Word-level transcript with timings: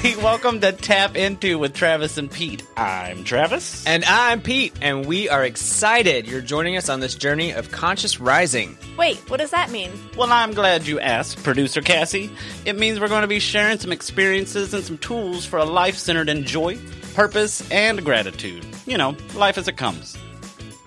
Everybody, 0.00 0.22
welcome 0.24 0.60
to 0.60 0.72
Tap 0.72 1.16
Into 1.16 1.58
with 1.58 1.74
Travis 1.74 2.16
and 2.18 2.30
Pete. 2.30 2.62
I'm 2.76 3.24
Travis. 3.24 3.86
And 3.86 4.04
I'm 4.04 4.40
Pete, 4.40 4.72
and 4.80 5.06
we 5.06 5.28
are 5.28 5.44
excited 5.44 6.26
you're 6.26 6.40
joining 6.40 6.76
us 6.76 6.88
on 6.88 7.00
this 7.00 7.14
journey 7.14 7.52
of 7.52 7.70
conscious 7.70 8.20
rising. 8.20 8.76
Wait, 8.96 9.18
what 9.30 9.40
does 9.40 9.50
that 9.50 9.70
mean? 9.70 9.90
Well, 10.16 10.32
I'm 10.32 10.52
glad 10.52 10.86
you 10.86 11.00
asked, 11.00 11.42
producer 11.42 11.80
Cassie. 11.82 12.30
It 12.64 12.78
means 12.78 13.00
we're 13.00 13.08
going 13.08 13.22
to 13.22 13.28
be 13.28 13.40
sharing 13.40 13.78
some 13.78 13.92
experiences 13.92 14.72
and 14.74 14.84
some 14.84 14.98
tools 14.98 15.44
for 15.44 15.58
a 15.58 15.64
life 15.64 15.96
centered 15.96 16.28
in 16.28 16.44
joy, 16.44 16.78
purpose, 17.14 17.68
and 17.70 18.04
gratitude. 18.04 18.64
You 18.86 18.98
know, 18.98 19.16
life 19.34 19.58
as 19.58 19.68
it 19.68 19.76
comes. 19.76 20.16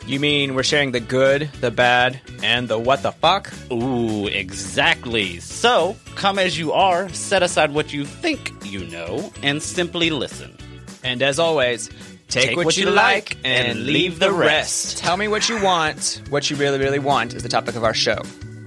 You 0.05 0.19
mean 0.19 0.53
we're 0.53 0.63
sharing 0.63 0.91
the 0.91 0.99
good, 0.99 1.49
the 1.61 1.71
bad, 1.71 2.19
and 2.43 2.67
the 2.67 2.77
what 2.77 3.03
the 3.03 3.13
fuck? 3.13 3.53
Ooh, 3.71 4.27
exactly. 4.27 5.39
So, 5.39 5.95
come 6.15 6.37
as 6.37 6.59
you 6.59 6.73
are, 6.73 7.07
set 7.09 7.41
aside 7.41 7.73
what 7.73 7.93
you 7.93 8.03
think 8.03 8.51
you 8.65 8.85
know, 8.87 9.31
and 9.41 9.63
simply 9.63 10.09
listen. 10.09 10.57
And 11.03 11.21
as 11.21 11.39
always, 11.39 11.89
take, 12.27 12.57
what, 12.57 12.75
you 12.75 12.89
like 12.89 13.37
and 13.45 13.85
leave 13.85 14.19
the 14.19 14.31
rest. 14.31 14.97
Tell 14.97 15.15
me 15.15 15.29
what 15.29 15.47
you 15.47 15.63
want. 15.63 16.21
What 16.29 16.49
you 16.49 16.57
really, 16.57 16.79
really 16.79 16.99
want 16.99 17.33
is 17.33 17.43
the 17.43 17.49
topic 17.49 17.75
of 17.75 17.85
our 17.85 17.93
show. 17.93 18.21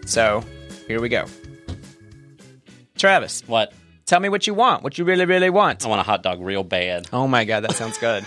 So, 0.06 0.43
here 0.89 1.03
we 1.03 1.11
go. 1.11 1.27
Travis, 2.97 3.43
What? 3.47 3.75
Tell 4.07 4.21
me 4.21 4.29
what 4.29 4.47
you 4.47 4.55
want. 4.55 4.83
What 4.83 4.97
you 4.99 5.05
really, 5.05 5.27
really 5.27 5.51
want. 5.51 5.85
I 5.85 5.89
want 5.89 6.01
a 6.01 6.05
hot 6.05 6.23
dog 6.23 6.41
real 6.41 6.65
bad. 6.65 7.09
Oh 7.12 7.29
my 7.29 7.45
god, 7.45 7.61
that 7.65 7.73
sounds 7.73 7.99
good. 7.99 8.25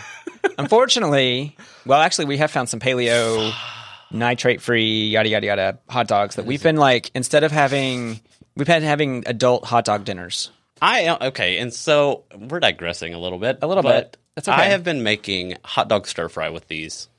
Unfortunately, 0.58 1.55
well, 1.85 2.02
actually, 2.02 2.25
we 2.25 2.38
have 2.38 2.52
found 2.52 2.69
some 2.69 2.80
paleo, 2.80 3.53
nitrate 4.11 4.61
free, 4.61 5.07
yada 5.07 5.30
yada 5.30 5.45
yada 5.45 5.80
hot 5.89 6.07
dogs 6.07 6.35
that 6.35 6.45
we've 6.45 6.63
been 6.63 6.77
like 6.77 7.11
instead 7.16 7.44
of 7.44 7.52
having, 7.52 8.19
we've 8.55 8.67
been 8.67 8.83
having 8.83 9.23
adult 9.25 9.66
hot 9.66 9.85
dog 9.85 10.05
dinners. 10.05 10.52
I 10.81 11.07
uh, 11.07 11.27
okay, 11.30 11.57
and 11.57 11.73
so 11.73 12.23
we're 12.38 12.59
digressing 12.59 13.13
a 13.13 13.19
little 13.19 13.39
bit. 13.39 13.59
A 13.61 13.67
little 13.67 13.83
bit. 13.83 14.17
That's 14.35 14.47
okay. 14.47 14.55
I 14.55 14.66
have 14.66 14.83
been 14.83 15.03
making 15.03 15.57
hot 15.66 15.89
dog 15.89 16.07
stir 16.07 16.30
fry 16.30 16.50
with 16.50 16.67
these. 16.67 17.09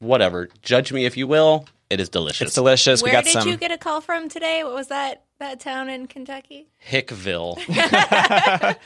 Whatever, 0.00 0.48
judge 0.60 0.92
me 0.92 1.06
if 1.06 1.16
you 1.16 1.26
will. 1.26 1.66
It 1.90 2.00
is 2.00 2.08
delicious. 2.08 2.46
It's 2.48 2.54
delicious. 2.54 3.02
we 3.02 3.06
Where 3.08 3.12
got 3.12 3.24
did 3.24 3.32
some. 3.34 3.48
you 3.48 3.56
get 3.56 3.70
a 3.70 3.78
call 3.78 4.00
from 4.00 4.28
today? 4.28 4.64
What 4.64 4.74
was 4.74 4.88
that 4.88 5.24
that 5.38 5.60
town 5.60 5.88
in 5.88 6.06
Kentucky? 6.06 6.68
Hickville. 6.88 7.58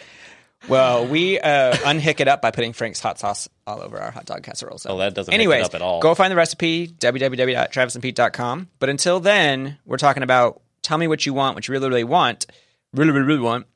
well, 0.69 1.07
we 1.07 1.39
uh, 1.39 1.75
unhick 1.77 2.21
it 2.21 2.29
up 2.29 2.43
by 2.43 2.51
putting 2.51 2.73
Frank's 2.73 3.01
hot 3.01 3.19
sauce 3.19 3.49
all 3.67 3.81
over 3.81 3.99
our 3.99 4.11
hot 4.11 4.25
dog 4.27 4.43
casserole. 4.43 4.79
So, 4.79 4.91
Oh, 4.91 4.99
that 4.99 5.15
doesn't 5.15 5.31
hick 5.33 5.39
it 5.39 5.43
Anyways, 5.43 5.67
up 5.67 5.75
at 5.75 5.83
all. 5.83 6.01
Go 6.01 6.15
find 6.15 6.31
the 6.33 6.37
recipe 6.37 6.89
www.travisandpete.com. 6.89 8.69
But 8.79 8.89
until 8.89 9.21
then, 9.21 9.79
we're 9.85 9.97
talking 9.97 10.23
about 10.23 10.61
tell 10.83 10.99
me 10.99 11.07
what 11.09 11.25
you 11.27 11.35
want, 11.35 11.55
what 11.55 11.69
you 11.69 11.73
really, 11.73 11.89
really 11.89 12.05
want, 12.05 12.47
really, 12.95 13.13
really, 13.13 13.27
really 13.27 13.41
want, 13.41 13.67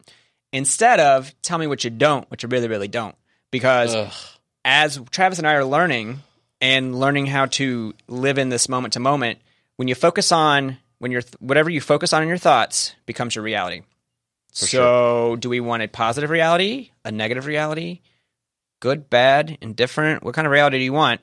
instead 0.52 0.98
of 1.00 1.32
tell 1.42 1.58
me 1.58 1.66
what 1.66 1.84
you 1.84 1.90
don't, 1.90 2.28
what 2.30 2.42
you 2.42 2.48
really, 2.48 2.68
really 2.68 2.88
don't. 2.88 3.14
Because 3.50 3.94
Ugh. 3.94 4.12
as 4.64 5.00
Travis 5.10 5.38
and 5.38 5.46
I 5.46 5.54
are 5.54 5.64
learning 5.64 6.20
and 6.62 6.98
learning 6.98 7.26
how 7.26 7.46
to 7.46 7.92
live 8.06 8.38
in 8.38 8.48
this 8.48 8.68
moment 8.68 8.94
to 8.94 9.00
moment, 9.00 9.40
when 9.76 9.88
you 9.88 9.94
focus 9.94 10.32
on 10.32 10.78
when 10.98 11.10
you're 11.10 11.22
whatever 11.40 11.68
you 11.68 11.80
focus 11.80 12.12
on 12.12 12.22
in 12.22 12.28
your 12.28 12.38
thoughts 12.38 12.94
becomes 13.04 13.34
your 13.34 13.42
reality. 13.42 13.82
so, 14.52 15.36
do 15.36 15.48
we 15.48 15.58
want 15.58 15.82
a 15.82 15.88
positive 15.88 16.30
reality, 16.30 16.90
a 17.04 17.10
negative 17.10 17.46
reality, 17.46 18.00
good, 18.80 19.10
bad, 19.10 19.58
indifferent? 19.60 20.22
What 20.22 20.34
kind 20.34 20.46
of 20.46 20.52
reality 20.52 20.78
do 20.78 20.84
you 20.84 20.92
want? 20.92 21.20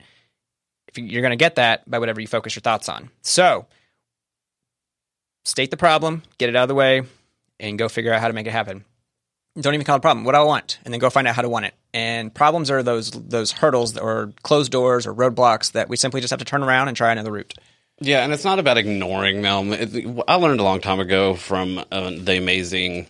If 0.88 0.98
you're 0.98 1.22
going 1.22 1.30
to 1.30 1.36
get 1.36 1.54
that 1.54 1.88
by 1.88 1.98
whatever 1.98 2.20
you 2.20 2.26
focus 2.26 2.54
your 2.54 2.60
thoughts 2.60 2.88
on. 2.88 3.08
So, 3.22 3.66
state 5.46 5.70
the 5.70 5.78
problem, 5.78 6.24
get 6.36 6.50
it 6.50 6.56
out 6.56 6.64
of 6.64 6.68
the 6.68 6.74
way, 6.74 7.02
and 7.58 7.78
go 7.78 7.88
figure 7.88 8.12
out 8.12 8.20
how 8.20 8.28
to 8.28 8.34
make 8.34 8.46
it 8.46 8.52
happen. 8.52 8.84
Don't 9.58 9.74
even 9.74 9.84
call 9.84 9.96
it 9.96 9.98
a 9.98 10.00
problem. 10.00 10.24
What 10.24 10.32
do 10.32 10.38
I 10.38 10.44
want, 10.44 10.78
and 10.84 10.94
then 10.94 11.00
go 11.00 11.10
find 11.10 11.26
out 11.26 11.34
how 11.34 11.42
to 11.42 11.48
want 11.48 11.64
it. 11.66 11.74
And 11.92 12.32
problems 12.32 12.70
are 12.70 12.82
those 12.82 13.10
those 13.10 13.50
hurdles 13.52 13.96
or 13.98 14.32
closed 14.42 14.70
doors 14.70 15.06
or 15.06 15.14
roadblocks 15.14 15.72
that 15.72 15.88
we 15.88 15.96
simply 15.96 16.20
just 16.20 16.30
have 16.30 16.38
to 16.38 16.44
turn 16.44 16.62
around 16.62 16.88
and 16.88 16.96
try 16.96 17.10
another 17.10 17.32
route. 17.32 17.54
yeah, 18.00 18.22
and 18.22 18.32
it's 18.32 18.44
not 18.44 18.58
about 18.60 18.78
ignoring 18.78 19.42
them. 19.42 19.72
It- 19.72 20.06
I 20.28 20.36
learned 20.36 20.60
a 20.60 20.64
long 20.64 20.80
time 20.80 21.00
ago 21.00 21.34
from 21.34 21.78
uh, 21.90 22.10
the 22.16 22.36
amazing. 22.38 23.08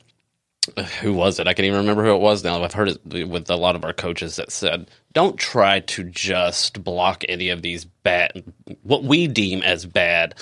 Who 1.01 1.15
was 1.15 1.39
it? 1.41 1.47
I 1.49 1.55
can't 1.55 1.67
even 1.67 1.81
remember 1.81 2.05
who 2.05 2.15
it 2.15 2.21
was 2.21 2.45
now. 2.45 2.63
I've 2.63 2.73
heard 2.75 2.89
it 2.89 3.29
with 3.29 3.51
a 3.51 3.57
lot 3.57 3.77
of 3.77 3.85
our 3.85 3.93
coaches 3.95 4.37
that 4.37 4.53
said, 4.53 4.91
"Don't 5.13 5.37
try 5.39 5.81
to 5.81 6.05
just 6.05 6.85
block 6.85 7.25
any 7.29 7.49
of 7.49 7.63
these 7.63 7.85
bad, 7.85 8.45
what 8.83 9.03
we 9.03 9.27
deem 9.27 9.63
as 9.63 9.85
bad 9.87 10.35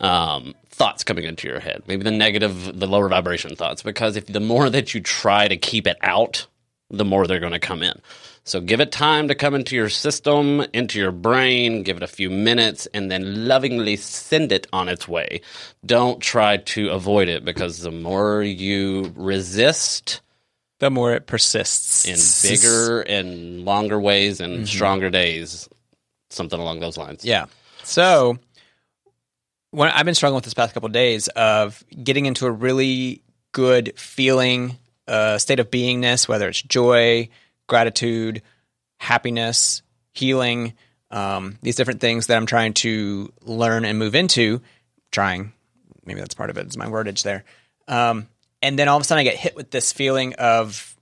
um, 0.00 0.54
thoughts 0.70 1.04
coming 1.04 1.24
into 1.24 1.46
your 1.46 1.60
head. 1.60 1.82
Maybe 1.86 2.02
the 2.02 2.10
negative, 2.10 2.78
the 2.78 2.86
lower 2.86 3.08
vibration 3.08 3.54
thoughts, 3.54 3.82
because 3.82 4.16
if 4.16 4.26
the 4.26 4.40
more 4.40 4.70
that 4.70 4.94
you 4.94 5.00
try 5.00 5.46
to 5.46 5.56
keep 5.56 5.86
it 5.86 5.96
out, 6.02 6.46
the 6.90 7.04
more 7.04 7.26
they're 7.26 7.38
going 7.38 7.52
to 7.52 7.58
come 7.58 7.82
in. 7.82 8.00
So 8.42 8.60
give 8.60 8.80
it 8.80 8.90
time 8.90 9.28
to 9.28 9.34
come 9.34 9.54
into 9.54 9.76
your 9.76 9.90
system, 9.90 10.64
into 10.72 10.98
your 10.98 11.12
brain, 11.12 11.82
give 11.82 11.98
it 11.98 12.02
a 12.02 12.08
few 12.08 12.30
minutes, 12.30 12.88
and 12.94 13.10
then 13.10 13.46
lovingly 13.46 13.96
send 13.96 14.50
it 14.50 14.66
on 14.72 14.88
its 14.88 15.06
way. 15.06 15.42
Don't 15.84 16.20
try 16.20 16.56
to 16.56 16.88
avoid 16.88 17.28
it 17.28 17.44
because 17.44 17.80
the 17.80 17.92
more 17.92 18.42
you 18.42 19.12
resist 19.14 20.22
The 20.80 20.90
more 20.90 21.12
it 21.12 21.26
persists 21.26 22.06
in 22.06 22.16
bigger 22.50 23.02
and 23.02 23.66
longer 23.66 24.00
ways 24.00 24.40
and 24.40 24.66
stronger 24.66 25.10
days, 25.10 25.68
something 26.30 26.58
along 26.58 26.80
those 26.80 26.96
lines. 26.96 27.22
Yeah. 27.22 27.46
So 27.84 28.38
when 29.70 29.88
I've 29.88 30.04
been 30.04 30.14
struggling 30.14 30.36
with 30.36 30.44
this 30.44 30.54
past 30.54 30.74
couple 30.74 30.88
of 30.88 30.92
days 30.92 31.28
of 31.28 31.82
getting 32.02 32.26
into 32.26 32.46
a 32.46 32.50
really 32.50 33.22
good 33.52 33.98
feeling, 33.98 34.78
uh, 35.06 35.38
state 35.38 35.60
of 35.60 35.70
beingness, 35.70 36.28
whether 36.28 36.48
it's 36.48 36.62
joy, 36.62 37.28
gratitude, 37.68 38.42
happiness, 38.98 39.82
healing, 40.12 40.74
um, 41.10 41.58
these 41.62 41.76
different 41.76 42.00
things 42.00 42.26
that 42.26 42.36
I'm 42.36 42.46
trying 42.46 42.74
to 42.74 43.32
learn 43.42 43.84
and 43.84 43.98
move 43.98 44.14
into. 44.14 44.60
Trying, 45.10 45.52
maybe 46.04 46.20
that's 46.20 46.34
part 46.34 46.50
of 46.50 46.58
it. 46.58 46.66
It's 46.66 46.76
my 46.76 46.86
wordage 46.86 47.22
there. 47.22 47.44
Um, 47.88 48.28
and 48.62 48.78
then 48.78 48.88
all 48.88 48.96
of 48.96 49.00
a 49.00 49.04
sudden, 49.04 49.20
I 49.20 49.24
get 49.24 49.36
hit 49.36 49.56
with 49.56 49.70
this 49.70 49.92
feeling 49.92 50.34
of 50.34 50.96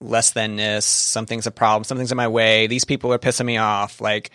less 0.00 0.32
thanness. 0.32 0.84
Something's 0.84 1.46
a 1.46 1.50
problem. 1.50 1.84
Something's 1.84 2.12
in 2.12 2.16
my 2.16 2.28
way. 2.28 2.66
These 2.66 2.84
people 2.84 3.12
are 3.12 3.18
pissing 3.18 3.46
me 3.46 3.56
off. 3.56 4.00
Like, 4.00 4.30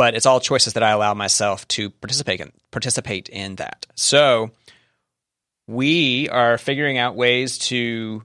but 0.00 0.14
it's 0.14 0.24
all 0.24 0.40
choices 0.40 0.72
that 0.72 0.82
I 0.82 0.92
allow 0.92 1.12
myself 1.12 1.68
to 1.68 1.90
participate 1.90 2.40
in, 2.40 2.52
participate 2.70 3.28
in 3.28 3.56
that. 3.56 3.84
So 3.96 4.50
we 5.66 6.26
are 6.30 6.56
figuring 6.56 6.96
out 6.96 7.16
ways 7.16 7.58
to 7.68 8.22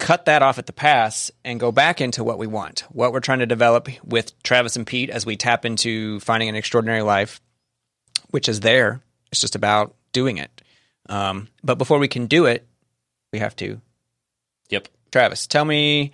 cut 0.00 0.24
that 0.24 0.42
off 0.42 0.58
at 0.58 0.66
the 0.66 0.72
pass 0.72 1.30
and 1.44 1.60
go 1.60 1.70
back 1.70 2.00
into 2.00 2.24
what 2.24 2.38
we 2.38 2.48
want, 2.48 2.80
what 2.90 3.12
we're 3.12 3.20
trying 3.20 3.38
to 3.38 3.46
develop 3.46 3.88
with 4.04 4.36
Travis 4.42 4.74
and 4.74 4.84
Pete 4.84 5.10
as 5.10 5.24
we 5.24 5.36
tap 5.36 5.64
into 5.64 6.18
finding 6.18 6.48
an 6.48 6.56
extraordinary 6.56 7.02
life, 7.02 7.40
which 8.30 8.48
is 8.48 8.58
there. 8.58 9.00
It's 9.30 9.40
just 9.40 9.54
about 9.54 9.94
doing 10.10 10.38
it. 10.38 10.60
Um, 11.08 11.46
but 11.62 11.78
before 11.78 12.00
we 12.00 12.08
can 12.08 12.26
do 12.26 12.46
it, 12.46 12.66
we 13.32 13.38
have 13.38 13.54
to. 13.54 13.80
Yep. 14.70 14.88
Travis, 15.12 15.46
tell 15.46 15.64
me 15.64 16.10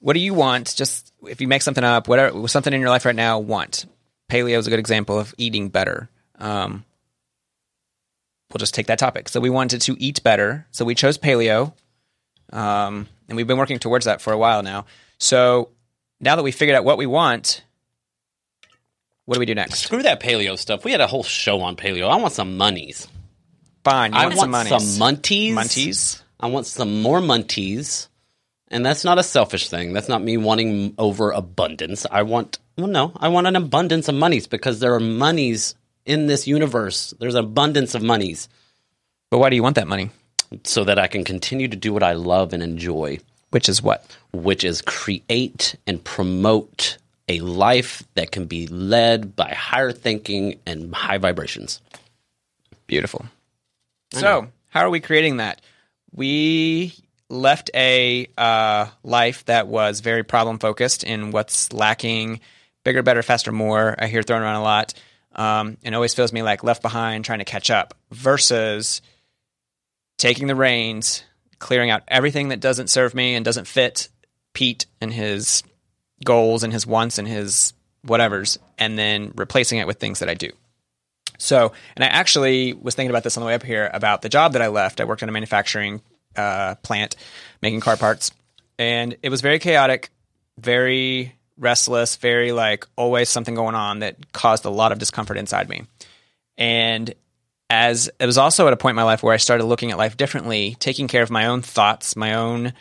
what 0.00 0.14
do 0.14 0.20
you 0.20 0.34
want? 0.34 0.74
Just 0.76 1.12
if 1.26 1.40
you 1.40 1.48
make 1.48 1.62
something 1.62 1.84
up, 1.84 2.08
whatever 2.08 2.46
something 2.48 2.72
in 2.72 2.80
your 2.80 2.90
life 2.90 3.04
right 3.04 3.14
now, 3.14 3.38
want. 3.38 3.86
Paleo 4.30 4.58
is 4.58 4.66
a 4.66 4.70
good 4.70 4.78
example 4.78 5.18
of 5.18 5.34
eating 5.38 5.68
better. 5.68 6.08
Um, 6.38 6.84
we'll 8.52 8.58
just 8.58 8.74
take 8.74 8.86
that 8.88 8.98
topic. 8.98 9.28
So 9.28 9.40
we 9.40 9.50
wanted 9.50 9.82
to 9.82 9.96
eat 9.98 10.22
better, 10.22 10.66
so 10.70 10.84
we 10.84 10.94
chose 10.94 11.18
paleo, 11.18 11.72
um, 12.52 13.08
and 13.28 13.36
we've 13.36 13.46
been 13.46 13.58
working 13.58 13.78
towards 13.78 14.06
that 14.06 14.20
for 14.20 14.32
a 14.32 14.38
while 14.38 14.62
now. 14.62 14.86
So 15.18 15.70
now 16.20 16.36
that 16.36 16.42
we 16.42 16.52
figured 16.52 16.76
out 16.76 16.84
what 16.84 16.98
we 16.98 17.06
want, 17.06 17.62
what 19.24 19.34
do 19.34 19.40
we 19.40 19.46
do 19.46 19.54
next? 19.54 19.80
Screw 19.80 20.02
that 20.02 20.20
paleo 20.20 20.58
stuff. 20.58 20.84
We 20.84 20.92
had 20.92 21.00
a 21.00 21.06
whole 21.06 21.24
show 21.24 21.60
on 21.60 21.76
paleo. 21.76 22.08
I 22.08 22.16
want 22.16 22.32
some 22.32 22.56
monies. 22.56 23.08
Fine, 23.84 24.12
you 24.12 24.18
I 24.18 24.26
want 24.26 24.36
want 24.36 24.40
some 24.40 24.50
monies. 24.50 24.96
some 24.96 25.14
munties. 25.14 25.52
Munties? 25.52 26.22
I 26.40 26.46
want 26.48 26.66
some 26.66 27.02
more 27.02 27.20
munties. 27.20 28.08
And 28.68 28.84
that's 28.84 29.04
not 29.04 29.18
a 29.18 29.22
selfish 29.22 29.68
thing. 29.68 29.92
That's 29.92 30.08
not 30.08 30.22
me 30.22 30.36
wanting 30.36 30.94
overabundance. 30.98 32.04
I 32.10 32.22
want, 32.22 32.58
well, 32.76 32.88
no, 32.88 33.12
I 33.16 33.28
want 33.28 33.46
an 33.46 33.54
abundance 33.56 34.08
of 34.08 34.14
monies 34.16 34.46
because 34.48 34.80
there 34.80 34.94
are 34.94 35.00
monies 35.00 35.76
in 36.04 36.26
this 36.26 36.46
universe. 36.48 37.14
There's 37.18 37.34
an 37.36 37.44
abundance 37.44 37.94
of 37.94 38.02
monies 38.02 38.48
But 39.30 39.38
why 39.38 39.50
do 39.50 39.56
you 39.56 39.62
want 39.62 39.76
that 39.76 39.88
money? 39.88 40.10
so 40.64 40.84
that 40.84 40.98
I 40.98 41.08
can 41.08 41.24
continue 41.24 41.66
to 41.68 41.76
do 41.76 41.92
what 41.92 42.04
I 42.04 42.12
love 42.12 42.52
and 42.52 42.62
enjoy, 42.62 43.18
Which 43.50 43.68
is 43.68 43.82
what? 43.82 44.04
which 44.32 44.62
is 44.64 44.80
create 44.82 45.74
and 45.86 46.02
promote 46.02 46.98
a 47.28 47.40
life 47.40 48.04
that 48.14 48.30
can 48.30 48.46
be 48.46 48.68
led 48.68 49.34
by 49.34 49.52
higher 49.52 49.90
thinking 49.90 50.60
and 50.66 50.94
high 50.94 51.18
vibrations. 51.18 51.80
Beautiful. 52.86 53.26
So, 54.12 54.48
how 54.68 54.80
are 54.82 54.90
we 54.90 55.00
creating 55.00 55.38
that? 55.38 55.60
We 56.12 56.94
left 57.28 57.70
a 57.74 58.28
uh, 58.38 58.86
life 59.02 59.44
that 59.46 59.66
was 59.66 60.00
very 60.00 60.22
problem 60.22 60.58
focused 60.58 61.04
in 61.04 61.30
what's 61.30 61.72
lacking 61.72 62.40
bigger, 62.84 63.02
better, 63.02 63.22
faster, 63.22 63.50
more. 63.50 63.96
I 63.98 64.06
hear 64.06 64.22
thrown 64.22 64.42
around 64.42 64.56
a 64.56 64.62
lot. 64.62 64.94
Um, 65.34 65.76
and 65.82 65.94
always 65.94 66.14
feels 66.14 66.32
me 66.32 66.42
like 66.42 66.64
left 66.64 66.82
behind 66.82 67.24
trying 67.24 67.40
to 67.40 67.44
catch 67.44 67.68
up 67.68 67.94
versus 68.10 69.02
taking 70.18 70.46
the 70.46 70.54
reins, 70.54 71.24
clearing 71.58 71.90
out 71.90 72.04
everything 72.08 72.48
that 72.48 72.60
doesn't 72.60 72.88
serve 72.88 73.14
me 73.14 73.34
and 73.34 73.44
doesn't 73.44 73.66
fit 73.66 74.08
Pete 74.54 74.86
and 75.00 75.12
his 75.12 75.62
goals 76.24 76.62
and 76.62 76.72
his 76.72 76.86
wants 76.86 77.18
and 77.18 77.28
his 77.28 77.74
whatevers, 78.06 78.56
and 78.78 78.98
then 78.98 79.32
replacing 79.36 79.78
it 79.78 79.86
with 79.86 79.98
things 79.98 80.20
that 80.20 80.30
I 80.30 80.34
do. 80.34 80.52
So, 81.38 81.72
and 81.96 82.04
I 82.04 82.08
actually 82.08 82.72
was 82.72 82.94
thinking 82.94 83.10
about 83.10 83.24
this 83.24 83.36
on 83.36 83.42
the 83.42 83.46
way 83.46 83.54
up 83.54 83.62
here 83.62 83.90
about 83.92 84.22
the 84.22 84.30
job 84.30 84.54
that 84.54 84.62
I 84.62 84.68
left. 84.68 85.00
I 85.00 85.04
worked 85.04 85.22
in 85.22 85.28
a 85.28 85.32
manufacturing 85.32 86.00
uh, 86.36 86.76
plant 86.76 87.16
making 87.62 87.80
car 87.80 87.96
parts, 87.96 88.30
and 88.78 89.16
it 89.22 89.30
was 89.30 89.40
very 89.40 89.58
chaotic, 89.58 90.10
very 90.58 91.34
restless, 91.58 92.16
very 92.16 92.52
like 92.52 92.86
always 92.96 93.28
something 93.28 93.54
going 93.54 93.74
on 93.74 94.00
that 94.00 94.32
caused 94.32 94.64
a 94.64 94.70
lot 94.70 94.92
of 94.92 94.98
discomfort 94.98 95.36
inside 95.36 95.68
me. 95.68 95.84
And 96.58 97.14
as 97.68 98.10
it 98.20 98.26
was 98.26 98.38
also 98.38 98.66
at 98.66 98.72
a 98.72 98.76
point 98.76 98.92
in 98.92 98.96
my 98.96 99.02
life 99.02 99.22
where 99.22 99.34
I 99.34 99.38
started 99.38 99.64
looking 99.64 99.90
at 99.90 99.98
life 99.98 100.16
differently, 100.16 100.76
taking 100.78 101.08
care 101.08 101.22
of 101.22 101.30
my 101.30 101.46
own 101.46 101.62
thoughts, 101.62 102.16
my 102.16 102.34
own 102.34 102.72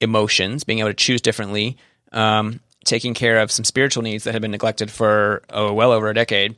emotions, 0.00 0.64
being 0.64 0.80
able 0.80 0.90
to 0.90 0.94
choose 0.94 1.20
differently, 1.20 1.76
um, 2.12 2.60
taking 2.84 3.14
care 3.14 3.40
of 3.40 3.50
some 3.50 3.64
spiritual 3.64 4.02
needs 4.02 4.24
that 4.24 4.32
had 4.32 4.42
been 4.42 4.50
neglected 4.50 4.90
for 4.90 5.42
oh, 5.50 5.72
well 5.72 5.92
over 5.92 6.08
a 6.08 6.14
decade, 6.14 6.56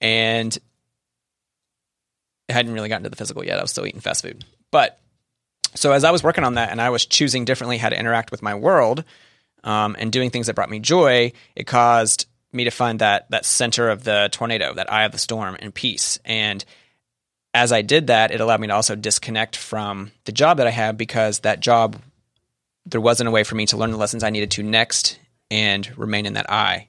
and 0.00 0.56
I 2.48 2.52
hadn't 2.52 2.72
really 2.72 2.88
gotten 2.88 3.04
to 3.04 3.10
the 3.10 3.16
physical 3.16 3.44
yet. 3.44 3.58
I 3.58 3.62
was 3.62 3.70
still 3.70 3.86
eating 3.86 4.00
fast 4.00 4.22
food. 4.22 4.44
But 4.70 4.98
so 5.76 5.92
as 5.92 6.04
I 6.04 6.10
was 6.10 6.22
working 6.22 6.44
on 6.44 6.54
that 6.54 6.70
and 6.70 6.80
I 6.80 6.90
was 6.90 7.06
choosing 7.06 7.44
differently 7.44 7.78
how 7.78 7.88
to 7.88 7.98
interact 7.98 8.30
with 8.30 8.42
my 8.42 8.54
world 8.54 9.04
um, 9.64 9.96
and 9.98 10.12
doing 10.12 10.30
things 10.30 10.46
that 10.46 10.54
brought 10.54 10.70
me 10.70 10.80
joy, 10.80 11.32
it 11.54 11.66
caused 11.66 12.26
me 12.52 12.64
to 12.64 12.70
find 12.70 13.00
that 13.00 13.30
that 13.30 13.44
center 13.44 13.90
of 13.90 14.04
the 14.04 14.28
tornado, 14.32 14.72
that 14.74 14.92
eye 14.92 15.04
of 15.04 15.12
the 15.12 15.18
storm, 15.18 15.56
and 15.60 15.74
peace. 15.74 16.18
And 16.24 16.64
as 17.52 17.72
I 17.72 17.82
did 17.82 18.08
that, 18.08 18.30
it 18.30 18.40
allowed 18.40 18.60
me 18.60 18.68
to 18.68 18.74
also 18.74 18.96
disconnect 18.96 19.56
from 19.56 20.12
the 20.24 20.32
job 20.32 20.58
that 20.58 20.66
I 20.66 20.70
have 20.70 20.96
because 20.96 21.40
that 21.40 21.60
job 21.60 21.96
there 22.86 23.00
wasn't 23.00 23.28
a 23.28 23.32
way 23.32 23.42
for 23.42 23.56
me 23.56 23.66
to 23.66 23.76
learn 23.76 23.90
the 23.90 23.96
lessons 23.96 24.22
I 24.22 24.30
needed 24.30 24.52
to 24.52 24.62
next 24.62 25.18
and 25.50 25.96
remain 25.98 26.24
in 26.24 26.34
that 26.34 26.50
eye 26.50 26.88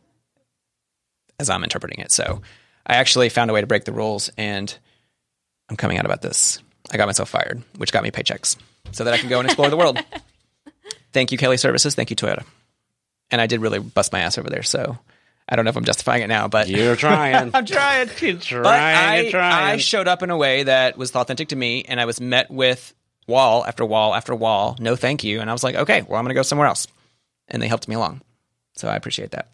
as 1.40 1.50
I'm 1.50 1.64
interpreting 1.64 2.00
it. 2.00 2.12
So 2.12 2.42
I 2.86 2.96
actually 2.96 3.30
found 3.30 3.50
a 3.50 3.54
way 3.54 3.62
to 3.62 3.68
break 3.68 3.86
the 3.86 3.92
rules 3.92 4.30
and 4.38 4.76
I'm 5.70 5.76
coming 5.76 5.98
out 5.98 6.06
about 6.06 6.22
this. 6.22 6.62
I 6.92 6.98
got 6.98 7.08
myself 7.08 7.30
fired, 7.30 7.64
which 7.78 7.92
got 7.92 8.04
me 8.04 8.12
paychecks 8.12 8.58
so 8.92 9.04
that 9.04 9.14
I 9.14 9.18
can 9.18 9.30
go 9.30 9.40
and 9.40 9.48
explore 9.48 9.70
the 9.70 9.78
world. 9.78 10.00
Thank 11.14 11.32
you, 11.32 11.38
Kelly 11.38 11.58
Services. 11.58 11.96
Thank 11.96 12.10
you, 12.10 12.16
Toyota. 12.16 12.44
And 13.32 13.42
I 13.42 13.48
did 13.48 13.62
really 13.62 13.80
bust 13.80 14.12
my 14.14 14.20
ass 14.20 14.38
over 14.38 14.50
there. 14.50 14.64
So 14.64 14.98
I 15.50 15.56
don't 15.56 15.66
know 15.66 15.70
if 15.70 15.78
I'm 15.78 15.86
justifying 15.86 16.24
it 16.24 16.28
now, 16.28 16.48
but 16.48 16.68
You're 16.70 16.96
trying. 16.96 17.52
I'm 17.54 17.66
trying. 17.66 18.10
You're 18.20 18.38
trying. 18.38 18.64
But 18.64 18.80
I, 18.80 19.20
you're 19.22 19.32
trying. 19.32 19.74
I 19.74 19.78
showed 19.78 20.08
up 20.08 20.24
in 20.24 20.30
a 20.30 20.38
way 20.38 20.64
that 20.64 20.98
was 20.98 21.16
authentic 21.16 21.50
to 21.50 21.56
me, 21.56 21.84
and 21.84 22.00
I 22.00 22.06
was 22.06 22.20
met 22.20 22.52
with 22.52 22.94
wall 23.28 23.66
after 23.66 23.86
wall 23.86 24.14
after 24.14 24.36
wall. 24.36 24.76
No, 24.80 24.96
thank 24.96 25.24
you. 25.24 25.42
And 25.42 25.50
I 25.50 25.54
was 25.54 25.64
like, 25.64 25.76
okay, 25.76 26.02
well, 26.02 26.18
I'm 26.18 26.24
going 26.24 26.30
to 26.30 26.40
go 26.40 26.44
somewhere 26.44 26.68
else. 26.68 26.88
And 27.48 27.62
they 27.62 27.68
helped 27.68 27.88
me 27.88 27.96
along. 27.96 28.22
So 28.76 28.88
I 28.88 28.96
appreciate 28.96 29.32
that. 29.32 29.50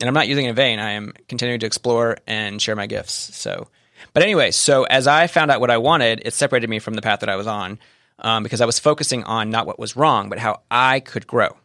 And 0.00 0.08
I'm 0.08 0.14
not 0.14 0.28
using 0.28 0.46
it 0.46 0.50
in 0.50 0.54
vain. 0.54 0.78
I 0.78 0.92
am 0.92 1.12
continuing 1.28 1.60
to 1.60 1.66
explore 1.66 2.18
and 2.26 2.60
share 2.60 2.74
my 2.74 2.86
gifts. 2.86 3.12
So, 3.12 3.68
but 4.14 4.22
anyway, 4.22 4.50
so 4.50 4.84
as 4.84 5.06
I 5.06 5.26
found 5.26 5.50
out 5.50 5.60
what 5.60 5.70
I 5.70 5.78
wanted, 5.78 6.22
it 6.24 6.34
separated 6.34 6.68
me 6.68 6.78
from 6.78 6.94
the 6.94 7.02
path 7.02 7.20
that 7.20 7.28
I 7.28 7.36
was 7.36 7.46
on 7.46 7.78
um, 8.22 8.42
because 8.42 8.60
I 8.60 8.66
was 8.66 8.78
focusing 8.78 9.24
on 9.24 9.50
not 9.50 9.66
what 9.66 9.78
was 9.78 9.96
wrong, 9.96 10.28
but 10.30 10.38
how 10.38 10.62
I 10.70 11.00
could 11.00 11.26
grow. 11.26 11.56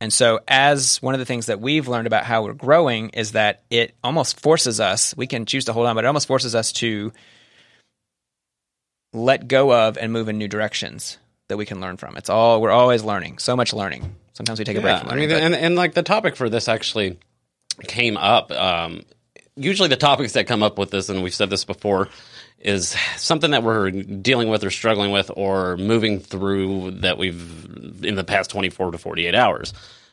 And 0.00 0.12
so, 0.12 0.40
as 0.46 1.00
one 1.00 1.14
of 1.14 1.18
the 1.18 1.24
things 1.24 1.46
that 1.46 1.60
we've 1.60 1.88
learned 1.88 2.06
about 2.06 2.24
how 2.24 2.44
we're 2.44 2.52
growing 2.52 3.08
is 3.10 3.32
that 3.32 3.62
it 3.70 3.94
almost 4.04 4.38
forces 4.40 4.78
us, 4.78 5.16
we 5.16 5.26
can 5.26 5.46
choose 5.46 5.64
to 5.64 5.72
hold 5.72 5.86
on, 5.86 5.94
but 5.94 6.04
it 6.04 6.06
almost 6.06 6.28
forces 6.28 6.54
us 6.54 6.72
to 6.72 7.12
let 9.12 9.48
go 9.48 9.72
of 9.72 9.96
and 9.96 10.12
move 10.12 10.28
in 10.28 10.36
new 10.36 10.48
directions 10.48 11.18
that 11.48 11.56
we 11.56 11.64
can 11.64 11.80
learn 11.80 11.96
from. 11.96 12.16
It's 12.16 12.28
all, 12.28 12.60
we're 12.60 12.70
always 12.70 13.02
learning, 13.02 13.38
so 13.38 13.56
much 13.56 13.72
learning. 13.72 14.14
Sometimes 14.32 14.58
we 14.58 14.64
take 14.64 14.76
a 14.76 14.80
break 14.80 14.96
Yeah, 14.96 15.00
from 15.00 15.10
I 15.10 15.16
mean, 15.16 15.30
and, 15.30 15.54
and 15.54 15.76
like 15.76 15.94
the 15.94 16.02
topic 16.02 16.36
for 16.36 16.50
this 16.50 16.68
actually 16.68 17.18
came 17.86 18.16
up. 18.16 18.50
Um, 18.50 19.04
usually, 19.56 19.88
the 19.88 19.96
topics 19.96 20.32
that 20.32 20.46
come 20.46 20.62
up 20.62 20.76
with 20.76 20.90
this, 20.90 21.08
and 21.08 21.22
we've 21.22 21.34
said 21.34 21.50
this 21.50 21.64
before, 21.64 22.08
is 22.58 22.96
something 23.16 23.50
that 23.50 23.62
we're 23.62 23.90
dealing 23.90 24.48
with 24.48 24.64
or 24.64 24.70
struggling 24.70 25.10
with 25.10 25.30
or 25.36 25.76
moving 25.76 26.18
through 26.18 26.92
that 26.92 27.18
we've 27.18 28.02
in 28.04 28.14
the 28.14 28.24
past 28.24 28.50
24 28.50 28.92
to 28.92 28.98
48 28.98 29.34
hours. 29.34 29.72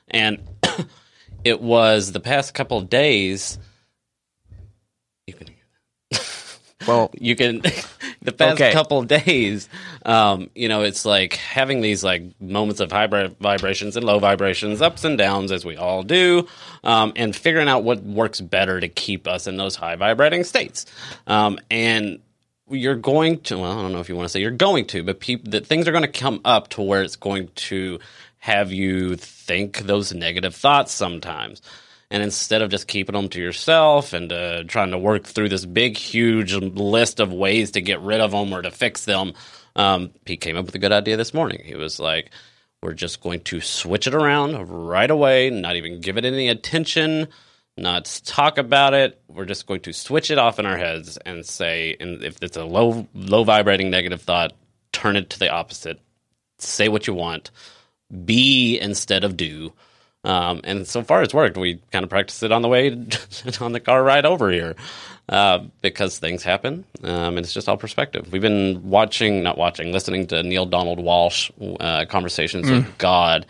And 0.09 0.41
it 1.43 1.61
was 1.61 2.11
the 2.11 2.19
past 2.19 2.53
couple 2.53 2.77
of 2.77 2.89
days. 2.89 3.57
You 5.27 5.33
can 5.33 5.47
well, 6.87 7.11
you 7.19 7.35
can 7.35 7.61
the 8.21 8.31
past 8.31 8.55
Okay. 8.61 8.71
couple 8.73 8.99
of 8.99 9.07
days 9.07 9.69
um, 10.05 10.49
you 10.55 10.67
know 10.67 10.81
it's 10.83 11.05
like 11.05 11.33
having 11.35 11.81
these 11.81 12.03
like 12.03 12.23
moments 12.41 12.79
of 12.81 12.91
high 12.91 13.07
vib- 13.07 13.37
vibrations 13.39 13.95
and 13.95 14.05
low 14.05 14.19
vibrations 14.19 14.81
ups 14.81 15.03
and 15.03 15.17
downs 15.17 15.51
as 15.51 15.63
we 15.63 15.77
all 15.77 16.03
do 16.03 16.47
um, 16.83 17.13
and 17.15 17.35
figuring 17.35 17.67
out 17.67 17.83
what 17.83 18.03
works 18.03 18.41
better 18.41 18.79
to 18.79 18.87
keep 18.87 19.27
us 19.27 19.47
in 19.47 19.57
those 19.57 19.75
high 19.75 19.95
vibrating 19.95 20.43
states 20.43 20.85
um, 21.27 21.57
and 21.69 22.19
you're 22.71 22.95
going 22.95 23.39
to 23.39 23.57
well 23.57 23.77
i 23.77 23.81
don't 23.81 23.91
know 23.91 23.99
if 23.99 24.09
you 24.09 24.15
want 24.15 24.25
to 24.25 24.29
say 24.29 24.39
you're 24.39 24.51
going 24.51 24.85
to 24.85 25.03
but 25.03 25.19
that 25.45 25.65
things 25.65 25.87
are 25.87 25.91
going 25.91 26.03
to 26.03 26.19
come 26.19 26.41
up 26.45 26.69
to 26.69 26.81
where 26.81 27.03
it's 27.03 27.15
going 27.15 27.49
to 27.55 27.99
have 28.39 28.71
you 28.71 29.15
think 29.15 29.79
those 29.79 30.13
negative 30.13 30.55
thoughts 30.55 30.91
sometimes 30.91 31.61
and 32.11 32.21
instead 32.21 32.61
of 32.61 32.69
just 32.69 32.87
keeping 32.87 33.15
them 33.15 33.29
to 33.29 33.39
yourself 33.41 34.11
and 34.11 34.31
uh, 34.31 34.63
trying 34.65 34.91
to 34.91 34.97
work 34.97 35.23
through 35.23 35.47
this 35.47 35.65
big, 35.65 35.95
huge 35.95 36.53
list 36.53 37.21
of 37.21 37.31
ways 37.31 37.71
to 37.71 37.81
get 37.81 38.01
rid 38.01 38.19
of 38.19 38.31
them 38.31 38.53
or 38.53 38.61
to 38.61 38.69
fix 38.69 39.05
them, 39.05 39.33
um, 39.77 40.11
Pete 40.25 40.41
came 40.41 40.57
up 40.57 40.65
with 40.65 40.75
a 40.75 40.79
good 40.79 40.91
idea 40.91 41.15
this 41.15 41.33
morning. 41.33 41.61
He 41.63 41.75
was 41.75 42.01
like, 42.01 42.29
"We're 42.83 42.93
just 42.93 43.21
going 43.21 43.39
to 43.43 43.61
switch 43.61 44.07
it 44.07 44.13
around 44.13 44.55
right 44.69 45.09
away, 45.09 45.49
not 45.49 45.77
even 45.77 46.01
give 46.01 46.17
it 46.17 46.25
any 46.25 46.49
attention, 46.49 47.29
not 47.77 48.21
talk 48.25 48.57
about 48.57 48.93
it. 48.93 49.21
We're 49.27 49.45
just 49.45 49.67
going 49.67 49.81
to 49.81 49.93
switch 49.93 50.31
it 50.31 50.37
off 50.37 50.59
in 50.59 50.65
our 50.65 50.77
heads 50.77 51.17
and 51.25 51.45
say, 51.45 51.95
and 51.99 52.23
if 52.23 52.37
it's 52.41 52.57
a 52.57 52.65
low, 52.65 53.07
low 53.13 53.43
vibrating 53.43 53.89
negative 53.89 54.21
thought, 54.21 54.53
turn 54.91 55.15
it 55.15 55.29
to 55.31 55.39
the 55.39 55.49
opposite. 55.49 55.99
Say 56.59 56.89
what 56.89 57.07
you 57.07 57.13
want. 57.13 57.51
Be 58.25 58.79
instead 58.79 59.23
of 59.23 59.37
do." 59.37 59.73
Um, 60.23 60.61
and 60.63 60.87
so 60.87 61.01
far, 61.01 61.23
it's 61.23 61.33
worked. 61.33 61.57
We 61.57 61.81
kind 61.91 62.03
of 62.03 62.09
practiced 62.09 62.43
it 62.43 62.51
on 62.51 62.61
the 62.61 62.67
way 62.67 62.89
on 63.61 63.71
the 63.71 63.79
car 63.79 64.03
ride 64.03 64.25
over 64.25 64.51
here 64.51 64.75
uh, 65.29 65.59
because 65.81 66.19
things 66.19 66.43
happen, 66.43 66.85
um, 67.03 67.37
and 67.37 67.39
it's 67.39 67.53
just 67.53 67.67
all 67.67 67.77
perspective. 67.77 68.31
We've 68.31 68.41
been 68.41 68.87
watching, 68.87 69.41
not 69.41 69.57
watching, 69.57 69.91
listening 69.91 70.27
to 70.27 70.43
Neale 70.43 70.67
Donald 70.67 70.99
Walsch 70.99 71.51
uh, 71.79 72.05
conversations 72.05 72.69
with 72.69 72.97
God 72.99 73.47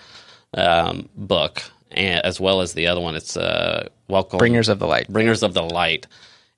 um, 0.53 1.09
book, 1.15 1.63
as 1.93 2.39
well 2.39 2.62
as 2.62 2.74
the 2.74 2.88
other 2.88 3.01
one. 3.01 3.15
It's 3.15 3.38
uh, 3.38 3.89
Welcome 4.07 4.39
bringers 4.39 4.69
of 4.69 4.79
the 4.79 4.88
light. 4.88 5.07
Bringers 5.07 5.43
of 5.43 5.53
the 5.53 5.63
Light. 5.63 6.07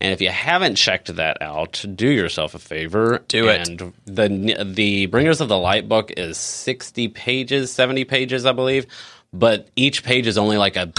And 0.01 0.11
if 0.11 0.19
you 0.19 0.29
haven't 0.29 0.75
checked 0.75 1.15
that 1.15 1.41
out, 1.41 1.85
do 1.95 2.09
yourself 2.09 2.55
a 2.55 2.59
favor. 2.59 3.23
Do 3.27 3.47
it. 3.47 3.69
And 3.69 3.93
the 4.05 4.63
the 4.65 5.05
Bringers 5.05 5.39
of 5.39 5.47
the 5.47 5.57
Light 5.57 5.87
book 5.87 6.11
is 6.17 6.37
sixty 6.37 7.07
pages, 7.07 7.71
seventy 7.71 8.03
pages, 8.03 8.45
I 8.45 8.51
believe. 8.51 8.85
But 9.31 9.69
each 9.75 10.03
page 10.03 10.27
is 10.27 10.37
only 10.37 10.57
like 10.57 10.75
a, 10.75 10.91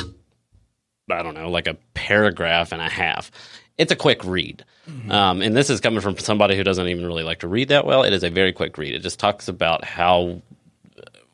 I 1.10 1.22
don't 1.22 1.34
know, 1.34 1.50
like 1.50 1.66
a 1.66 1.76
paragraph 1.92 2.72
and 2.72 2.80
a 2.80 2.88
half. 2.88 3.30
It's 3.76 3.92
a 3.92 3.96
quick 3.96 4.24
read. 4.24 4.64
Um, 5.08 5.40
and 5.40 5.56
this 5.56 5.70
is 5.70 5.80
coming 5.80 6.00
from 6.00 6.18
somebody 6.18 6.56
who 6.56 6.62
doesn't 6.62 6.86
even 6.86 7.06
really 7.06 7.22
like 7.22 7.40
to 7.40 7.48
read 7.48 7.68
that 7.68 7.86
well. 7.86 8.02
It 8.02 8.12
is 8.12 8.22
a 8.22 8.30
very 8.30 8.52
quick 8.52 8.76
read. 8.76 8.94
It 8.94 9.00
just 9.00 9.18
talks 9.18 9.48
about 9.48 9.84
how 9.84 10.42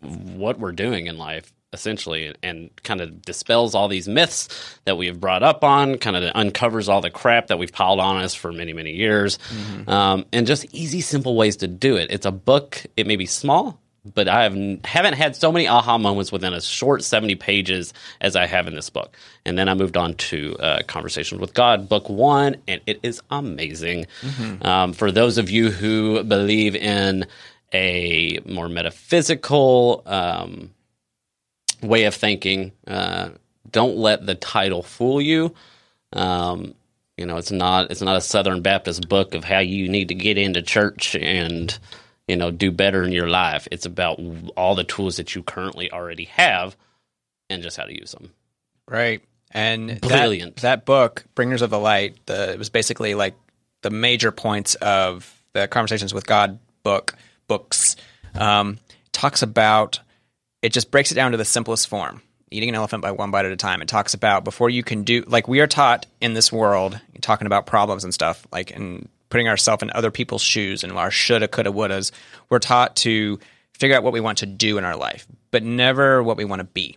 what 0.00 0.58
we're 0.58 0.72
doing 0.72 1.06
in 1.06 1.18
life 1.18 1.52
essentially 1.72 2.34
and 2.42 2.70
kind 2.82 3.00
of 3.00 3.22
dispels 3.22 3.74
all 3.74 3.88
these 3.88 4.08
myths 4.08 4.48
that 4.84 4.96
we 4.96 5.06
have 5.06 5.20
brought 5.20 5.42
up 5.42 5.62
on 5.62 5.98
kind 5.98 6.16
of 6.16 6.32
uncovers 6.34 6.88
all 6.88 7.00
the 7.00 7.10
crap 7.10 7.46
that 7.46 7.58
we've 7.58 7.72
piled 7.72 8.00
on 8.00 8.16
us 8.16 8.34
for 8.34 8.52
many 8.52 8.72
many 8.72 8.92
years 8.92 9.38
um, 9.86 10.24
and 10.32 10.46
just 10.46 10.66
easy 10.74 11.00
simple 11.00 11.36
ways 11.36 11.56
to 11.56 11.68
do 11.68 11.96
it 11.96 12.10
it's 12.10 12.26
a 12.26 12.32
book 12.32 12.84
it 12.96 13.06
may 13.06 13.16
be 13.16 13.26
small 13.26 13.80
but 14.04 14.28
I 14.28 14.44
have, 14.44 14.56
haven't 14.84 15.14
had 15.14 15.36
so 15.36 15.52
many 15.52 15.68
aha 15.68 15.98
moments 15.98 16.32
within 16.32 16.54
a 16.54 16.60
short 16.60 17.04
70 17.04 17.34
pages 17.36 17.92
as 18.20 18.34
I 18.34 18.46
have 18.46 18.66
in 18.66 18.74
this 18.74 18.88
book. 18.88 19.16
And 19.44 19.58
then 19.58 19.68
I 19.68 19.74
moved 19.74 19.96
on 19.96 20.14
to 20.14 20.56
uh, 20.56 20.82
Conversations 20.86 21.40
with 21.40 21.52
God, 21.52 21.88
book 21.88 22.08
one, 22.08 22.56
and 22.66 22.80
it 22.86 23.00
is 23.02 23.20
amazing. 23.30 24.06
Mm-hmm. 24.22 24.66
Um, 24.66 24.92
for 24.94 25.12
those 25.12 25.38
of 25.38 25.50
you 25.50 25.70
who 25.70 26.24
believe 26.24 26.74
in 26.74 27.26
a 27.74 28.40
more 28.46 28.68
metaphysical 28.68 30.02
um, 30.06 30.70
way 31.82 32.04
of 32.04 32.14
thinking, 32.14 32.72
uh, 32.86 33.30
don't 33.70 33.96
let 33.96 34.26
the 34.26 34.34
title 34.34 34.82
fool 34.82 35.20
you. 35.20 35.54
Um, 36.12 36.74
you 37.16 37.26
know, 37.26 37.36
it's 37.36 37.52
not 37.52 37.90
it's 37.90 38.00
not 38.00 38.16
a 38.16 38.20
Southern 38.20 38.62
Baptist 38.62 39.08
book 39.08 39.34
of 39.34 39.44
how 39.44 39.58
you 39.58 39.88
need 39.88 40.08
to 40.08 40.14
get 40.14 40.38
into 40.38 40.62
church 40.62 41.14
and 41.14 41.78
you 42.26 42.36
know 42.36 42.50
do 42.50 42.70
better 42.70 43.02
in 43.02 43.12
your 43.12 43.28
life. 43.28 43.68
It's 43.70 43.86
about 43.86 44.20
all 44.56 44.74
the 44.74 44.84
tools 44.84 45.16
that 45.18 45.34
you 45.34 45.42
currently 45.42 45.92
already 45.92 46.24
have 46.24 46.76
and 47.50 47.62
just 47.62 47.76
how 47.76 47.84
to 47.84 47.94
use 47.94 48.12
them. 48.12 48.32
Right. 48.88 49.22
And 49.50 50.00
brilliant. 50.00 50.56
That, 50.56 50.62
that 50.62 50.84
book, 50.86 51.24
Bringers 51.34 51.60
of 51.60 51.70
the 51.70 51.78
Light, 51.78 52.16
the, 52.26 52.52
it 52.52 52.58
was 52.58 52.70
basically 52.70 53.14
like 53.14 53.34
the 53.82 53.90
major 53.90 54.30
points 54.30 54.76
of 54.76 55.42
the 55.52 55.66
Conversations 55.66 56.14
with 56.14 56.26
God 56.26 56.58
book 56.82 57.14
books. 57.48 57.96
Um, 58.34 58.78
talks 59.12 59.42
about 59.42 59.98
it 60.62 60.72
just 60.72 60.90
breaks 60.90 61.12
it 61.12 61.14
down 61.14 61.32
to 61.32 61.36
the 61.36 61.44
simplest 61.44 61.88
form 61.88 62.22
eating 62.50 62.68
an 62.68 62.74
elephant 62.74 63.02
by 63.02 63.12
one 63.12 63.30
bite 63.30 63.44
at 63.44 63.52
a 63.52 63.56
time. 63.56 63.80
It 63.80 63.88
talks 63.88 64.14
about 64.14 64.44
before 64.44 64.70
you 64.70 64.82
can 64.82 65.04
do 65.04 65.22
like 65.26 65.48
we 65.48 65.60
are 65.60 65.66
taught 65.66 66.06
in 66.20 66.34
this 66.34 66.52
world, 66.52 67.00
talking 67.20 67.46
about 67.46 67.66
problems 67.66 68.04
and 68.04 68.12
stuff, 68.12 68.46
like 68.52 68.74
and 68.74 69.08
putting 69.28 69.48
ourselves 69.48 69.82
in 69.82 69.90
other 69.94 70.10
people's 70.10 70.42
shoes 70.42 70.82
and 70.82 70.92
our 70.92 71.10
shoulda, 71.10 71.48
coulda, 71.48 71.70
wouldas. 71.70 72.10
We're 72.48 72.58
taught 72.58 72.96
to 72.96 73.38
figure 73.74 73.96
out 73.96 74.02
what 74.02 74.12
we 74.12 74.20
want 74.20 74.38
to 74.38 74.46
do 74.46 74.78
in 74.78 74.84
our 74.84 74.96
life, 74.96 75.26
but 75.50 75.62
never 75.62 76.22
what 76.22 76.36
we 76.36 76.44
want 76.44 76.60
to 76.60 76.64
be. 76.64 76.96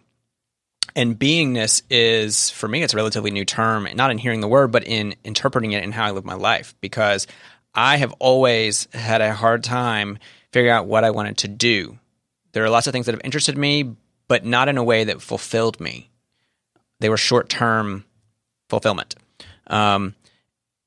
And 0.95 1.17
beingness 1.17 1.81
is, 1.89 2.49
for 2.49 2.67
me, 2.67 2.83
it's 2.83 2.93
a 2.93 2.97
relatively 2.97 3.31
new 3.31 3.45
term, 3.45 3.87
not 3.95 4.11
in 4.11 4.17
hearing 4.17 4.41
the 4.41 4.47
word, 4.47 4.71
but 4.71 4.83
in 4.83 5.15
interpreting 5.23 5.71
it 5.71 5.83
in 5.83 5.91
how 5.91 6.05
I 6.05 6.11
live 6.11 6.25
my 6.25 6.35
life. 6.35 6.75
Because 6.81 7.25
I 7.73 7.97
have 7.97 8.13
always 8.19 8.87
had 8.93 9.21
a 9.21 9.33
hard 9.33 9.63
time 9.63 10.19
figuring 10.51 10.71
out 10.71 10.85
what 10.85 11.03
I 11.03 11.09
wanted 11.09 11.37
to 11.39 11.47
do. 11.47 11.97
There 12.53 12.63
are 12.63 12.69
lots 12.69 12.87
of 12.87 12.93
things 12.93 13.05
that 13.07 13.15
have 13.15 13.21
interested 13.23 13.57
me, 13.57 13.95
but 14.27 14.45
not 14.45 14.69
in 14.69 14.77
a 14.77 14.83
way 14.83 15.03
that 15.03 15.21
fulfilled 15.21 15.79
me. 15.79 16.09
They 16.99 17.09
were 17.09 17.17
short 17.17 17.49
term 17.49 18.05
fulfillment. 18.69 19.15
Um, 19.67 20.15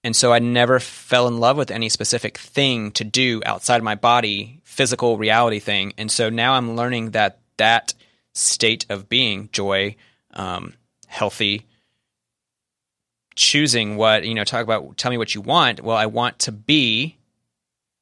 and 0.02 0.14
so 0.14 0.32
I 0.32 0.38
never 0.38 0.78
fell 0.78 1.26
in 1.26 1.38
love 1.38 1.56
with 1.56 1.70
any 1.70 1.88
specific 1.88 2.38
thing 2.38 2.92
to 2.92 3.04
do 3.04 3.42
outside 3.44 3.78
of 3.78 3.82
my 3.82 3.96
body, 3.96 4.61
physical 4.62 5.18
reality 5.18 5.58
thing. 5.58 5.92
And 5.99 6.11
so 6.11 6.30
now 6.30 6.54
I'm 6.54 6.76
learning 6.76 7.11
that 7.11 7.40
that 7.56 7.94
state 8.32 8.87
of 8.88 9.08
being, 9.08 9.49
joy, 9.50 9.96
um, 10.35 10.75
healthy, 11.08 11.66
choosing 13.35 13.96
what, 13.96 14.25
you 14.25 14.35
know, 14.35 14.44
talk 14.44 14.62
about, 14.62 14.96
tell 14.96 15.11
me 15.11 15.18
what 15.18 15.35
you 15.35 15.40
want. 15.40 15.82
Well, 15.82 15.96
I 15.96 16.06
want 16.06 16.38
to 16.40 16.52
be 16.52 17.16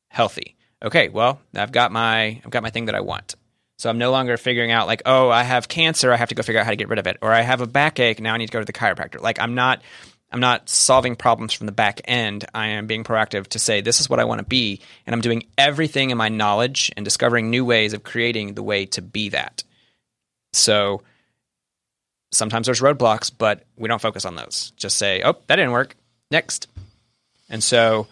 healthy. 0.09 0.57
Okay, 0.83 1.09
well, 1.09 1.41
I've 1.55 1.73
got 1.73 1.91
my, 1.91 2.41
I've 2.45 2.51
got 2.51 2.63
my 2.63 2.71
thing 2.71 2.85
that 2.87 2.95
I 2.95 3.01
want. 3.01 3.35
So 3.77 3.91
I'm 3.91 3.99
no 3.99 4.11
longer 4.11 4.37
figuring 4.37 4.71
out 4.71 4.87
like, 4.87 5.03
oh, 5.05 5.31
I 5.31 5.43
have 5.43 5.69
cancer, 5.69 6.13
I 6.13 6.17
have 6.17 6.29
to 6.29 6.35
go 6.35 6.43
figure 6.43 6.61
out 6.61 6.65
how 6.65 6.71
to 6.71 6.77
get 6.77 6.89
rid 6.89 6.99
of 6.99 7.07
it, 7.07 7.17
or 7.21 7.33
I 7.33 7.41
have 7.41 7.61
a 7.61 7.67
backache, 7.67 8.21
now 8.21 8.35
I 8.35 8.39
need 8.39 8.47
to 8.47 8.53
go 8.53 8.61
to 8.61 8.65
the 8.65 8.73
chiropractor. 8.73 9.21
Like 9.21 9.41
I'm 9.41 9.55
not 9.55 9.83
I'm 10.31 10.41
not 10.41 10.69
solving 10.69 11.15
problems 11.15 11.53
from 11.53 11.67
the 11.67 11.73
back 11.73 12.01
end. 12.07 12.45
I 12.53 12.69
am 12.69 12.89
being 12.89 13.05
proactive 13.05 13.47
to 13.49 13.61
say 13.61 13.81
this 13.81 14.01
is 14.01 14.11
what 14.11 14.19
I 14.19 14.25
want 14.25 14.41
to 14.41 14.45
be, 14.45 14.81
and 15.07 15.15
I'm 15.15 15.21
doing 15.21 15.45
everything 15.57 16.11
in 16.11 16.19
my 16.19 16.29
knowledge 16.29 16.93
and 16.97 17.05
discovering 17.05 17.51
new 17.51 17.65
ways 17.65 17.93
of 17.93 18.03
creating 18.03 18.55
the 18.55 18.63
way 18.63 18.87
to 18.87 19.03
be 19.03 19.29
that. 19.29 19.63
So 20.53 21.03
sometimes 22.33 22.67
there's 22.67 22.81
roadblocks, 22.81 23.31
but 23.37 23.65
we 23.77 23.89
don't 23.89 24.03
focus 24.03 24.25
on 24.25 24.35
those. 24.35 24.73
Just 24.77 24.99
say, 24.99 25.23
"Oh, 25.23 25.37
that 25.47 25.57
didn't 25.57 25.73
work. 25.73 25.95
Next." 26.31 26.67
And 27.49 27.63
so 27.63 28.09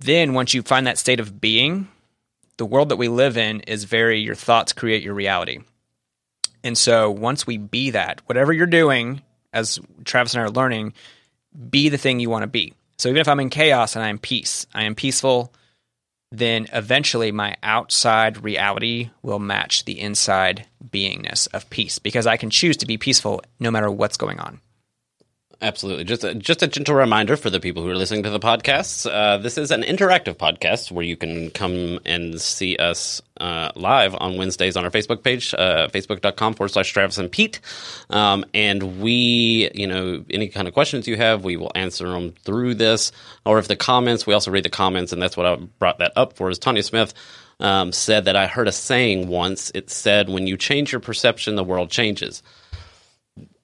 then 0.00 0.34
once 0.34 0.52
you 0.52 0.62
find 0.62 0.86
that 0.88 0.98
state 0.98 1.20
of 1.20 1.40
being, 1.40 1.86
the 2.62 2.66
world 2.66 2.90
that 2.90 2.96
we 2.96 3.08
live 3.08 3.36
in 3.36 3.58
is 3.62 3.82
very 3.82 4.20
your 4.20 4.36
thoughts 4.36 4.72
create 4.72 5.02
your 5.02 5.14
reality. 5.14 5.58
And 6.62 6.78
so 6.78 7.10
once 7.10 7.44
we 7.44 7.56
be 7.56 7.90
that, 7.90 8.20
whatever 8.26 8.52
you're 8.52 8.66
doing, 8.66 9.20
as 9.52 9.80
Travis 10.04 10.34
and 10.34 10.42
I 10.42 10.44
are 10.44 10.50
learning, 10.50 10.92
be 11.70 11.88
the 11.88 11.98
thing 11.98 12.20
you 12.20 12.30
want 12.30 12.44
to 12.44 12.46
be. 12.46 12.72
So 12.98 13.08
even 13.08 13.20
if 13.20 13.26
I'm 13.26 13.40
in 13.40 13.50
chaos 13.50 13.96
and 13.96 14.04
I'm 14.04 14.20
peace, 14.20 14.64
I 14.72 14.84
am 14.84 14.94
peaceful, 14.94 15.52
then 16.30 16.68
eventually 16.72 17.32
my 17.32 17.56
outside 17.64 18.44
reality 18.44 19.10
will 19.22 19.40
match 19.40 19.84
the 19.84 20.00
inside 20.00 20.64
beingness 20.88 21.48
of 21.52 21.68
peace 21.68 21.98
because 21.98 22.28
I 22.28 22.36
can 22.36 22.48
choose 22.48 22.76
to 22.76 22.86
be 22.86 22.96
peaceful 22.96 23.42
no 23.58 23.72
matter 23.72 23.90
what's 23.90 24.16
going 24.16 24.38
on. 24.38 24.60
Absolutely. 25.62 26.02
Just 26.02 26.24
a, 26.24 26.34
just 26.34 26.60
a 26.64 26.66
gentle 26.66 26.96
reminder 26.96 27.36
for 27.36 27.48
the 27.48 27.60
people 27.60 27.84
who 27.84 27.88
are 27.88 27.94
listening 27.94 28.24
to 28.24 28.30
the 28.30 28.40
podcasts. 28.40 29.08
Uh, 29.08 29.38
this 29.38 29.56
is 29.56 29.70
an 29.70 29.82
interactive 29.82 30.34
podcast 30.34 30.90
where 30.90 31.04
you 31.04 31.16
can 31.16 31.50
come 31.50 32.00
and 32.04 32.40
see 32.40 32.76
us 32.76 33.22
uh, 33.40 33.70
live 33.76 34.16
on 34.18 34.36
Wednesdays 34.36 34.76
on 34.76 34.84
our 34.84 34.90
Facebook 34.90 35.22
page, 35.22 35.54
uh, 35.54 35.86
facebook.com 35.86 36.54
forward 36.54 36.70
slash 36.70 36.92
Travis 36.92 37.16
and 37.16 37.30
Pete. 37.30 37.60
Um, 38.10 38.44
and 38.52 39.00
we, 39.00 39.70
you 39.72 39.86
know, 39.86 40.24
any 40.30 40.48
kind 40.48 40.66
of 40.66 40.74
questions 40.74 41.06
you 41.06 41.16
have, 41.16 41.44
we 41.44 41.56
will 41.56 41.70
answer 41.76 42.08
them 42.08 42.32
through 42.42 42.74
this. 42.74 43.12
Or 43.46 43.60
if 43.60 43.68
the 43.68 43.76
comments, 43.76 44.26
we 44.26 44.34
also 44.34 44.50
read 44.50 44.64
the 44.64 44.70
comments, 44.70 45.12
and 45.12 45.22
that's 45.22 45.36
what 45.36 45.46
I 45.46 45.54
brought 45.78 45.98
that 45.98 46.12
up 46.16 46.32
for, 46.32 46.50
is 46.50 46.58
Tanya 46.58 46.82
Smith. 46.82 47.14
Um, 47.60 47.92
said 47.92 48.24
that 48.24 48.34
I 48.34 48.48
heard 48.48 48.66
a 48.66 48.72
saying 48.72 49.28
once. 49.28 49.70
It 49.72 49.88
said, 49.88 50.28
"When 50.28 50.48
you 50.48 50.56
change 50.56 50.90
your 50.90 51.00
perception, 51.00 51.54
the 51.54 51.62
world 51.62 51.90
changes." 51.90 52.42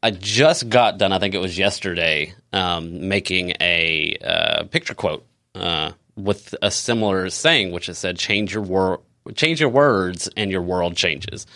I 0.03 0.11
just 0.13 0.69
got 0.69 0.99
done. 0.99 1.13
I 1.13 1.19
think 1.19 1.35
it 1.35 1.41
was 1.41 1.59
yesterday, 1.59 2.35
um, 2.53 3.09
making 3.09 3.55
a 3.61 4.17
uh, 4.25 4.65
picture 4.65 4.95
quote 4.95 5.27
uh, 5.55 5.93
with 6.17 6.55
a 6.63 6.71
similar 6.71 7.31
saying, 7.31 7.73
which 7.73 7.87
has 7.87 7.99
said, 7.99 8.17
"Change 8.17 8.55
your 8.55 8.63
word, 8.63 9.01
change 9.35 9.61
your 9.61 9.71
words, 9.71 10.29
and 10.37 10.51
your 10.53 10.63
world 10.63 10.97
changes." 10.97 11.47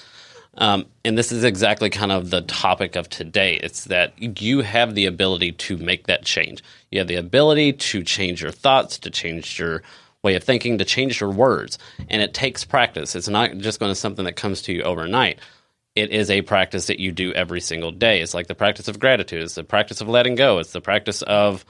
Um, 0.59 0.87
and 1.05 1.17
this 1.17 1.33
is 1.33 1.45
exactly 1.45 1.89
kind 1.89 2.13
of 2.13 2.31
the 2.31 2.43
topic 2.43 2.97
of 2.97 3.09
today. 3.09 3.55
It's 3.63 3.85
that 3.85 4.13
you 4.43 4.61
have 4.61 4.95
the 4.95 5.07
ability 5.07 5.53
to 5.53 5.79
make 5.79 6.09
that 6.09 6.25
change. 6.25 6.63
You 6.91 6.99
have 6.99 7.09
the 7.09 7.17
ability 7.17 7.73
to 7.75 8.03
change 8.03 8.43
your 8.43 8.51
thoughts, 8.51 8.99
to 8.99 9.11
change 9.11 9.59
your 9.59 9.83
way 10.23 10.35
of 10.35 10.45
thinking, 10.45 10.79
to 10.79 10.85
change 10.85 11.21
your 11.21 11.31
words, 11.31 11.79
and 12.11 12.21
it 12.21 12.35
takes 12.35 12.65
practice. 12.65 13.15
It's 13.15 13.29
not 13.29 13.57
just 13.59 13.79
going 13.81 13.91
to 13.91 13.97
something 13.97 14.25
that 14.25 14.37
comes 14.37 14.63
to 14.63 14.73
you 14.73 14.83
overnight 14.83 15.39
it 15.95 16.11
is 16.11 16.31
a 16.31 16.43
practice 16.43 16.87
that 16.87 17.01
you 17.01 17.13
do 17.13 17.33
every 17.33 17.61
single 17.61 17.91
day. 17.91 18.21
It's 18.21 18.35
like 18.35 18.47
the 18.47 18.55
practice 18.55 18.89
of 18.89 18.99
gratitude. 18.99 19.43
It's 19.43 19.55
the 19.55 19.65
practice 19.65 20.01
of 20.01 20.09
letting 20.09 20.35
go. 20.35 20.59
It's 20.59 20.73
the 20.73 20.81
practice 20.81 21.23
of 21.23 21.65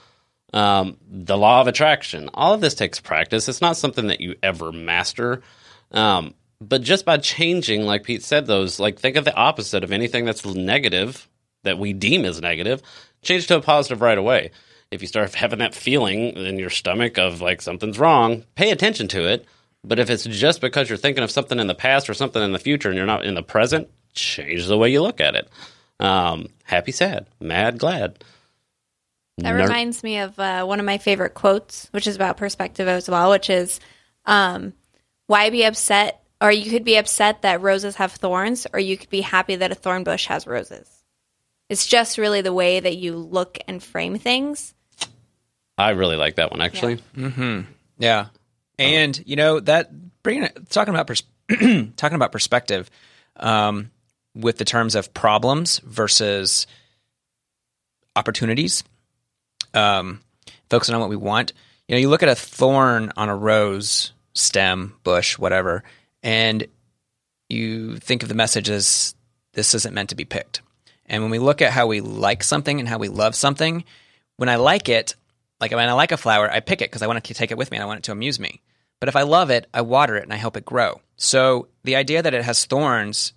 um, 0.52 0.96
the 1.08 1.36
law 1.36 1.60
of 1.60 1.66
attraction. 1.66 2.30
All 2.34 2.54
of 2.54 2.60
this 2.60 2.74
takes 2.74 3.00
practice. 3.00 3.48
It's 3.48 3.60
not 3.60 3.76
something 3.76 4.08
that 4.08 4.20
you 4.20 4.36
ever 4.42 4.70
master. 4.70 5.42
Um, 5.90 6.34
but 6.60 6.82
just 6.82 7.04
by 7.04 7.16
changing, 7.16 7.82
like 7.82 8.04
Pete 8.04 8.22
said, 8.22 8.46
those, 8.46 8.78
like, 8.78 9.00
think 9.00 9.16
of 9.16 9.24
the 9.24 9.34
opposite 9.34 9.82
of 9.82 9.90
anything 9.90 10.24
that's 10.24 10.44
negative 10.44 11.28
that 11.64 11.78
we 11.78 11.92
deem 11.92 12.24
as 12.24 12.40
negative, 12.40 12.82
change 13.22 13.46
to 13.48 13.56
a 13.56 13.60
positive 13.60 14.00
right 14.00 14.18
away. 14.18 14.50
If 14.90 15.00
you 15.00 15.08
start 15.08 15.34
having 15.34 15.60
that 15.60 15.74
feeling 15.74 16.36
in 16.36 16.58
your 16.58 16.70
stomach 16.70 17.18
of 17.18 17.40
like 17.40 17.62
something's 17.62 17.98
wrong, 17.98 18.44
pay 18.54 18.70
attention 18.70 19.08
to 19.08 19.26
it. 19.26 19.46
But 19.84 19.98
if 19.98 20.10
it's 20.10 20.24
just 20.24 20.60
because 20.60 20.88
you're 20.88 20.98
thinking 20.98 21.24
of 21.24 21.30
something 21.30 21.58
in 21.58 21.66
the 21.66 21.74
past 21.74 22.10
or 22.10 22.14
something 22.14 22.42
in 22.42 22.52
the 22.52 22.58
future 22.58 22.88
and 22.88 22.96
you're 22.96 23.06
not 23.06 23.24
in 23.24 23.34
the 23.34 23.42
present, 23.42 23.88
change 24.12 24.66
the 24.66 24.78
way 24.78 24.90
you 24.90 25.02
look 25.02 25.20
at 25.20 25.34
it. 25.34 25.48
Um, 26.00 26.48
happy, 26.64 26.92
sad, 26.92 27.26
mad, 27.40 27.78
glad. 27.78 28.24
That 29.38 29.52
Ner- 29.52 29.62
reminds 29.62 30.02
me 30.02 30.18
of 30.18 30.38
uh, 30.38 30.64
one 30.64 30.80
of 30.80 30.86
my 30.86 30.98
favorite 30.98 31.34
quotes, 31.34 31.88
which 31.92 32.06
is 32.06 32.16
about 32.16 32.36
perspective 32.36 32.88
as 32.88 33.08
well, 33.08 33.30
which 33.30 33.48
is 33.50 33.80
um, 34.26 34.72
why 35.26 35.50
be 35.50 35.64
upset? 35.64 36.18
Or 36.40 36.50
you 36.50 36.70
could 36.70 36.84
be 36.84 36.96
upset 36.96 37.42
that 37.42 37.62
roses 37.62 37.96
have 37.96 38.12
thorns, 38.12 38.66
or 38.72 38.80
you 38.80 38.96
could 38.96 39.10
be 39.10 39.20
happy 39.20 39.56
that 39.56 39.70
a 39.70 39.76
thorn 39.76 40.02
bush 40.02 40.26
has 40.26 40.46
roses. 40.46 40.88
It's 41.68 41.86
just 41.86 42.18
really 42.18 42.40
the 42.40 42.52
way 42.52 42.80
that 42.80 42.96
you 42.96 43.16
look 43.16 43.58
and 43.68 43.82
frame 43.82 44.18
things. 44.18 44.74
I 45.78 45.90
really 45.90 46.16
like 46.16 46.34
that 46.34 46.50
one, 46.50 46.60
actually. 46.60 47.00
Yeah. 47.14 47.28
Mm-hmm. 47.28 47.60
yeah. 47.98 48.26
And, 48.78 49.22
you 49.24 49.36
know, 49.36 49.60
that 49.60 49.90
bringing 50.22 50.44
it, 50.44 50.68
talking 50.68 50.92
about, 50.92 51.06
pers- 51.06 51.22
talking 51.96 52.16
about 52.16 52.32
perspective, 52.32 52.90
um, 53.36 53.90
with 54.34 54.58
the 54.58 54.64
terms 54.64 54.94
of 54.94 55.12
problems 55.14 55.78
versus 55.80 56.66
opportunities, 58.16 58.82
um, 59.74 60.20
focusing 60.70 60.94
on 60.94 61.00
what 61.00 61.10
we 61.10 61.16
want. 61.16 61.52
You 61.88 61.94
know, 61.94 62.00
you 62.00 62.08
look 62.08 62.22
at 62.22 62.28
a 62.28 62.34
thorn 62.34 63.12
on 63.16 63.28
a 63.28 63.36
rose 63.36 64.12
stem, 64.34 64.94
bush, 65.02 65.38
whatever, 65.38 65.82
and 66.22 66.66
you 67.48 67.96
think 67.98 68.22
of 68.22 68.28
the 68.28 68.34
message 68.34 68.70
as 68.70 69.14
this 69.52 69.74
isn't 69.74 69.94
meant 69.94 70.10
to 70.10 70.16
be 70.16 70.24
picked. 70.24 70.62
And 71.06 71.22
when 71.22 71.30
we 71.30 71.38
look 71.38 71.60
at 71.60 71.72
how 71.72 71.86
we 71.86 72.00
like 72.00 72.42
something 72.42 72.80
and 72.80 72.88
how 72.88 72.98
we 72.98 73.08
love 73.08 73.34
something, 73.34 73.84
when 74.36 74.48
I 74.48 74.56
like 74.56 74.88
it, 74.88 75.14
like 75.60 75.72
when 75.72 75.88
I 75.88 75.92
like 75.92 76.12
a 76.12 76.16
flower, 76.16 76.50
I 76.50 76.60
pick 76.60 76.80
it 76.80 76.90
because 76.90 77.02
I 77.02 77.06
want 77.06 77.22
to 77.22 77.34
take 77.34 77.50
it 77.50 77.58
with 77.58 77.70
me 77.70 77.76
and 77.76 77.82
I 77.82 77.86
want 77.86 77.98
it 77.98 78.04
to 78.04 78.12
amuse 78.12 78.40
me. 78.40 78.62
But 78.98 79.08
if 79.08 79.16
I 79.16 79.22
love 79.22 79.50
it, 79.50 79.66
I 79.74 79.82
water 79.82 80.16
it 80.16 80.22
and 80.22 80.32
I 80.32 80.36
help 80.36 80.56
it 80.56 80.64
grow. 80.64 81.00
So 81.16 81.68
the 81.84 81.96
idea 81.96 82.22
that 82.22 82.34
it 82.34 82.44
has 82.44 82.64
thorns 82.64 83.32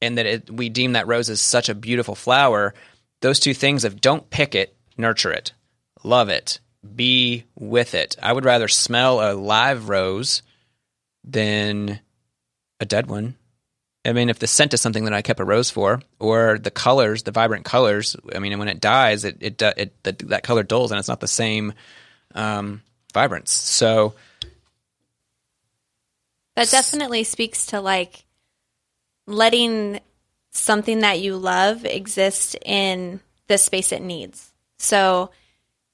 and 0.00 0.18
that 0.18 0.26
it, 0.26 0.50
we 0.50 0.68
deem 0.68 0.92
that 0.92 1.06
rose 1.06 1.28
is 1.28 1.40
such 1.40 1.68
a 1.68 1.74
beautiful 1.74 2.14
flower, 2.14 2.74
those 3.20 3.40
two 3.40 3.54
things 3.54 3.84
of 3.84 4.00
don't 4.00 4.30
pick 4.30 4.54
it, 4.54 4.74
nurture 4.96 5.32
it, 5.32 5.52
love 6.04 6.28
it, 6.28 6.60
be 6.94 7.44
with 7.58 7.94
it. 7.94 8.16
I 8.22 8.32
would 8.32 8.44
rather 8.44 8.68
smell 8.68 9.20
a 9.20 9.34
live 9.34 9.88
rose 9.88 10.42
than 11.24 12.00
a 12.80 12.84
dead 12.84 13.06
one. 13.08 13.36
I 14.04 14.12
mean, 14.12 14.30
if 14.30 14.38
the 14.38 14.46
scent 14.46 14.72
is 14.72 14.80
something 14.80 15.04
that 15.04 15.12
I 15.12 15.22
kept 15.22 15.40
a 15.40 15.44
rose 15.44 15.70
for, 15.70 16.00
or 16.18 16.58
the 16.58 16.70
colors, 16.70 17.24
the 17.24 17.32
vibrant 17.32 17.64
colors. 17.64 18.16
I 18.34 18.38
mean, 18.38 18.58
when 18.58 18.68
it 18.68 18.80
dies, 18.80 19.24
it 19.24 19.36
it, 19.40 19.60
it, 19.60 20.02
that 20.04 20.18
that 20.30 20.42
color 20.44 20.62
dulls, 20.62 20.92
and 20.92 20.98
it's 20.98 21.08
not 21.08 21.20
the 21.20 21.28
same 21.28 21.74
um, 22.34 22.80
vibrance. 23.12 23.50
So 23.50 24.14
that 26.56 26.70
definitely 26.70 27.24
speaks 27.24 27.66
to 27.66 27.80
like 27.80 28.24
letting 29.28 30.00
something 30.50 31.00
that 31.00 31.20
you 31.20 31.36
love 31.36 31.84
exist 31.84 32.56
in 32.64 33.20
the 33.46 33.58
space 33.58 33.92
it 33.92 34.02
needs. 34.02 34.52
So 34.78 35.30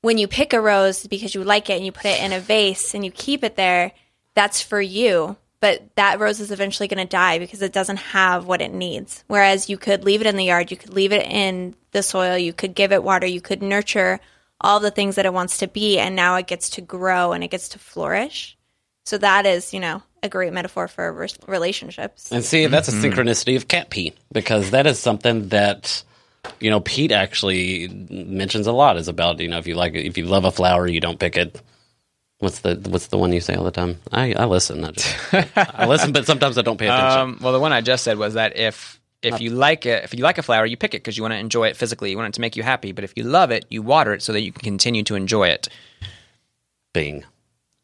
when 0.00 0.18
you 0.18 0.28
pick 0.28 0.52
a 0.52 0.60
rose 0.60 1.06
because 1.06 1.34
you 1.34 1.44
like 1.44 1.68
it 1.68 1.74
and 1.74 1.84
you 1.84 1.92
put 1.92 2.06
it 2.06 2.22
in 2.22 2.32
a 2.32 2.40
vase 2.40 2.94
and 2.94 3.04
you 3.04 3.10
keep 3.10 3.44
it 3.44 3.56
there, 3.56 3.92
that's 4.34 4.62
for 4.62 4.80
you 4.80 5.36
but 5.64 5.96
that 5.96 6.20
rose 6.20 6.40
is 6.40 6.50
eventually 6.50 6.88
going 6.88 7.02
to 7.02 7.10
die 7.10 7.38
because 7.38 7.62
it 7.62 7.72
doesn't 7.72 7.96
have 7.96 8.44
what 8.44 8.60
it 8.60 8.74
needs. 8.74 9.24
Whereas 9.28 9.70
you 9.70 9.78
could 9.78 10.04
leave 10.04 10.20
it 10.20 10.26
in 10.26 10.36
the 10.36 10.44
yard, 10.44 10.70
you 10.70 10.76
could 10.76 10.92
leave 10.92 11.10
it 11.10 11.24
in 11.24 11.74
the 11.92 12.02
soil, 12.02 12.36
you 12.36 12.52
could 12.52 12.74
give 12.74 12.92
it 12.92 13.02
water, 13.02 13.26
you 13.26 13.40
could 13.40 13.62
nurture 13.62 14.20
all 14.60 14.78
the 14.78 14.90
things 14.90 15.14
that 15.14 15.24
it 15.24 15.32
wants 15.32 15.56
to 15.60 15.66
be, 15.66 15.98
and 15.98 16.14
now 16.14 16.36
it 16.36 16.46
gets 16.46 16.68
to 16.68 16.82
grow 16.82 17.32
and 17.32 17.42
it 17.42 17.50
gets 17.50 17.70
to 17.70 17.78
flourish. 17.78 18.58
So 19.06 19.16
that 19.16 19.46
is, 19.46 19.72
you 19.72 19.80
know, 19.80 20.02
a 20.24 20.28
great 20.28 20.52
metaphor 20.52 20.88
for 20.88 21.12
re- 21.12 21.28
relationships. 21.46 22.32
And 22.32 22.44
see, 22.44 22.66
that's 22.66 22.90
mm-hmm. 22.90 23.04
a 23.04 23.08
synchronicity 23.08 23.56
of 23.56 23.68
cat 23.68 23.90
pee 23.90 24.14
because 24.32 24.70
that 24.70 24.86
is 24.86 24.98
something 24.98 25.48
that 25.50 26.02
you 26.58 26.70
know 26.70 26.80
Pete 26.80 27.12
actually 27.12 27.88
mentions 28.10 28.66
a 28.66 28.72
lot. 28.72 28.96
Is 28.96 29.06
about 29.06 29.38
you 29.38 29.48
know 29.48 29.58
if 29.58 29.66
you 29.66 29.74
like 29.74 29.94
if 29.94 30.18
you 30.18 30.24
love 30.26 30.44
a 30.44 30.50
flower, 30.50 30.88
you 30.88 31.00
don't 31.00 31.20
pick 31.20 31.36
it. 31.36 31.60
What's 32.38 32.60
the 32.60 32.74
What's 32.88 33.08
the 33.08 33.18
one 33.18 33.32
you 33.32 33.40
say 33.40 33.54
all 33.54 33.64
the 33.64 33.70
time? 33.70 33.98
I, 34.10 34.32
I 34.32 34.46
listen. 34.46 34.84
I, 34.84 34.90
just, 34.90 35.16
I 35.56 35.86
listen, 35.86 36.12
but 36.12 36.26
sometimes 36.26 36.58
I 36.58 36.62
don't 36.62 36.78
pay 36.78 36.88
attention. 36.88 37.20
Um, 37.20 37.38
well, 37.40 37.52
the 37.52 37.60
one 37.60 37.72
I 37.72 37.82
just 37.82 38.02
said 38.02 38.18
was 38.18 38.34
that 38.34 38.56
if 38.56 39.00
if 39.22 39.40
you 39.40 39.50
like 39.50 39.86
it, 39.86 40.04
if 40.04 40.14
you 40.14 40.22
like 40.22 40.38
a 40.38 40.42
flower, 40.42 40.66
you 40.66 40.76
pick 40.76 40.94
it 40.94 40.98
because 40.98 41.16
you 41.16 41.22
want 41.22 41.32
to 41.32 41.38
enjoy 41.38 41.68
it 41.68 41.76
physically. 41.76 42.10
You 42.10 42.16
want 42.16 42.28
it 42.28 42.34
to 42.34 42.40
make 42.40 42.56
you 42.56 42.62
happy. 42.62 42.92
But 42.92 43.04
if 43.04 43.12
you 43.16 43.24
love 43.24 43.50
it, 43.50 43.64
you 43.68 43.82
water 43.82 44.12
it 44.12 44.22
so 44.22 44.32
that 44.32 44.40
you 44.40 44.52
can 44.52 44.62
continue 44.62 45.02
to 45.04 45.14
enjoy 45.14 45.48
it. 45.48 45.68
Bing. 46.92 47.24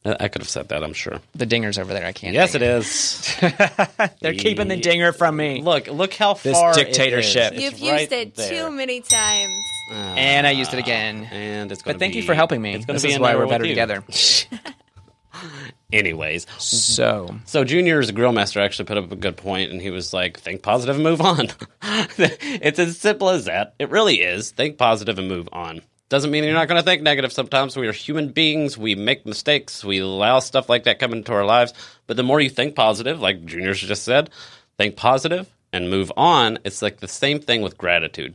I 0.03 0.29
could 0.29 0.41
have 0.41 0.49
said 0.49 0.69
that. 0.69 0.83
I'm 0.83 0.95
sure. 0.95 1.21
The 1.35 1.45
dinger's 1.45 1.79
over 1.79 1.93
there. 1.93 2.07
I 2.07 2.13
can't. 2.13 2.33
Yes, 2.33 2.55
it 2.55 2.63
is. 2.63 3.37
They're 4.21 4.33
keeping 4.33 4.69
the 4.69 4.79
dinger 4.79 5.13
from 5.13 5.37
me. 5.37 5.61
Look, 5.61 5.89
look 5.89 6.15
how 6.15 6.35
this 6.35 6.57
far 6.57 6.73
dictatorship. 6.73 7.53
You've 7.55 7.75
right 7.83 8.01
used 8.01 8.13
it 8.13 8.35
there. 8.35 8.49
too 8.49 8.71
many 8.71 9.03
times. 9.03 9.63
Uh, 9.93 9.95
and 9.95 10.47
I 10.47 10.53
used 10.53 10.73
it 10.73 10.79
again. 10.79 11.29
And 11.31 11.71
it's. 11.71 11.83
But 11.83 11.99
thank 11.99 12.15
be, 12.15 12.21
you 12.21 12.25
for 12.25 12.35
helping 12.35 12.63
me. 12.63 12.77
It's 12.77 12.87
this 12.87 13.05
is 13.05 13.19
why 13.19 13.37
we're 13.37 13.47
better 13.47 13.65
you. 13.65 13.73
together. 13.73 14.03
Anyways, 15.93 16.47
so 16.59 17.37
so 17.47 17.65
Junior's 17.65 18.11
grill 18.13 18.33
master 18.33 18.61
actually 18.61 18.85
put 18.85 18.97
up 18.97 19.11
a 19.11 19.17
good 19.17 19.37
point, 19.37 19.73
and 19.73 19.83
he 19.83 19.91
was 19.91 20.13
like, 20.13 20.39
"Think 20.39 20.63
positive 20.63 20.97
and 20.97 21.05
move 21.05 21.21
on." 21.21 21.49
it's 21.83 22.79
as 22.79 22.99
simple 22.99 23.31
as 23.31 23.47
that. 23.47 23.75
It 23.79 23.91
really 23.91 24.21
is. 24.23 24.53
Think 24.53 24.79
positive 24.79 25.19
and 25.19 25.29
move 25.29 25.49
on. 25.53 25.83
Doesn't 26.11 26.33
mean 26.33 26.43
you're 26.43 26.53
not 26.55 26.67
going 26.67 26.81
to 26.81 26.85
think 26.85 27.03
negative. 27.03 27.33
Sometimes 27.33 27.77
we 27.77 27.87
are 27.87 27.93
human 27.93 28.31
beings. 28.31 28.77
We 28.77 28.97
make 28.97 29.25
mistakes. 29.25 29.85
We 29.85 30.01
allow 30.01 30.41
stuff 30.41 30.69
like 30.69 30.85
that 30.85 30.99
come 30.99 31.13
into 31.13 31.33
our 31.33 31.45
lives. 31.45 31.73
But 32.09 32.17
the 32.17 32.25
more 32.25 32.41
you 32.41 32.51
think 32.51 32.75
positive, 32.75 33.21
like 33.21 33.45
Junior's 33.45 33.81
just 33.81 34.03
said, 34.03 34.29
think 34.77 34.97
positive 34.97 35.49
and 35.73 35.89
move 35.89 36.11
on. 36.17 36.59
It's 36.65 36.83
like 36.83 36.99
the 36.99 37.07
same 37.07 37.39
thing 37.39 37.63
with 37.63 37.79
gratitude. 37.79 38.35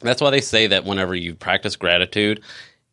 That's 0.00 0.20
why 0.20 0.30
they 0.30 0.40
say 0.40 0.66
that 0.66 0.84
whenever 0.84 1.14
you 1.14 1.36
practice 1.36 1.76
gratitude, 1.76 2.42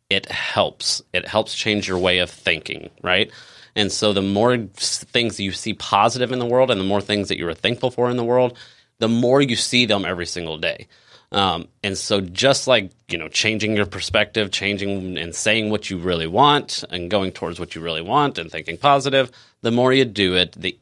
it 0.08 0.30
helps. 0.30 1.02
It 1.12 1.26
helps 1.26 1.52
change 1.52 1.88
your 1.88 1.98
way 1.98 2.18
of 2.18 2.30
thinking, 2.30 2.90
right? 3.02 3.28
And 3.74 3.90
so 3.90 4.12
the 4.12 4.22
more 4.22 4.56
things 4.56 5.40
you 5.40 5.50
see 5.50 5.74
positive 5.74 6.30
in 6.30 6.38
the 6.38 6.46
world 6.46 6.70
and 6.70 6.80
the 6.80 6.84
more 6.84 7.00
things 7.00 7.28
that 7.28 7.38
you 7.38 7.48
are 7.48 7.54
thankful 7.54 7.90
for 7.90 8.08
in 8.08 8.16
the 8.16 8.24
world, 8.24 8.56
the 9.00 9.08
more 9.08 9.42
you 9.42 9.56
see 9.56 9.84
them 9.84 10.04
every 10.04 10.26
single 10.26 10.58
day. 10.58 10.86
Um, 11.32 11.68
and 11.82 11.96
so 11.96 12.20
just 12.20 12.68
like, 12.68 12.90
you 13.08 13.16
know, 13.16 13.28
changing 13.28 13.74
your 13.74 13.86
perspective, 13.86 14.50
changing 14.50 15.16
and 15.16 15.34
saying 15.34 15.70
what 15.70 15.88
you 15.88 15.96
really 15.96 16.26
want 16.26 16.84
and 16.90 17.10
going 17.10 17.32
towards 17.32 17.58
what 17.58 17.74
you 17.74 17.80
really 17.80 18.02
want 18.02 18.36
and 18.36 18.50
thinking 18.50 18.76
positive, 18.76 19.30
the 19.62 19.70
more 19.70 19.94
you 19.94 20.04
do 20.04 20.36
it, 20.36 20.52
the 20.52 20.78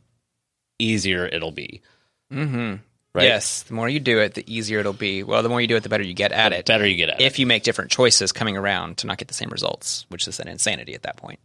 easier 0.81 1.25
it'll 1.25 1.53
be. 1.53 1.83
Mm-hmm. 2.33 2.77
Right? 3.13 3.25
Yes, 3.25 3.63
the 3.63 3.75
more 3.75 3.89
you 3.89 4.01
do 4.01 4.19
it, 4.21 4.35
the 4.35 4.53
easier 4.53 4.81
it'll 4.81 4.93
be. 4.93 5.23
Well, 5.23 5.43
the 5.43 5.49
more 5.49 5.61
you 5.61 5.69
do 5.69 5.77
it, 5.77 5.85
the 5.85 5.89
better 5.89 6.05
you 6.05 6.15
get 6.15 6.33
at 6.33 6.51
the 6.51 6.59
it. 6.59 6.67
Better 6.67 6.87
you 6.87 6.97
get 6.97 7.11
at 7.11 7.17
if 7.17 7.21
it. 7.21 7.27
If 7.27 7.39
you 7.39 7.47
make 7.47 7.63
different 7.63 7.93
choices 7.93 8.33
coming 8.33 8.57
around 8.57 8.99
to 8.99 9.07
not 9.07 9.19
get 9.19 9.29
the 9.29 9.35
same 9.35 9.51
results, 9.51 10.05
which 10.09 10.27
is 10.27 10.41
an 10.41 10.49
insanity 10.49 10.95
at 10.95 11.03
that 11.03 11.17
point. 11.17 11.39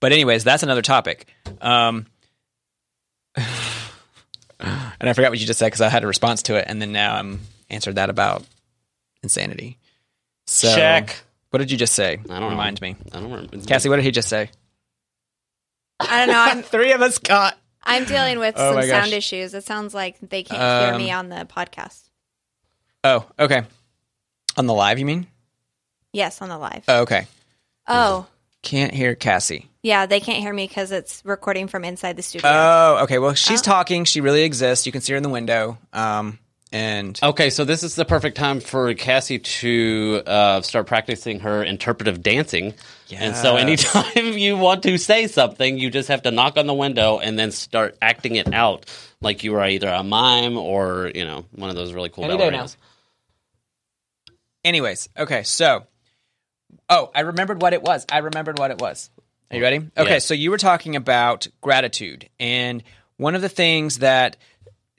But 0.00 0.12
anyways, 0.12 0.44
that's 0.44 0.62
another 0.62 0.82
topic. 0.82 1.26
Um, 1.60 2.06
and 3.36 3.48
I 4.60 5.12
forgot 5.12 5.30
what 5.30 5.40
you 5.40 5.46
just 5.46 5.58
said 5.58 5.66
because 5.66 5.80
I 5.80 5.88
had 5.88 6.04
a 6.04 6.08
response 6.08 6.42
to 6.44 6.56
it, 6.56 6.66
and 6.68 6.80
then 6.80 6.92
now 6.92 7.16
I'm 7.16 7.40
answered 7.70 7.96
that 7.96 8.10
about 8.10 8.44
insanity. 9.22 9.78
So, 10.46 10.74
Check. 10.74 11.16
What 11.50 11.58
did 11.58 11.70
you 11.70 11.78
just 11.78 11.94
say? 11.94 12.18
I 12.28 12.40
don't 12.40 12.50
Remind 12.50 12.80
know. 12.80 12.88
me. 12.88 12.96
I 13.12 13.20
don't 13.20 13.30
remember. 13.30 13.58
Cassie, 13.58 13.88
what 13.88 13.96
did 13.96 14.04
he 14.04 14.10
just 14.10 14.28
say? 14.28 14.50
I 16.00 16.26
don't 16.26 16.34
know. 16.34 16.40
I'm, 16.40 16.62
Three 16.64 16.92
of 16.92 17.00
us 17.00 17.18
got. 17.18 17.56
I'm 17.82 18.04
dealing 18.04 18.38
with 18.38 18.54
oh 18.58 18.72
some 18.72 18.82
sound 18.82 19.12
issues. 19.12 19.54
It 19.54 19.64
sounds 19.64 19.94
like 19.94 20.18
they 20.20 20.42
can't 20.42 20.60
um, 20.60 20.88
hear 20.88 20.98
me 20.98 21.12
on 21.12 21.28
the 21.28 21.46
podcast. 21.46 22.08
Oh, 23.04 23.26
okay. 23.38 23.62
On 24.56 24.66
the 24.66 24.74
live, 24.74 24.98
you 24.98 25.06
mean? 25.06 25.26
Yes, 26.12 26.40
on 26.42 26.48
the 26.48 26.58
live. 26.58 26.84
Oh, 26.88 27.02
okay. 27.02 27.26
Oh. 27.86 28.26
Can't 28.62 28.94
hear 28.94 29.14
Cassie. 29.14 29.68
Yeah, 29.82 30.06
they 30.06 30.20
can't 30.20 30.38
hear 30.38 30.54
me 30.54 30.66
because 30.66 30.90
it's 30.90 31.22
recording 31.24 31.68
from 31.68 31.84
inside 31.84 32.16
the 32.16 32.22
studio. 32.22 32.50
Oh, 32.50 33.00
okay. 33.02 33.18
Well, 33.18 33.34
she's 33.34 33.60
oh. 33.60 33.64
talking. 33.64 34.06
She 34.06 34.22
really 34.22 34.42
exists. 34.42 34.86
You 34.86 34.92
can 34.92 35.02
see 35.02 35.12
her 35.12 35.16
in 35.18 35.22
the 35.22 35.28
window. 35.28 35.76
Um, 35.92 36.38
and 36.74 37.16
okay, 37.22 37.50
so 37.50 37.64
this 37.64 37.84
is 37.84 37.94
the 37.94 38.04
perfect 38.04 38.36
time 38.36 38.58
for 38.58 38.92
Cassie 38.94 39.38
to 39.38 40.22
uh, 40.26 40.60
start 40.60 40.88
practicing 40.88 41.38
her 41.38 41.62
interpretive 41.62 42.20
dancing. 42.20 42.74
Yes. 43.06 43.20
And 43.22 43.36
so, 43.36 43.54
anytime 43.54 44.32
you 44.36 44.56
want 44.56 44.82
to 44.82 44.98
say 44.98 45.28
something, 45.28 45.78
you 45.78 45.88
just 45.88 46.08
have 46.08 46.22
to 46.22 46.32
knock 46.32 46.56
on 46.56 46.66
the 46.66 46.74
window 46.74 47.20
and 47.20 47.38
then 47.38 47.52
start 47.52 47.96
acting 48.02 48.34
it 48.34 48.52
out 48.52 48.86
like 49.20 49.44
you 49.44 49.54
are 49.54 49.64
either 49.64 49.86
a 49.86 50.02
mime 50.02 50.58
or 50.58 51.12
you 51.14 51.24
know 51.24 51.44
one 51.54 51.70
of 51.70 51.76
those 51.76 51.92
really 51.92 52.08
cool 52.08 52.24
Any 52.24 52.36
ballerinas. 52.36 52.76
Anyways, 54.64 55.08
okay, 55.16 55.44
so 55.44 55.84
oh, 56.90 57.08
I 57.14 57.20
remembered 57.20 57.62
what 57.62 57.72
it 57.72 57.82
was. 57.82 58.04
I 58.10 58.18
remembered 58.18 58.58
what 58.58 58.72
it 58.72 58.80
was. 58.80 59.10
Are 59.52 59.58
you 59.58 59.62
ready? 59.62 59.76
Okay, 59.96 60.14
yes. 60.14 60.26
so 60.26 60.34
you 60.34 60.50
were 60.50 60.58
talking 60.58 60.96
about 60.96 61.46
gratitude, 61.60 62.28
and 62.40 62.82
one 63.16 63.36
of 63.36 63.42
the 63.42 63.48
things 63.48 64.00
that 64.00 64.36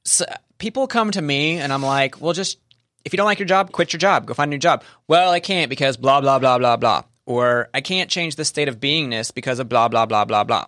so 0.05 0.23
people 0.65 0.87
come 0.87 1.11
to 1.11 1.21
me 1.21 1.59
and 1.59 1.71
I'm 1.71 1.83
like, 1.83 2.19
well, 2.19 2.33
just 2.33 2.57
if 3.03 3.13
you 3.13 3.17
don't 3.17 3.27
like 3.27 3.37
your 3.37 3.45
job, 3.45 3.71
quit 3.71 3.93
your 3.93 3.99
job, 3.99 4.25
go 4.25 4.33
find 4.33 4.49
a 4.49 4.55
new 4.55 4.57
job. 4.57 4.83
Well, 5.07 5.29
I 5.29 5.39
can't 5.39 5.69
because 5.69 5.95
blah, 5.95 6.21
blah, 6.21 6.39
blah, 6.39 6.57
blah, 6.57 6.75
blah. 6.75 7.03
Or 7.27 7.69
I 7.71 7.81
can't 7.81 8.09
change 8.09 8.35
the 8.35 8.43
state 8.45 8.67
of 8.67 8.79
beingness 8.79 9.31
because 9.31 9.59
of 9.59 9.69
blah, 9.69 9.89
blah, 9.89 10.07
blah, 10.07 10.25
blah, 10.25 10.43
blah. 10.43 10.65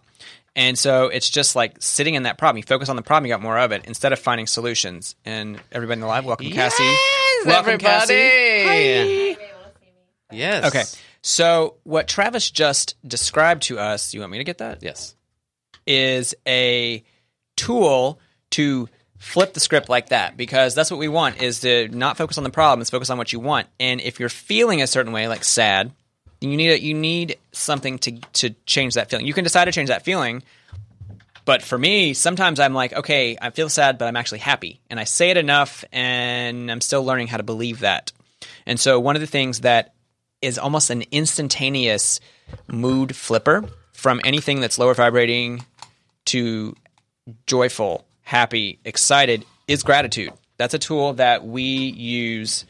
And 0.56 0.78
so 0.78 1.08
it's 1.08 1.28
just 1.28 1.56
like 1.56 1.78
sitting 1.80 2.14
in 2.14 2.24
that 2.24 2.38
problem. 2.38 2.58
You 2.58 2.64
focus 2.64 2.90
on 2.90 2.96
the 2.96 3.02
problem, 3.02 3.26
you 3.26 3.34
got 3.34 3.42
more 3.42 3.58
of 3.58 3.72
it 3.72 3.86
instead 3.86 4.14
of 4.14 4.20
finding 4.20 4.46
solutions. 4.46 5.16
And 5.26 5.60
everybody 5.72 5.98
in 5.98 6.02
the 6.02 6.06
live, 6.06 6.26
welcome, 6.26 6.46
yes, 6.46 6.78
Cassie. 6.78 7.50
Welcome, 7.50 7.74
everybody. 7.74 9.36
Cassie. 9.36 9.38
Yes. 10.32 10.66
Okay. 10.66 10.84
So 11.24 11.78
what 11.86 12.08
Travis 12.08 12.52
just 12.52 12.98
described 13.08 13.64
to 13.64 13.80
us, 13.80 14.14
you 14.14 14.20
want 14.20 14.32
me 14.32 14.38
to 14.38 14.44
get 14.44 14.60
that? 14.60 14.84
Yes. 14.84 15.16
Is 15.88 16.36
a 16.48 17.04
tool 17.56 18.20
to 18.52 18.90
flip 19.20 19.54
the 19.54 19.60
script 19.60 19.90
like 19.90 20.10
that 20.10 20.38
because 20.38 20.76
that's 20.76 20.92
what 20.92 21.00
we 21.00 21.08
want 21.08 21.42
is 21.42 21.62
to 21.62 21.88
not 21.90 22.18
focus 22.18 22.38
on 22.38 22.44
the 22.44 22.50
problem, 22.50 22.82
is 22.82 22.90
focus 22.90 23.10
on 23.10 23.18
what 23.18 23.34
you 23.34 23.40
want. 23.40 23.68
And 23.80 24.00
if 24.02 24.20
you're 24.20 24.30
feeling 24.30 24.82
a 24.82 24.88
certain 24.88 25.12
way, 25.12 25.28
like 25.28 25.44
sad, 25.44 25.92
you 26.40 26.56
need 26.56 26.70
a, 26.70 26.80
you 26.80 26.94
need 26.94 27.38
something 27.52 27.98
to 28.00 28.20
to 28.34 28.52
change 28.66 28.94
that 28.94 29.10
feeling. 29.10 29.26
You 29.26 29.34
can 29.34 29.44
decide 29.44 29.66
to 29.66 29.72
change 29.72 29.90
that 29.90 30.04
feeling, 30.06 30.44
but 31.46 31.62
for 31.64 31.78
me, 31.78 32.14
sometimes 32.14 32.60
I'm 32.60 32.74
like, 32.74 32.94
okay, 32.94 33.38
I 33.42 33.50
feel 33.50 33.70
sad, 33.70 33.98
but 33.98 34.08
I'm 34.08 34.18
actually 34.18 34.40
happy, 34.40 34.82
and 34.90 35.00
I 35.00 35.06
say 35.06 35.32
it 35.32 35.38
enough, 35.38 35.84
and 35.92 36.70
I'm 36.70 36.82
still 36.82 37.04
learning 37.04 37.28
how 37.28 37.38
to 37.38 37.44
believe 37.44 37.80
that. 37.80 38.12
And 38.66 38.80
so, 38.80 39.00
one 39.00 39.16
of 39.16 39.22
the 39.22 39.28
things 39.28 39.62
that 39.62 39.94
is 40.42 40.60
almost 40.60 40.90
an 40.90 41.04
instantaneous 41.12 42.20
mood 42.68 43.16
flipper 43.16 43.64
from 43.94 44.22
anything 44.24 44.60
that's 44.60 44.78
lower 44.78 44.94
vibrating 44.94 45.66
to 46.26 46.76
joyful 47.46 48.07
happy, 48.28 48.78
excited 48.84 49.46
is 49.70 49.84
gratitude. 49.84 50.34
That's 50.58 50.74
a 50.74 50.80
tool 50.80 51.13
that 51.13 51.46
we 51.46 51.63
use 51.63 52.66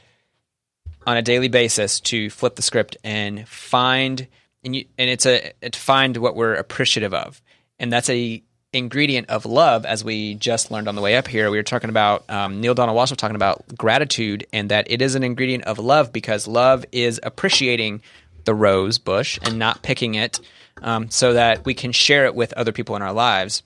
on 1.08 1.17
a 1.17 1.24
daily 1.24 1.48
basis 1.48 2.00
to 2.02 2.30
flip 2.30 2.56
the 2.56 2.62
script 2.62 2.96
and 3.04 3.48
find 3.48 4.28
and 4.63 4.76
you, 4.76 4.86
and 5.00 5.10
it's 5.10 5.26
a 5.26 5.54
to 5.62 5.80
find 5.80 6.15
what 6.17 6.36
we're 6.36 6.54
appreciative 6.54 7.13
of. 7.13 7.41
And 7.80 7.91
that's 7.91 8.08
a 8.10 8.43
ingredient 8.72 9.32
of 9.32 9.48
love, 9.48 9.84
as 9.86 10.04
we 10.04 10.36
just 10.36 10.70
learned 10.70 10.88
on 10.88 10.96
the 10.96 11.02
way 11.02 11.15
up 11.15 11.28
here. 11.28 11.50
We 11.50 11.58
were 11.58 11.63
talking 11.63 11.89
about 11.89 12.30
um, 12.30 12.62
Neale 12.62 12.76
Donald 12.76 12.96
Walsch 12.96 13.10
was 13.10 13.17
talking 13.17 13.36
about 13.36 13.63
gratitude, 13.76 14.46
and 14.54 14.70
that 14.70 14.91
it 14.91 15.02
is 15.02 15.15
an 15.15 15.24
ingredient 15.24 15.63
of 15.63 15.80
love 15.80 16.13
because 16.13 16.48
love 16.48 16.86
is 16.91 17.20
appreciating 17.24 18.04
the 18.43 18.54
rose 18.54 19.00
bush 19.00 19.39
and 19.41 19.58
not 19.58 19.82
picking 19.82 20.13
it, 20.13 20.39
um, 20.84 21.10
so 21.10 21.34
that 21.34 21.65
we 21.65 21.74
can 21.74 21.91
share 21.91 22.26
it 22.26 22.36
with 22.36 22.54
other 22.54 22.72
people 22.72 22.96
in 22.96 23.02
our 23.02 23.13
lives. 23.13 23.63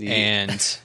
And 0.00 0.78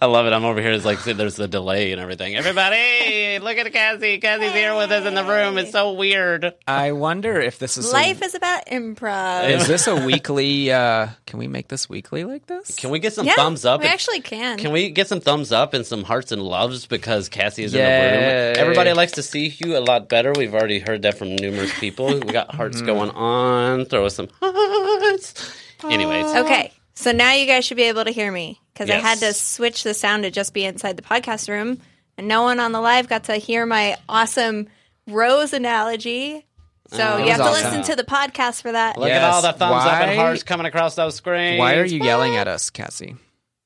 I 0.00 0.06
love 0.06 0.26
it. 0.26 0.32
I'm 0.34 0.44
over 0.44 0.60
here. 0.60 0.72
It's 0.72 0.84
like 0.84 1.02
there's 1.04 1.36
the 1.36 1.48
delay 1.48 1.90
and 1.92 2.00
everything. 2.00 2.36
Everybody, 2.36 3.38
look 3.42 3.56
at 3.56 3.72
Cassie. 3.72 4.18
Cassie's 4.18 4.52
here 4.52 4.76
with 4.76 4.92
us 4.92 5.06
in 5.06 5.14
the 5.14 5.24
room. 5.24 5.56
It's 5.58 5.72
so 5.72 5.94
weird. 5.94 6.52
I 6.66 6.92
wonder 6.92 7.40
if 7.40 7.58
this 7.58 7.78
is 7.78 7.90
Life 7.92 8.20
a, 8.20 8.24
is 8.26 8.34
about 8.34 8.66
improv. 8.66 9.48
is 9.50 9.66
this 9.66 9.86
a 9.86 10.04
weekly? 10.04 10.70
Uh, 10.70 11.08
can 11.26 11.38
we 11.38 11.48
make 11.48 11.68
this 11.68 11.88
weekly 11.88 12.24
like 12.24 12.46
this? 12.46 12.76
Can 12.76 12.90
we 12.90 12.98
get 12.98 13.14
some 13.14 13.26
yeah, 13.26 13.34
thumbs 13.36 13.64
up? 13.64 13.80
We 13.80 13.86
and- 13.86 13.94
actually 13.94 14.20
can. 14.20 14.58
Can 14.58 14.70
we 14.70 14.90
get 14.90 15.08
some 15.08 15.20
thumbs 15.20 15.50
up 15.50 15.72
and 15.74 15.84
some 15.86 16.04
hearts 16.04 16.30
and 16.30 16.42
loves 16.42 16.86
because 16.86 17.28
Cassie 17.30 17.64
is 17.64 17.74
in 17.74 17.78
the 17.80 17.84
room? 17.84 18.54
Everybody 18.58 18.92
likes 18.92 19.12
to 19.12 19.22
see 19.22 19.46
you 19.64 19.78
a 19.78 19.80
lot 19.80 20.08
better. 20.10 20.32
We've 20.36 20.54
already 20.54 20.78
heard 20.78 21.02
that 21.02 21.16
from 21.18 21.34
numerous 21.36 21.76
people. 21.80 22.06
We 22.20 22.32
got 22.32 22.54
hearts 22.54 22.76
Mm-hmm. 22.76 22.86
going 22.86 23.10
on. 23.10 23.84
Throw 23.86 24.06
us 24.06 24.14
some 24.16 24.28
hearts. 24.40 25.56
Anyways, 25.84 26.26
Okay, 26.36 26.72
so 26.94 27.12
now 27.12 27.32
you 27.32 27.46
guys 27.46 27.64
should 27.64 27.76
be 27.76 27.84
able 27.84 28.04
to 28.04 28.10
hear 28.10 28.30
me 28.30 28.60
because 28.72 28.90
I 28.90 28.94
had 28.96 29.18
to 29.18 29.32
switch 29.32 29.82
the 29.82 29.94
sound 29.94 30.22
to 30.24 30.30
just 30.30 30.52
be 30.54 30.64
inside 30.64 30.96
the 30.96 31.02
podcast 31.02 31.48
room, 31.48 31.78
and 32.18 32.28
no 32.28 32.42
one 32.42 32.60
on 32.60 32.72
the 32.72 32.80
live 32.80 33.08
got 33.08 33.24
to 33.24 33.36
hear 33.36 33.64
my 33.66 33.96
awesome 34.08 34.68
rose 35.06 35.52
analogy. 35.52 36.46
So 36.88 36.98
Oh, 37.14 37.16
you 37.24 37.28
have 37.30 37.38
to 37.38 37.44
awesome. 37.44 37.70
listen 37.78 37.82
to 37.84 37.96
the 37.96 38.04
podcast 38.04 38.60
for 38.62 38.72
that. 38.72 38.98
look 38.98 39.08
at 39.08 39.22
all 39.24 39.40
the 39.40 39.52
thumbs 39.52 39.84
up 39.86 40.02
and 40.02 40.18
hearts 40.18 40.42
coming 40.42 40.66
across 40.66 40.94
those 40.94 41.14
screens. 41.14 41.58
Why 41.58 41.76
are 41.76 41.84
you 41.86 42.02
yelling 42.04 42.36
at 42.36 42.48
us, 42.48 42.68
Cassie? 42.70 43.16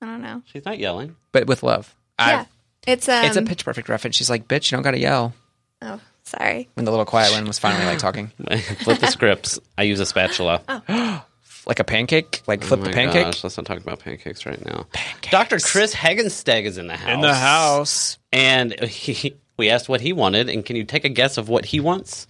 I 0.00 0.06
don't 0.06 0.22
know. 0.22 0.42
She's 0.46 0.64
not 0.64 0.78
yelling. 0.78 1.16
But 1.32 1.46
with 1.48 1.62
love. 1.64 1.92
I- 2.18 2.30
yeah, 2.32 2.44
it's 2.86 3.08
um. 3.08 3.24
it's 3.24 3.36
a 3.36 3.42
pitch 3.42 3.64
perfect 3.64 3.88
reference. 3.88 4.14
She's 4.16 4.30
like, 4.30 4.46
"Bitch, 4.46 4.70
you 4.70 4.76
don't 4.76 4.82
got 4.82 4.92
to 4.92 4.98
yell." 5.00 5.34
oh, 5.82 6.00
sorry. 6.22 6.68
When 6.74 6.84
the 6.84 6.90
little 6.92 7.04
quiet 7.06 7.32
one 7.32 7.44
was 7.46 7.58
finally 7.58 7.84
like 7.84 7.98
talking, 7.98 8.28
Flip 8.84 9.00
the 9.00 9.08
scripts. 9.08 9.58
I 9.76 9.82
use 9.82 9.98
a 9.98 10.06
spatula. 10.06 10.62
like 11.66 11.80
a 11.80 11.84
pancake, 11.84 12.42
like 12.46 12.62
flip 12.62 12.80
Oh 12.80 12.84
the 12.84 12.90
pancake 12.92 13.24
gosh, 13.24 13.42
let's 13.44 13.56
not 13.56 13.66
talk 13.66 13.78
about 13.78 13.98
pancakes 14.00 14.46
right 14.46 14.64
now. 14.64 14.86
Dr. 15.30 15.58
Chris 15.58 15.94
Hagensteg 15.94 16.64
is 16.64 16.78
in 16.78 16.86
the 16.86 16.96
house. 16.96 17.14
in 17.14 17.20
the 17.20 17.34
house. 17.34 18.18
And 18.32 18.80
he, 18.84 19.34
we 19.56 19.70
asked 19.70 19.88
what 19.88 20.00
he 20.00 20.12
wanted, 20.12 20.48
and 20.48 20.64
can 20.64 20.76
you 20.76 20.84
take 20.84 21.04
a 21.04 21.08
guess 21.08 21.38
of 21.38 21.48
what 21.48 21.64
he 21.66 21.80
wants? 21.80 22.26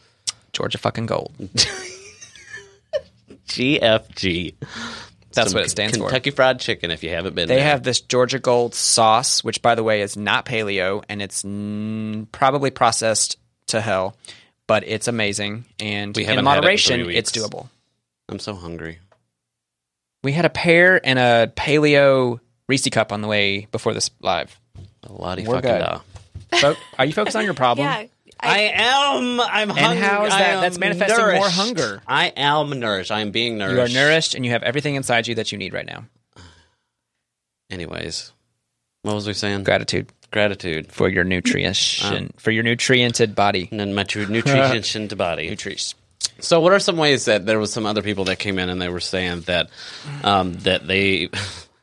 Georgia 0.53 0.79
fucking 0.79 1.07
gold. 1.07 1.33
GFG. 3.49 4.55
That's 5.33 5.51
Some 5.51 5.59
what 5.59 5.67
it 5.67 5.71
stands 5.71 5.97
for. 5.99 6.05
Kentucky 6.05 6.31
Fried 6.31 6.61
Chicken, 6.61 6.91
if 6.91 7.03
you 7.03 7.11
haven't 7.11 7.35
been 7.35 7.47
They 7.49 7.57
there. 7.57 7.65
have 7.65 7.83
this 7.83 8.01
Georgia 8.01 8.39
Gold 8.39 8.75
sauce, 8.75 9.45
which, 9.45 9.61
by 9.61 9.75
the 9.75 9.83
way, 9.83 10.01
is 10.01 10.17
not 10.17 10.47
paleo, 10.47 11.05
and 11.11 11.21
it's 11.21 11.43
mm, 11.43 12.27
probably 12.33 12.71
processed 12.71 13.37
to 13.67 13.81
hell, 13.83 14.17
but 14.67 14.85
it's 14.87 15.09
amazing. 15.09 15.67
And 15.79 16.17
We 16.17 16.23
in 16.23 16.29
haven't 16.29 16.39
it 16.39 16.41
in 16.41 16.45
moderation, 16.45 17.11
it's 17.11 17.33
doable. 17.33 17.69
I'm 18.31 18.39
so 18.39 18.55
hungry. 18.55 18.99
We 20.27 20.33
had 20.33 20.45
a 20.45 20.51
pear 20.51 21.01
and 21.07 21.21
a 21.21 21.53
paleo 21.55 22.41
Reese 22.69 22.89
cup 22.91 23.13
on 23.13 23.21
the 23.21 23.29
way 23.29 23.69
before 23.71 23.95
this 23.95 24.11
live. 24.21 24.59
A 25.05 25.13
lot 25.13 25.39
of 25.39 25.47
We're 25.47 25.55
fucking 25.63 25.71
good. 25.71 25.79
da. 25.79 26.01
Fo- 26.59 26.81
are 26.99 27.05
you 27.05 27.13
focused 27.13 27.37
on 27.37 27.45
your 27.45 27.55
problem? 27.55 27.87
Yeah. 27.87 28.07
I 28.41 28.59
am. 28.75 29.41
I'm 29.41 29.69
hungry. 29.69 29.99
how 30.05 30.25
is 30.25 30.35
I 30.35 30.39
that- 30.41 30.51
am 30.57 30.61
that's 30.63 30.79
manifesting 30.79 31.25
more 31.37 31.49
hunger. 31.49 32.03
I 32.09 32.33
am 32.37 32.71
nourished. 32.81 33.13
I 33.13 33.21
am 33.21 33.31
being 33.31 33.57
nourished. 33.57 33.77
You 33.77 34.01
are 34.01 34.05
nourished, 34.05 34.35
and 34.35 34.45
you 34.45 34.51
have 34.51 34.65
everything 34.65 34.97
inside 34.97 35.29
you 35.29 35.37
that 35.37 35.53
you 35.53 35.59
need 35.59 35.73
right 35.73 35.87
now. 35.87 36.07
Anyways, 37.71 38.33
what 39.03 39.15
was 39.15 39.29
we 39.29 39.33
saying? 39.33 39.63
Gratitude 39.63 40.11
Gratitude. 40.33 40.91
for 40.91 41.09
your 41.09 41.23
nutrition, 41.23 42.15
um, 42.17 42.31
for 42.37 42.51
your 42.51 42.65
nutriented 42.65 43.37
body. 43.37 43.69
And 43.71 43.79
then 43.79 43.95
my 43.95 44.03
true 44.03 44.27
nutrition 44.27 45.07
to 45.07 45.15
body. 45.15 45.49
Nutrition. 45.49 45.97
So, 46.39 46.61
what 46.61 46.73
are 46.73 46.79
some 46.79 46.97
ways 46.97 47.25
that 47.27 47.47
there 47.47 47.59
was 47.59 47.73
some 47.73 47.87
other 47.87 48.03
people 48.03 48.25
that 48.25 48.39
came 48.39 48.59
in 48.59 48.69
and 48.69 48.81
they 48.81 48.89
were 48.89 49.01
saying 49.01 49.43
that 49.43 49.71
um, 50.23 50.55
that 50.61 50.87
they 50.87 51.31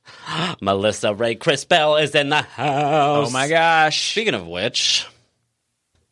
Melissa 0.61 1.13
Ray 1.13 1.35
Crispell 1.35 1.97
is 1.97 2.15
in 2.15 2.29
the 2.29 2.41
house. 2.41 3.29
Oh 3.29 3.31
my 3.31 3.47
gosh. 3.47 4.11
Speaking 4.11 4.33
of 4.33 4.47
which, 4.47 5.07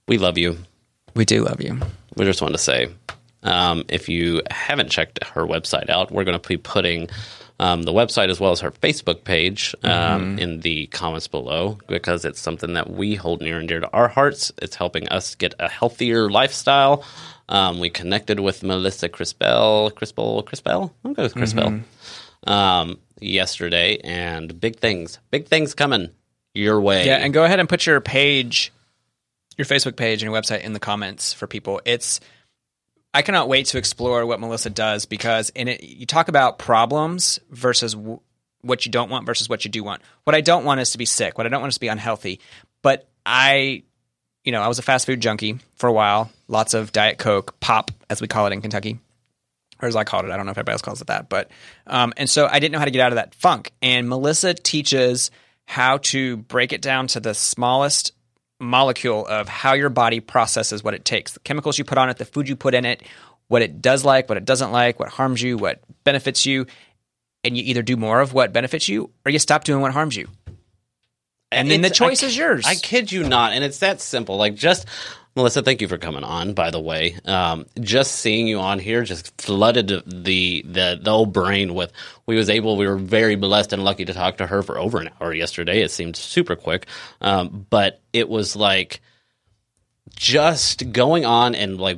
we 0.07 0.17
love 0.17 0.37
you. 0.37 0.57
We 1.15 1.25
do 1.25 1.43
love 1.43 1.61
you. 1.61 1.79
We 2.15 2.25
just 2.25 2.41
wanted 2.41 2.53
to 2.53 2.63
say, 2.63 2.89
um, 3.43 3.85
if 3.89 4.09
you 4.09 4.41
haven't 4.49 4.89
checked 4.89 5.23
her 5.23 5.45
website 5.45 5.89
out, 5.89 6.11
we're 6.11 6.23
going 6.23 6.39
to 6.39 6.47
be 6.47 6.57
putting 6.57 7.09
um, 7.59 7.83
the 7.83 7.93
website 7.93 8.29
as 8.29 8.39
well 8.39 8.51
as 8.51 8.61
her 8.61 8.71
Facebook 8.71 9.23
page 9.23 9.75
um, 9.83 10.39
in 10.39 10.61
the 10.61 10.87
comments 10.87 11.27
below 11.27 11.77
because 11.87 12.25
it's 12.25 12.39
something 12.39 12.73
that 12.73 12.89
we 12.89 13.15
hold 13.15 13.39
near 13.39 13.59
and 13.59 13.67
dear 13.67 13.79
to 13.79 13.89
our 13.91 14.07
hearts. 14.07 14.51
It's 14.61 14.75
helping 14.75 15.07
us 15.09 15.35
get 15.35 15.53
a 15.59 15.69
healthier 15.69 16.29
lifestyle. 16.29 17.05
Um, 17.51 17.79
we 17.79 17.89
connected 17.89 18.39
with 18.39 18.63
Melissa 18.63 19.09
Crispell, 19.09 19.91
Crispell, 19.91 20.41
Crispell. 20.43 20.93
I'll 21.03 21.13
go 21.13 21.23
with 21.23 21.35
Crispell. 21.35 21.81
Um, 22.47 22.97
yesterday, 23.19 23.97
and 23.97 24.59
big 24.59 24.77
things, 24.77 25.19
big 25.31 25.47
things 25.47 25.73
coming 25.75 26.11
your 26.53 26.79
way. 26.79 27.05
Yeah, 27.05 27.17
and 27.17 27.33
go 27.33 27.43
ahead 27.43 27.59
and 27.59 27.67
put 27.67 27.85
your 27.85 27.99
page, 27.99 28.71
your 29.57 29.65
Facebook 29.65 29.97
page 29.97 30.23
and 30.23 30.31
your 30.31 30.41
website 30.41 30.61
in 30.61 30.71
the 30.71 30.79
comments 30.79 31.33
for 31.33 31.45
people. 31.45 31.81
It's 31.83 32.21
I 33.13 33.21
cannot 33.21 33.49
wait 33.49 33.65
to 33.67 33.77
explore 33.77 34.25
what 34.25 34.39
Melissa 34.39 34.69
does 34.69 35.05
because 35.05 35.49
in 35.49 35.67
it 35.67 35.83
you 35.83 36.05
talk 36.05 36.29
about 36.29 36.57
problems 36.57 37.39
versus 37.49 37.93
w- 37.93 38.21
what 38.61 38.85
you 38.85 38.91
don't 38.91 39.09
want 39.09 39.25
versus 39.25 39.49
what 39.49 39.65
you 39.65 39.71
do 39.71 39.83
want. 39.83 40.01
What 40.23 40.35
I 40.35 40.41
don't 40.41 40.63
want 40.63 40.79
is 40.79 40.91
to 40.91 40.97
be 40.97 41.05
sick. 41.05 41.37
What 41.37 41.45
I 41.45 41.49
don't 41.49 41.61
want 41.61 41.71
is 41.71 41.75
to 41.75 41.81
be 41.81 41.89
unhealthy. 41.89 42.39
But 42.81 43.09
I 43.25 43.83
you 44.43 44.51
know, 44.51 44.61
I 44.61 44.67
was 44.67 44.79
a 44.79 44.83
fast 44.83 45.05
food 45.05 45.21
junkie 45.21 45.59
for 45.75 45.87
a 45.87 45.93
while. 45.93 46.31
Lots 46.47 46.73
of 46.73 46.91
Diet 46.91 47.17
Coke, 47.17 47.59
pop, 47.59 47.91
as 48.09 48.21
we 48.21 48.27
call 48.27 48.47
it 48.47 48.53
in 48.53 48.61
Kentucky. 48.61 48.99
Or 49.81 49.87
as 49.87 49.95
I 49.95 50.03
called 50.03 50.25
it. 50.25 50.31
I 50.31 50.37
don't 50.37 50.45
know 50.45 50.51
if 50.51 50.57
everybody 50.57 50.73
else 50.73 50.81
calls 50.81 51.01
it 51.01 51.07
that. 51.07 51.27
But 51.27 51.49
um, 51.87 52.13
and 52.15 52.29
so 52.29 52.47
I 52.47 52.59
didn't 52.59 52.73
know 52.73 52.79
how 52.79 52.85
to 52.85 52.91
get 52.91 53.01
out 53.01 53.11
of 53.11 53.15
that 53.15 53.33
funk. 53.33 53.71
And 53.81 54.07
Melissa 54.07 54.53
teaches 54.53 55.31
how 55.65 55.97
to 55.97 56.37
break 56.37 56.71
it 56.71 56.81
down 56.81 57.07
to 57.07 57.19
the 57.19 57.33
smallest 57.33 58.13
molecule 58.59 59.25
of 59.25 59.47
how 59.47 59.73
your 59.73 59.89
body 59.89 60.19
processes 60.19 60.83
what 60.83 60.93
it 60.93 61.03
takes. 61.03 61.33
The 61.33 61.39
chemicals 61.39 61.79
you 61.79 61.83
put 61.83 61.97
on 61.97 62.09
it, 62.09 62.17
the 62.17 62.25
food 62.25 62.47
you 62.47 62.55
put 62.55 62.75
in 62.75 62.85
it, 62.85 63.01
what 63.47 63.63
it 63.63 63.81
does 63.81 64.05
like, 64.05 64.29
what 64.29 64.37
it 64.37 64.45
doesn't 64.45 64.71
like, 64.71 64.99
what 64.99 65.09
harms 65.09 65.41
you, 65.41 65.57
what 65.57 65.81
benefits 66.03 66.45
you. 66.45 66.67
And 67.43 67.57
you 67.57 67.63
either 67.63 67.81
do 67.81 67.97
more 67.97 68.21
of 68.21 68.33
what 68.33 68.53
benefits 68.53 68.87
you 68.87 69.09
or 69.25 69.31
you 69.31 69.39
stop 69.39 69.63
doing 69.63 69.81
what 69.81 69.91
harms 69.91 70.15
you. 70.15 70.27
And 71.51 71.69
then 71.69 71.81
the 71.81 71.89
choice 71.89 72.23
I 72.23 72.27
is 72.27 72.37
yours. 72.37 72.65
I 72.65 72.75
kid 72.75 73.11
you 73.11 73.23
not, 73.23 73.51
and 73.53 73.63
it's 73.63 73.79
that 73.79 73.99
simple. 73.99 74.37
Like 74.37 74.55
just 74.55 74.87
Melissa, 75.35 75.61
thank 75.61 75.81
you 75.81 75.87
for 75.87 75.97
coming 75.97 76.25
on. 76.25 76.53
By 76.53 76.71
the 76.71 76.79
way, 76.79 77.17
um, 77.25 77.65
just 77.79 78.15
seeing 78.17 78.47
you 78.47 78.59
on 78.59 78.79
here 78.79 79.03
just 79.03 79.39
flooded 79.41 79.87
the 79.87 80.63
the 80.65 80.99
the 81.01 81.09
old 81.09 81.31
brain 81.31 81.73
with. 81.73 81.93
We 82.25 82.35
was 82.35 82.49
able. 82.49 82.75
We 82.75 82.87
were 82.87 82.97
very 82.97 83.35
blessed 83.35 83.71
and 83.71 83.83
lucky 83.83 84.03
to 84.05 84.13
talk 84.13 84.37
to 84.37 84.47
her 84.47 84.61
for 84.61 84.77
over 84.77 84.99
an 84.99 85.09
hour 85.19 85.33
yesterday. 85.33 85.81
It 85.81 85.91
seemed 85.91 86.17
super 86.17 86.55
quick, 86.55 86.87
um, 87.21 87.65
but 87.69 88.01
it 88.11 88.27
was 88.27 88.57
like 88.57 89.01
just 90.15 90.91
going 90.91 91.25
on 91.25 91.55
and 91.55 91.79
like 91.79 91.97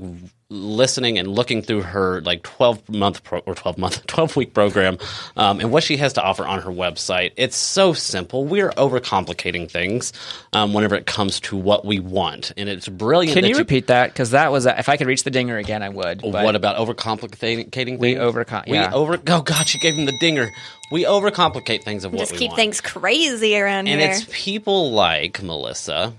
listening 0.53 1.17
and 1.17 1.27
looking 1.27 1.61
through 1.61 1.81
her 1.81 2.21
like 2.21 2.43
12 2.43 2.89
month 2.89 3.23
pro- 3.23 3.39
or 3.39 3.55
12 3.55 3.77
month 3.77 4.05
12 4.07 4.35
week 4.35 4.53
program 4.53 4.97
um, 5.35 5.59
and 5.59 5.71
what 5.71 5.83
she 5.83 5.97
has 5.97 6.13
to 6.13 6.21
offer 6.21 6.45
on 6.45 6.61
her 6.61 6.69
website 6.69 7.31
it's 7.37 7.55
so 7.57 7.93
simple 7.93 8.45
we're 8.45 8.69
overcomplicating 8.71 9.69
things 9.69 10.13
um, 10.53 10.73
whenever 10.73 10.95
it 10.95 11.05
comes 11.05 11.39
to 11.39 11.57
what 11.57 11.85
we 11.85 11.99
want 11.99 12.51
and 12.55 12.69
it's 12.69 12.87
brilliant 12.87 13.33
Can 13.33 13.41
that 13.43 13.49
you 13.49 13.57
repeat 13.57 13.87
that? 13.87 14.11
Because 14.13 14.31
that 14.31 14.51
was 14.51 14.65
if 14.65 14.89
I 14.89 14.97
could 14.97 15.07
reach 15.07 15.23
the 15.23 15.31
dinger 15.31 15.57
again, 15.57 15.81
I 15.81 15.89
would. 15.89 16.21
but- 16.21 16.31
what 16.43 16.55
about 16.55 16.77
overcomplicating 16.77 17.71
things? 17.71 17.99
We 17.99 18.15
overcom- 18.15 18.69
we 18.69 18.77
over 18.77 19.17
oh 19.27 19.41
god 19.41 19.67
she 19.67 19.79
gave 19.79 19.95
him 19.95 20.05
the 20.05 20.17
dinger 20.19 20.49
we 20.91 21.05
overcomplicate 21.05 21.83
things 21.83 22.05
of 22.05 22.11
what 22.11 22.19
Just 22.19 22.33
we 22.33 22.37
keep 22.37 22.49
want. 22.49 22.57
things 22.57 22.81
crazy 22.81 23.57
around 23.57 23.87
here. 23.87 23.93
And 23.93 24.01
here. 24.01 24.11
it's 24.11 24.25
people 24.29 24.91
like 24.91 25.41
Melissa 25.41 26.13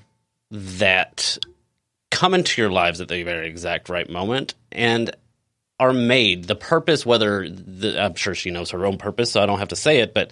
that 0.51 1.39
come 2.15 2.33
into 2.33 2.63
your 2.63 2.71
lives 2.71 3.01
at 3.01 3.09
the 3.09 3.25
very 3.25 3.49
exact 3.49 3.89
right 3.89 4.09
moment 4.09 4.55
and 4.71 5.15
are 5.81 5.93
made 5.93 6.45
the 6.45 6.55
purpose 6.55 7.05
whether 7.05 7.49
the, 7.49 8.01
I'm 8.01 8.15
sure 8.15 8.37
she 8.37 8.53
knows 8.53 8.71
her 8.71 8.87
own 8.87 8.99
purpose 8.99 9.33
so 9.33 9.43
I 9.43 9.47
don't 9.47 9.59
have 9.59 9.69
to 9.69 9.77
say 9.77 9.99
it 9.99 10.15
but 10.15 10.31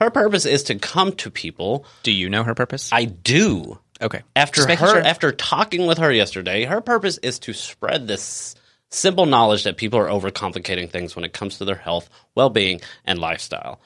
her 0.00 0.10
purpose 0.10 0.46
is 0.46 0.62
to 0.64 0.76
come 0.76 1.12
to 1.16 1.30
people 1.30 1.84
Do 2.02 2.12
you 2.12 2.30
know 2.30 2.44
her 2.44 2.54
purpose? 2.54 2.90
I 2.92 3.04
do 3.04 3.78
okay. 4.00 4.22
after 4.34 4.66
her 4.66 4.76
sure. 4.76 5.00
after 5.00 5.30
talking 5.30 5.86
with 5.86 5.98
her 5.98 6.10
yesterday 6.10 6.64
her 6.64 6.80
purpose 6.80 7.18
is 7.18 7.38
to 7.40 7.52
spread 7.52 8.08
this 8.08 8.54
simple 8.88 9.26
knowledge 9.26 9.64
that 9.64 9.76
people 9.76 9.98
are 9.98 10.08
overcomplicating 10.08 10.90
things 10.90 11.14
when 11.14 11.26
it 11.26 11.34
comes 11.34 11.58
to 11.58 11.66
their 11.66 11.76
health 11.76 12.08
well-being 12.34 12.80
and 13.04 13.18
lifestyle 13.18 13.82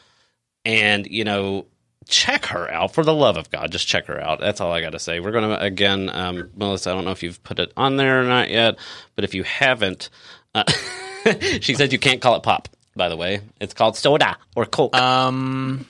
and 0.64 1.08
you 1.08 1.24
know 1.24 1.66
check 2.08 2.46
her 2.46 2.70
out 2.70 2.92
for 2.94 3.04
the 3.04 3.14
love 3.14 3.36
of 3.36 3.50
god 3.50 3.70
just 3.70 3.86
check 3.86 4.06
her 4.06 4.20
out 4.20 4.40
that's 4.40 4.60
all 4.60 4.72
i 4.72 4.80
got 4.80 4.90
to 4.90 4.98
say 4.98 5.20
we're 5.20 5.30
going 5.30 5.48
to 5.48 5.60
again 5.60 6.08
um, 6.10 6.50
melissa 6.56 6.90
i 6.90 6.94
don't 6.94 7.04
know 7.04 7.10
if 7.10 7.22
you've 7.22 7.42
put 7.44 7.58
it 7.58 7.72
on 7.76 7.96
there 7.96 8.20
or 8.20 8.24
not 8.24 8.50
yet 8.50 8.76
but 9.14 9.24
if 9.24 9.34
you 9.34 9.42
haven't 9.42 10.10
uh, 10.54 10.64
she 11.60 11.74
said 11.74 11.92
you 11.92 11.98
can't 11.98 12.20
call 12.20 12.36
it 12.36 12.42
pop 12.42 12.68
by 12.94 13.08
the 13.08 13.16
way. 13.16 13.40
It's 13.60 13.74
called 13.74 13.96
soda 13.96 14.36
or 14.54 14.66
Coke. 14.66 14.96
Um, 14.96 15.86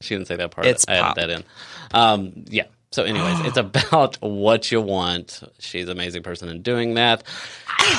she 0.00 0.14
didn't 0.14 0.28
say 0.28 0.36
that 0.36 0.50
part. 0.50 0.66
it's 0.66 0.84
I 0.88 0.98
pop. 1.00 1.18
added 1.18 1.30
that 1.30 1.36
in. 1.38 1.44
Um, 1.92 2.44
yeah. 2.48 2.64
So, 2.92 3.04
anyways, 3.04 3.40
it's 3.40 3.56
about 3.56 4.16
what 4.22 4.70
you 4.70 4.80
want. 4.80 5.42
She's 5.58 5.84
an 5.84 5.90
amazing 5.90 6.22
person 6.22 6.48
in 6.48 6.62
doing 6.62 6.94
that. 6.94 7.24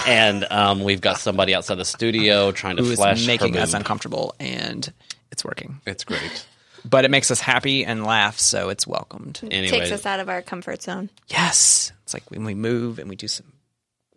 And 0.07 0.45
um, 0.49 0.83
we've 0.83 1.01
got 1.01 1.19
somebody 1.19 1.53
outside 1.53 1.75
the 1.75 1.85
studio 1.85 2.51
trying 2.51 2.77
to 2.77 2.83
who 2.83 2.91
is 2.91 2.97
flash 2.97 3.27
making 3.27 3.53
her 3.53 3.61
us 3.61 3.71
boob. 3.71 3.77
uncomfortable, 3.81 4.35
and 4.39 4.91
it's 5.31 5.45
working. 5.45 5.79
It's 5.85 6.03
great. 6.03 6.45
But 6.85 7.05
it 7.05 7.11
makes 7.11 7.31
us 7.31 7.39
happy 7.39 7.83
and 7.85 8.05
laugh, 8.05 8.39
so 8.39 8.69
it's 8.69 8.87
welcomed. 8.87 9.39
Anyways, 9.43 9.71
Takes 9.71 9.91
us 9.91 10.05
out 10.05 10.19
of 10.19 10.29
our 10.29 10.41
comfort 10.41 10.81
zone. 10.81 11.09
Yes, 11.27 11.91
it's 12.03 12.13
like 12.13 12.29
when 12.31 12.43
we 12.45 12.53
move 12.53 12.99
and 12.99 13.09
we 13.09 13.15
do 13.15 13.27
some 13.27 13.51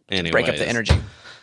anyways. 0.09 0.33
break 0.33 0.49
up 0.49 0.57
the 0.57 0.69
energy. 0.69 0.95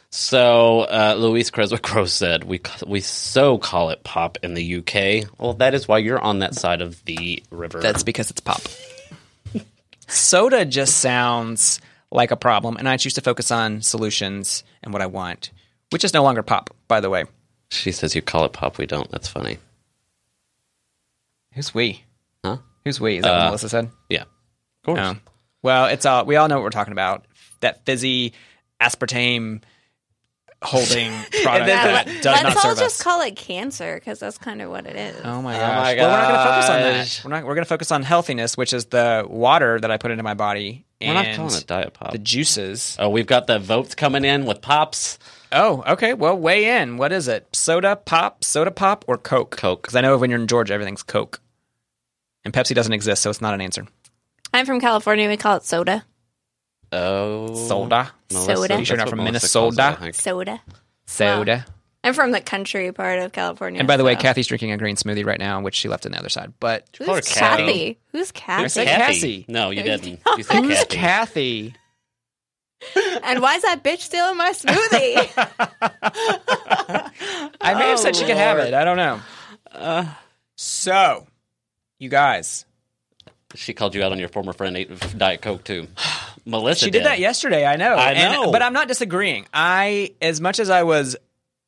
So, 0.10 0.82
uh, 0.82 1.16
Luis 1.18 1.50
Creswick 1.50 1.82
Crow 1.82 2.06
said, 2.06 2.46
we, 2.46 2.62
we 2.86 3.02
so 3.02 3.58
call 3.58 3.90
it 3.90 4.04
pop 4.06 4.38
in 4.42 4.54
the 4.54 4.78
UK. 4.78 5.30
Well, 5.38 5.56
that 5.56 5.74
is 5.74 5.86
why 5.88 5.98
you're 5.98 6.20
on 6.20 6.40
that 6.40 6.56
side 6.56 6.82
of 6.82 7.04
the 7.04 7.44
river. 7.52 7.82
That's 7.82 8.04
because 8.04 8.32
it's 8.32 8.40
pop. 8.40 8.62
Soda 10.08 10.64
just 10.64 10.98
sounds 10.98 11.82
like 12.10 12.32
a 12.32 12.38
problem, 12.38 12.78
and 12.78 12.88
I 12.88 12.96
choose 12.96 13.16
to 13.16 13.22
focus 13.22 13.52
on 13.52 13.82
solutions 13.82 14.64
and 14.82 14.94
what 14.94 15.02
I 15.02 15.08
want, 15.08 15.52
which 15.90 16.06
is 16.06 16.14
no 16.14 16.24
longer 16.24 16.42
pop, 16.42 16.74
by 16.88 17.02
the 17.02 17.10
way. 17.10 17.26
she 17.70 17.92
says 17.92 18.16
you 18.16 18.22
call 18.22 18.46
it 18.46 18.54
pop, 18.54 18.78
we 18.78 18.86
don't. 18.86 19.12
That's 19.12 19.28
funny. 19.28 19.58
Who's 21.58 21.74
we? 21.74 22.04
Huh? 22.46 22.58
Who's 22.86 23.02
we? 23.02 23.18
Is 23.18 23.24
that 23.24 23.32
what 23.32 23.42
Uh, 23.42 23.46
Melissa 23.48 23.70
said? 23.70 23.90
Yeah. 24.10 24.22
Of 24.22 24.28
course. 24.86 25.00
Oh. 25.02 25.16
Well, 25.64 25.86
it's 25.88 26.06
all 26.06 26.24
we 26.26 26.38
all 26.38 26.48
know 26.48 26.56
what 26.56 26.64
we're 26.64 26.70
talking 26.70 26.94
about. 26.94 27.26
That 27.60 27.84
fizzy 27.86 28.34
aspartame 28.82 29.62
holding 30.64 31.12
product 31.44 31.66
then- 31.66 31.66
that 31.68 32.06
does 32.06 32.26
Let's 32.26 32.44
not 32.44 32.56
all 32.56 32.62
serve 32.62 32.78
just 32.80 33.00
us. 33.00 33.04
call 33.04 33.22
it 33.22 33.36
cancer 33.36 33.96
because 33.96 34.20
that's 34.20 34.38
kind 34.38 34.62
of 34.62 34.70
what 34.70 34.86
it 34.88 34.96
is. 34.96 35.20
Oh 35.24 35.42
my 35.42 35.56
Oh 35.56 35.60
gosh! 35.60 35.76
my 35.84 35.96
Well, 35.96 36.10
we're 36.10 36.18
not 36.18 36.28
going 36.28 36.38
to 36.40 36.46
focus 36.52 36.70
on 36.70 36.80
gosh. 36.80 37.18
that. 37.18 37.26
We're 37.26 37.32
not. 37.32 37.44
We're 37.46 37.56
going 37.56 37.66
to 37.66 37.70
focus 37.70 37.92
on 37.92 38.04
healthiness, 38.04 38.58
which 38.58 38.74
is 38.74 38.86
the 38.86 39.26
water 39.28 39.80
that 39.80 39.92
I 39.92 39.98
put 39.98 40.12
into 40.12 40.24
my 40.24 40.34
body 40.36 40.86
We're 41.02 41.08
and 41.08 41.28
not 41.28 41.36
calling 41.36 41.56
it 41.56 41.68
diet 41.68 41.94
pop. 41.94 42.12
the 42.12 42.18
juices. 42.18 42.96
Oh, 43.00 43.10
we've 43.10 43.28
got 43.28 43.48
the 43.48 43.60
votes 43.60 43.94
coming 43.96 44.24
in 44.26 44.46
with 44.46 44.62
pops. 44.62 45.20
Oh, 45.52 45.84
okay. 45.88 46.14
Well, 46.14 46.38
weigh 46.38 46.82
in. 46.82 46.98
What 46.98 47.12
is 47.12 47.28
it? 47.28 47.48
Soda 47.56 47.96
pop, 47.96 48.44
soda 48.44 48.72
pop, 48.72 49.06
or 49.08 49.18
Coke? 49.18 49.56
Coke. 49.58 49.82
Because 49.84 49.96
I 49.96 50.02
know 50.02 50.18
when 50.18 50.30
you're 50.30 50.40
in 50.40 50.48
Georgia, 50.48 50.74
everything's 50.74 51.04
Coke, 51.04 51.40
and 52.48 52.54
Pepsi 52.54 52.74
doesn't 52.74 52.94
exist, 52.94 53.22
so 53.22 53.30
it's 53.30 53.42
not 53.42 53.54
an 53.54 53.60
answer. 53.60 53.86
I'm 54.54 54.66
from 54.66 54.80
California. 54.80 55.28
We 55.28 55.36
call 55.36 55.58
it 55.58 55.66
soda. 55.66 56.06
Oh, 56.94 57.54
Soda, 57.54 58.14
Melissa, 58.32 58.56
Soda. 58.56 58.80
You 58.80 58.86
sure 58.86 58.96
that's 58.96 59.00
not 59.00 59.06
what 59.08 59.10
from 59.10 59.24
Melissa 59.26 59.60
calls 59.60 59.78
it, 59.78 59.82
Minnesota? 59.82 59.98
I 60.00 60.04
think. 60.06 60.16
Soda. 60.16 60.62
soda. 61.06 61.66
I'm 62.06 62.14
from 62.14 62.32
the 62.32 62.40
country 62.40 62.90
part 62.94 63.20
of 63.20 63.34
California. 63.34 63.80
And 63.80 63.88
by 63.90 63.98
the 63.98 64.06
way, 64.06 64.16
so- 64.16 64.22
Kathy's 64.22 64.48
drinking 64.48 64.72
a 64.72 64.78
green 64.78 64.96
smoothie 64.96 65.26
right 65.26 65.40
now, 65.40 65.60
which 65.60 65.76
she 65.76 65.90
left 65.90 66.06
on 66.06 66.14
the 66.14 66.18
other 66.20 66.30
side. 66.30 66.54
But 66.62 66.98
Call 66.98 67.08
her 67.08 67.16
Who's 67.16 67.28
Kathy. 67.28 67.64
Kathy? 67.66 68.00
Who's 68.14 68.32
Kathy? 68.32 68.70
said 68.70 68.88
Kathy. 68.88 69.04
Cassie. 69.04 69.46
No, 69.50 69.70
you 69.72 69.84
didn't. 69.84 70.22
You 70.38 70.44
said 70.44 70.64
who's 70.64 70.86
Kathy. 70.86 71.74
Kathy? 71.76 71.76
and 73.24 73.42
why 73.42 73.56
is 73.56 73.64
that 73.64 73.84
bitch 73.84 74.00
still 74.00 74.32
in 74.32 74.38
my 74.38 74.54
smoothie? 74.54 75.30
I 77.60 77.74
may 77.74 77.90
have 77.90 78.00
said 78.00 78.16
she 78.16 78.24
could 78.26 78.38
have 78.38 78.60
it. 78.60 78.74
I 78.74 78.86
don't 78.86 78.98
know. 78.98 79.20
Uh. 79.74 80.06
so, 80.56 81.28
you 82.00 82.10
guys, 82.10 82.66
She 83.56 83.74
called 83.74 83.96
you 83.96 84.04
out 84.04 84.12
on 84.12 84.20
your 84.20 84.30
former 84.30 84.54
friend 84.54 84.76
ate 84.78 85.18
Diet 85.18 85.42
Coke 85.42 85.64
too. 85.64 85.88
Melissa 86.46 86.86
she 86.86 86.92
did 86.92 87.06
that 87.06 87.20
yesterday. 87.20 87.66
I 87.66 87.76
know. 87.76 87.96
I 87.96 88.12
And- 88.12 88.34
know. 88.34 88.52
but 88.52 88.62
I'm 88.62 88.74
not 88.74 88.88
disagreeing. 88.88 89.46
I, 89.54 90.14
as 90.22 90.40
much 90.40 90.60
as 90.60 90.70
I 90.70 90.84
was 90.84 91.16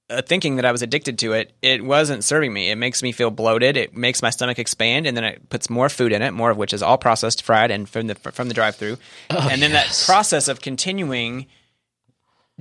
uh, 0.10 0.22
thinking 0.22 0.56
that 0.56 0.66
I 0.66 0.72
was 0.72 0.82
addicted 0.82 1.20
to 1.20 1.34
it, 1.34 1.52
it 1.62 1.84
wasn't 1.84 2.24
serving 2.24 2.52
me. 2.54 2.70
It 2.72 2.78
makes 2.78 3.04
me 3.04 3.12
feel 3.12 3.30
bloated. 3.30 3.76
It 3.78 3.96
makes 3.96 4.22
my 4.22 4.30
stomach 4.30 4.58
expand, 4.58 5.06
and 5.06 5.16
then 5.18 5.24
it 5.24 5.50
puts 5.50 5.70
more 5.70 5.88
food 5.90 6.12
in 6.14 6.22
it, 6.22 6.32
more 6.32 6.50
of 6.50 6.58
which 6.58 6.74
is 6.74 6.82
all 6.82 6.98
processed, 6.98 7.44
fried, 7.44 7.70
and 7.72 7.88
from 7.90 8.08
the 8.08 8.16
from 8.16 8.48
the 8.48 8.54
drive-through. 8.54 8.98
and 9.30 9.62
then 9.62 9.74
that 9.74 10.02
process 10.08 10.48
of 10.48 10.62
continuing 10.62 11.46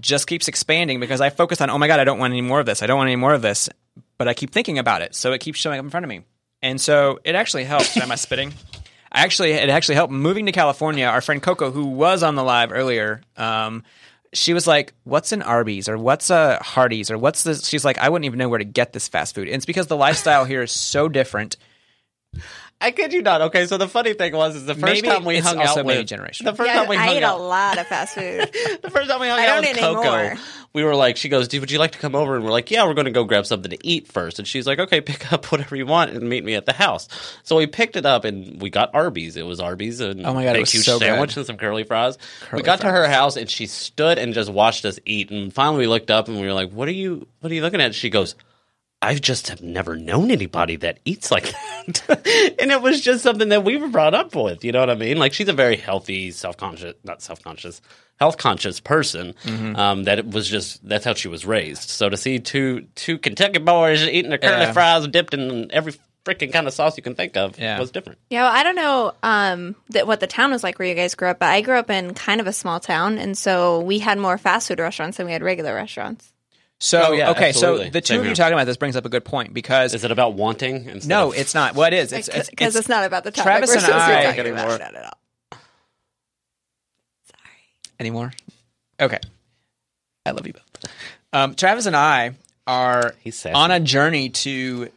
just 0.01 0.27
keeps 0.27 0.47
expanding 0.49 1.01
because 1.01 1.21
I 1.21 1.31
focus 1.31 1.61
on, 1.61 1.71
oh 1.71 1.79
my 1.79 1.87
god, 1.87 2.01
I 2.01 2.05
don't 2.05 2.19
want 2.19 2.33
any 2.33 2.43
more 2.43 2.61
of 2.61 2.67
this. 2.67 2.83
I 2.83 2.87
don't 2.87 2.99
want 2.99 3.09
any 3.09 3.17
more 3.17 3.33
of 3.35 3.43
this. 3.43 3.69
But 4.19 4.29
I 4.29 4.35
keep 4.35 4.51
thinking 4.51 4.79
about 4.79 5.03
it, 5.03 5.15
so 5.15 5.33
it 5.33 5.41
keeps 5.41 5.59
showing 5.59 5.79
up 5.79 5.85
in 5.85 5.91
front 5.91 6.05
of 6.05 6.09
me. 6.11 6.23
And 6.63 6.81
so 6.81 7.21
it 7.25 7.35
actually 7.35 7.65
helps. 7.65 7.97
Am 7.97 8.11
I 8.11 8.17
spitting? 8.17 8.53
I 9.11 9.23
actually, 9.23 9.53
it 9.53 9.71
actually 9.71 9.95
helped 9.95 10.13
moving 10.13 10.47
to 10.47 10.53
California. 10.53 11.07
Our 11.07 11.21
friend 11.21 11.43
Coco, 11.43 11.71
who 11.71 11.87
was 11.87 12.23
on 12.23 12.35
the 12.35 12.45
live 12.45 12.73
earlier, 12.73 13.23
um, 13.37 13.85
she 14.35 14.53
was 14.53 14.67
like, 14.67 14.93
"What's 15.05 15.33
an 15.33 15.41
Arby's 15.41 15.89
or 15.89 15.97
what's 15.97 16.29
a 16.29 16.59
Hardee's 16.61 17.11
or 17.11 17.17
what's 17.17 17.43
this?" 17.45 17.67
She's 17.67 17.85
like, 17.85 17.97
"I 17.99 18.09
wouldn't 18.09 18.27
even 18.27 18.39
know 18.39 18.49
where 18.49 18.59
to 18.59 18.65
get 18.65 18.93
this 18.93 19.09
fast 19.09 19.35
food." 19.35 19.49
And 19.49 19.57
it's 19.57 19.65
because 19.65 19.87
the 19.87 19.97
lifestyle 19.97 20.45
here 20.45 20.63
is 20.63 20.73
so 20.73 21.09
different. 21.09 21.57
I 22.81 22.93
kid 22.93 23.13
you 23.13 23.23
not. 23.23 23.41
Okay, 23.43 23.67
so 23.67 23.77
the 23.77 23.89
funny 23.89 24.13
thing 24.13 24.33
was, 24.37 24.55
is 24.55 24.65
the 24.65 24.75
first 24.75 24.85
Maybe 24.85 25.09
time 25.09 25.25
we 25.25 25.39
it's 25.39 25.47
hung 25.47 25.59
also 25.59 25.81
out 25.81 25.87
maybe 25.87 25.99
with 26.03 26.09
generational. 26.11 26.45
The 26.45 26.55
first 26.55 26.69
Yeah, 26.69 26.75
time 26.81 26.89
we 26.89 26.97
I 26.97 27.07
hung 27.07 27.17
ate 27.17 27.23
out, 27.25 27.41
a 27.41 27.43
lot 27.43 27.77
of 27.77 27.87
fast 27.89 28.15
food. 28.15 28.49
the 28.83 28.91
first 28.91 29.11
time 29.11 29.21
we 29.21 29.27
hung 29.29 29.41
I 29.41 29.47
out 29.49 29.63
don't 29.65 29.73
with 29.73 29.79
Coco, 29.79 30.15
anymore. 30.15 30.39
we 30.75 30.85
were 30.85 30.95
like, 30.95 31.17
she 31.17 31.29
goes, 31.29 31.49
"Dude, 31.49 31.61
would 31.61 31.73
you 31.73 31.81
like 31.81 31.91
to 31.93 31.99
come 31.99 32.15
over?" 32.15 32.37
And 32.37 32.45
we're 32.45 32.53
like, 32.53 32.71
"Yeah, 32.71 32.87
we're 32.87 32.95
going 32.95 33.07
to 33.07 33.11
go 33.11 33.25
grab 33.25 33.47
something 33.47 33.71
to 33.73 33.79
eat 33.85 34.07
first. 34.07 34.39
And 34.39 34.47
she's 34.47 34.65
like, 34.65 34.79
"Okay, 34.79 35.01
pick 35.01 35.33
up 35.33 35.47
whatever 35.51 35.75
you 35.75 35.87
want 35.87 36.13
and 36.13 36.29
meet 36.29 36.45
me 36.45 36.55
at 36.55 36.67
the 36.67 36.73
house." 36.73 37.09
So 37.43 37.57
we 37.57 37.67
picked 37.67 37.97
it 37.97 38.07
up 38.07 38.25
and 38.25 38.63
we 38.63 38.71
got 38.71 38.95
Arby's. 38.95 39.37
It 39.37 39.45
was 39.45 39.59
Arby's 39.59 39.99
and 40.01 40.25
Oh 40.25 40.33
my 40.33 40.45
God, 40.45 40.51
a 40.51 40.53
big, 40.55 40.61
was 40.61 40.73
huge 40.73 40.85
so 40.85 41.01
sandwich 41.01 41.31
good. 41.31 41.39
and 41.39 41.47
some 41.49 41.57
curly 41.57 41.83
fries. 41.83 42.17
Curly 42.43 42.63
we 42.63 42.65
got 42.65 42.81
to 42.83 42.91
her 42.93 43.09
house 43.09 43.37
and 43.37 43.51
she 43.51 43.67
stood 43.67 44.19
and 44.19 44.35
just 44.35 44.51
watched 44.53 44.85
us 44.85 45.01
eat. 45.05 45.33
And 45.33 45.53
finally, 45.53 45.79
we 45.81 45.87
looked 45.89 46.13
up 46.13 46.29
and 46.29 46.41
we 46.41 46.47
were 46.47 46.53
like, 46.55 46.71
"What 46.71 46.87
are 46.87 46.93
you? 46.93 47.27
What 47.41 47.51
are 47.51 47.55
you 47.57 47.63
looking 47.63 47.81
at?" 47.81 47.97
She 47.97 48.09
goes. 48.09 48.37
I 49.01 49.15
just 49.15 49.49
have 49.49 49.63
never 49.63 49.97
known 49.97 50.31
anybody 50.33 50.75
that 50.77 50.99
eats 51.05 51.31
like 51.31 51.45
that. 51.45 52.57
and 52.61 52.73
it 52.73 52.83
was 52.83 53.01
just 53.01 53.23
something 53.23 53.49
that 53.51 53.63
we 53.65 53.77
were 53.77 53.89
brought 53.89 54.13
up 54.15 54.35
with. 54.35 54.65
You 54.65 54.73
know 54.73 54.81
what 54.81 54.91
I 54.91 54.97
mean? 54.97 55.19
Like 55.19 55.33
she's 55.33 55.49
a 55.49 55.53
very 55.53 55.77
healthy, 55.77 56.33
self 56.33 56.57
conscious, 56.57 56.95
not 57.05 57.23
self 57.23 57.43
conscious, 57.43 57.81
health 58.19 58.39
conscious 58.39 58.81
person. 58.81 59.35
Mm-hmm. 59.45 59.77
Um, 59.77 60.05
that 60.05 60.19
it 60.19 60.29
was 60.29 60.49
just, 60.49 60.87
that's 60.87 61.05
how 61.05 61.15
she 61.15 61.29
was 61.29 61.47
raised. 61.47 61.91
So 61.91 62.09
to 62.09 62.17
see 62.17 62.41
two, 62.41 62.87
two 62.97 63.19
Kentucky 63.19 63.61
boys 63.61 64.03
eating 64.03 64.31
their 64.31 64.39
curly 64.39 64.63
Yeah. 64.63 64.73
fries 64.73 65.07
dipped 65.07 65.33
in 65.33 65.71
every 65.71 65.95
freaking 66.25 66.53
kind 66.53 66.67
of 66.67 66.75
sauce 66.75 66.97
you 66.97 67.03
can 67.03 67.15
think 67.15 67.37
of 67.37 67.57
Yeah. 67.59 67.79
was 67.79 67.93
different. 67.93 68.19
Yeah, 68.31 68.43
well, 68.43 68.53
I 68.53 68.65
don't 68.65 68.75
know 68.75 69.15
um, 69.23 69.77
that 69.91 70.09
what 70.09 70.19
the 70.19 70.27
town 70.27 70.51
was 70.51 70.65
like 70.65 70.79
where 70.81 70.89
you 70.89 70.97
guys 70.97 71.15
grew 71.15 71.29
up, 71.29 71.39
but 71.39 71.47
I 71.51 71.61
grew 71.61 71.77
up 71.79 71.89
in 71.89 72.15
kind 72.15 72.41
of 72.41 72.49
a 72.49 72.53
small 72.53 72.81
town, 72.81 73.17
and 73.17 73.39
so 73.39 73.79
we 73.81 74.01
had 74.01 74.19
more 74.19 74.37
fast 74.37 74.69
food 74.69 74.81
restaurants 74.81 75.17
than 75.19 75.27
we 75.27 75.33
had 75.33 75.43
regular 75.43 75.73
restaurants. 75.75 76.31
So 76.81 77.07
Oh, 77.09 77.13
yeah, 77.13 77.31
okay, 77.31 77.49
absolutely. 77.49 77.87
so 77.87 77.91
the 77.91 78.01
two 78.01 78.07
Same 78.07 78.21
of 78.21 78.25
you 78.25 78.29
here. 78.31 78.35
talking 78.37 78.53
about 78.55 78.65
this 78.67 78.77
brings 78.77 78.95
up 78.95 79.05
a 79.05 79.09
good 79.09 79.25
point 79.25 79.53
because 79.53 79.95
Is 79.95 80.05
it 80.05 80.11
about 80.13 80.35
wanting? 80.35 80.85
Instead 80.89 81.09
no, 81.09 81.33
of- 81.33 81.37
it's 81.39 81.55
not. 81.55 81.75
What 81.75 81.93
is 81.93 82.13
it's 82.13 82.29
Because 82.29 82.49
it's, 82.77 82.77
it's, 82.77 82.89
not 82.89 83.05
about 83.05 83.25
the 83.25 83.31
topic 83.33 83.45
Travis 83.45 83.71
we're 83.71 83.75
and 83.77 83.83
supposed 83.85 84.05
to 84.05 84.11
be 84.11 84.17
I- 84.17 84.23
talking 84.25 84.53
about 84.53 84.59
Anymore. 84.71 84.75
it 84.77 84.81
at 84.81 85.05
all. 85.05 85.59
Sorry. 87.27 87.97
Anymore. 88.01 88.33
Okay, 89.01 89.19
I 90.27 90.31
love 90.31 90.47
you 90.47 90.53
both. 90.53 90.93
Um, 91.33 91.55
Travis 91.55 91.87
and 91.87 91.97
I 91.97 92.35
are 92.67 93.15
He's 93.21 93.45
on 93.47 93.71
a 93.71 93.81
journey 93.81 94.29
to 94.31 94.89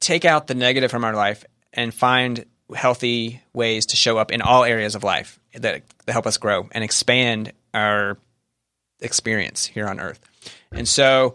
take 0.00 0.24
out 0.24 0.46
the 0.46 0.54
negative 0.54 0.90
from 0.90 1.04
our 1.04 1.14
life 1.14 1.44
and 1.72 1.92
find 1.94 2.44
healthy 2.74 3.40
ways 3.52 3.86
to 3.86 3.96
show 3.96 4.18
up 4.18 4.30
in 4.32 4.40
all 4.42 4.64
areas 4.64 4.94
of 4.94 5.04
life 5.04 5.38
that, 5.54 5.82
that 6.06 6.12
help 6.12 6.26
us 6.26 6.38
grow 6.38 6.68
and 6.72 6.82
expand 6.82 7.52
our 7.74 8.16
experience 9.00 9.64
here 9.66 9.86
on 9.86 10.00
earth. 10.00 10.20
And 10.72 10.88
so, 10.88 11.34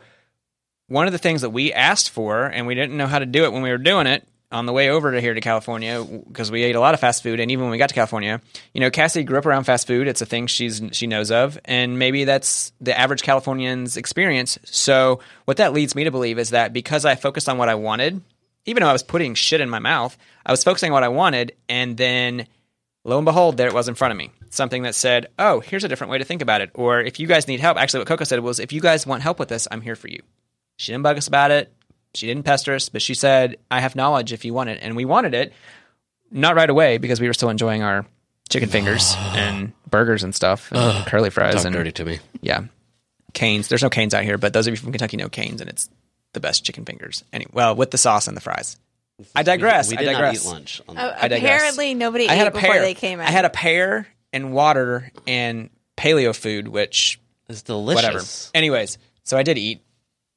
one 0.88 1.06
of 1.06 1.12
the 1.14 1.20
things 1.20 1.42
that 1.42 1.50
we 1.50 1.74
asked 1.74 2.10
for, 2.10 2.46
and 2.46 2.66
we 2.66 2.76
didn't 2.76 2.98
know 2.98 3.08
how 3.08 3.20
to 3.20 3.26
do 3.26 3.44
it 3.44 3.52
when 3.52 3.62
we 3.62 3.70
were 3.70 3.78
doing 3.78 4.08
it 4.08 4.28
on 4.52 4.66
the 4.66 4.72
way 4.72 4.90
over 4.90 5.12
to 5.12 5.20
here 5.20 5.34
to 5.34 5.42
California, 5.42 6.02
because 6.02 6.50
we 6.50 6.64
ate 6.64 6.76
a 6.76 6.80
lot 6.80 6.94
of 6.94 7.00
fast 7.02 7.22
food, 7.22 7.40
and 7.40 7.52
even 7.52 7.66
when 7.66 7.72
we 7.72 7.78
got 7.78 7.90
to 7.90 7.96
California, 7.96 8.42
you 8.74 8.80
know, 8.80 8.90
Cassie 8.90 9.24
grew 9.24 9.38
up 9.38 9.46
around 9.46 9.66
fast 9.66 9.86
food. 9.86 10.08
It's 10.08 10.22
a 10.22 10.26
thing 10.26 10.48
she's 10.48 10.82
she 10.94 11.08
knows 11.08 11.30
of, 11.32 11.60
and 11.66 12.00
maybe 12.00 12.24
that's 12.24 12.72
the 12.80 12.98
average 12.98 13.22
Californian's 13.22 13.98
experience. 13.98 14.58
So, 14.64 15.20
what 15.46 15.58
that 15.58 15.74
leads 15.74 15.96
me 15.96 16.06
to 16.06 16.12
believe 16.12 16.40
is 16.40 16.52
that 16.52 16.72
because 16.72 17.04
I 17.04 17.16
focused 17.16 17.50
on 17.50 17.58
what 17.58 17.68
I 17.68 17.76
wanted, 17.76 18.22
even 18.66 18.82
though 18.82 18.90
I 18.90 18.94
was 18.94 19.04
putting 19.04 19.34
shit 19.34 19.60
in 19.60 19.70
my 19.70 19.80
mouth, 19.80 20.18
I 20.46 20.52
was 20.52 20.64
focusing 20.64 20.92
on 20.92 20.94
what 20.94 21.04
I 21.04 21.10
wanted, 21.10 21.54
and 21.68 21.98
then 21.98 22.48
lo 23.04 23.18
and 23.18 23.26
behold, 23.26 23.58
there 23.58 23.68
it 23.68 23.74
was 23.74 23.90
in 23.90 23.96
front 23.96 24.12
of 24.14 24.18
me. 24.18 24.32
Something 24.50 24.84
that 24.84 24.96
said, 24.96 25.28
"Oh, 25.38 25.60
here's 25.60 25.84
a 25.84 25.88
different 25.88 26.12
way 26.12 26.18
to 26.18 26.24
think 26.24 26.42
about 26.42 26.62
it." 26.62 26.72
Or 26.74 27.02
if 27.02 27.20
you 27.20 27.28
guys 27.28 27.48
need 27.48 27.60
help, 27.60 27.78
actually, 27.78 28.00
what 28.02 28.08
Coco 28.08 28.24
said 28.24 28.40
was, 28.40 28.60
"If 28.60 28.72
you 28.72 28.82
guys 28.82 29.06
want 29.06 29.24
help 29.24 29.40
with 29.40 29.50
this, 29.50 29.68
I'm 29.72 29.82
here 29.82 29.96
for 29.96 30.08
you." 30.08 30.22
She 30.78 30.92
didn't 30.92 31.04
bug 31.04 31.18
us 31.18 31.28
about 31.28 31.52
it. 31.52 31.74
She 32.14 32.28
didn't 32.28 32.44
pester 32.44 32.74
us, 32.74 32.90
but 32.90 33.02
she 33.02 33.14
said, 33.14 33.58
"I 33.70 33.80
have 33.82 33.96
knowledge 33.96 34.32
if 34.34 34.46
you 34.46 34.54
want 34.54 34.70
it," 34.70 34.80
and 34.82 34.96
we 34.96 35.06
wanted 35.06 35.34
it. 35.34 35.54
Not 36.32 36.56
right 36.56 36.70
away 36.70 36.98
because 36.98 37.20
we 37.22 37.28
were 37.28 37.34
still 37.34 37.50
enjoying 37.50 37.84
our 37.84 38.06
chicken 38.50 38.70
fingers 38.70 39.14
and 39.36 39.74
burgers 39.90 40.24
and 40.24 40.34
stuff, 40.34 40.72
and 40.72 41.06
curly 41.08 41.30
fries 41.30 41.66
and 41.66 41.76
dirty 41.76 41.92
to 41.94 42.06
me. 42.06 42.20
yeah, 42.42 42.62
Cane's. 43.34 43.68
There's 43.68 43.84
no 43.84 43.90
Cane's 43.90 44.14
out 44.14 44.24
here, 44.24 44.38
but 44.38 44.54
those 44.54 44.68
of 44.68 44.72
you 44.74 44.78
from 44.78 44.92
Kentucky 44.92 45.18
know 45.18 45.30
Cane's, 45.30 45.62
and 45.62 45.70
it's 45.70 45.90
the 46.34 46.40
best 46.40 46.64
chicken 46.64 46.86
fingers. 46.86 47.24
Anyway, 47.34 47.52
well, 47.54 47.76
with 47.76 47.92
the 47.92 47.98
sauce 47.98 48.28
and 48.28 48.36
the 48.38 48.42
fries. 48.42 48.78
I 49.36 49.42
digress. 49.44 49.90
We 49.90 49.98
I 49.98 50.02
did 50.02 50.06
digress. 50.14 50.46
not 50.46 50.52
eat 50.52 50.54
lunch. 50.54 50.82
On 50.88 50.98
Uh, 50.98 51.18
I 51.20 51.28
digress. 51.28 51.42
apparently, 51.60 51.94
nobody 51.96 52.28
I 52.30 52.34
ate 52.34 52.38
had 52.38 52.48
a 52.48 52.52
before 52.52 52.70
pear. 52.72 52.82
they 52.82 52.94
came 52.94 53.20
in. 53.20 53.26
I 53.26 53.32
had 53.32 53.46
a 53.46 53.50
pear 53.50 54.08
and 54.34 54.54
water 54.54 55.12
and 55.28 55.70
paleo 55.98 56.36
food, 56.36 56.68
which 56.68 57.20
is 57.50 57.64
delicious. 57.64 58.04
whatever. 58.04 58.24
Anyways, 58.54 58.98
so 59.24 59.38
I 59.38 59.44
did 59.44 59.58
eat, 59.58 59.82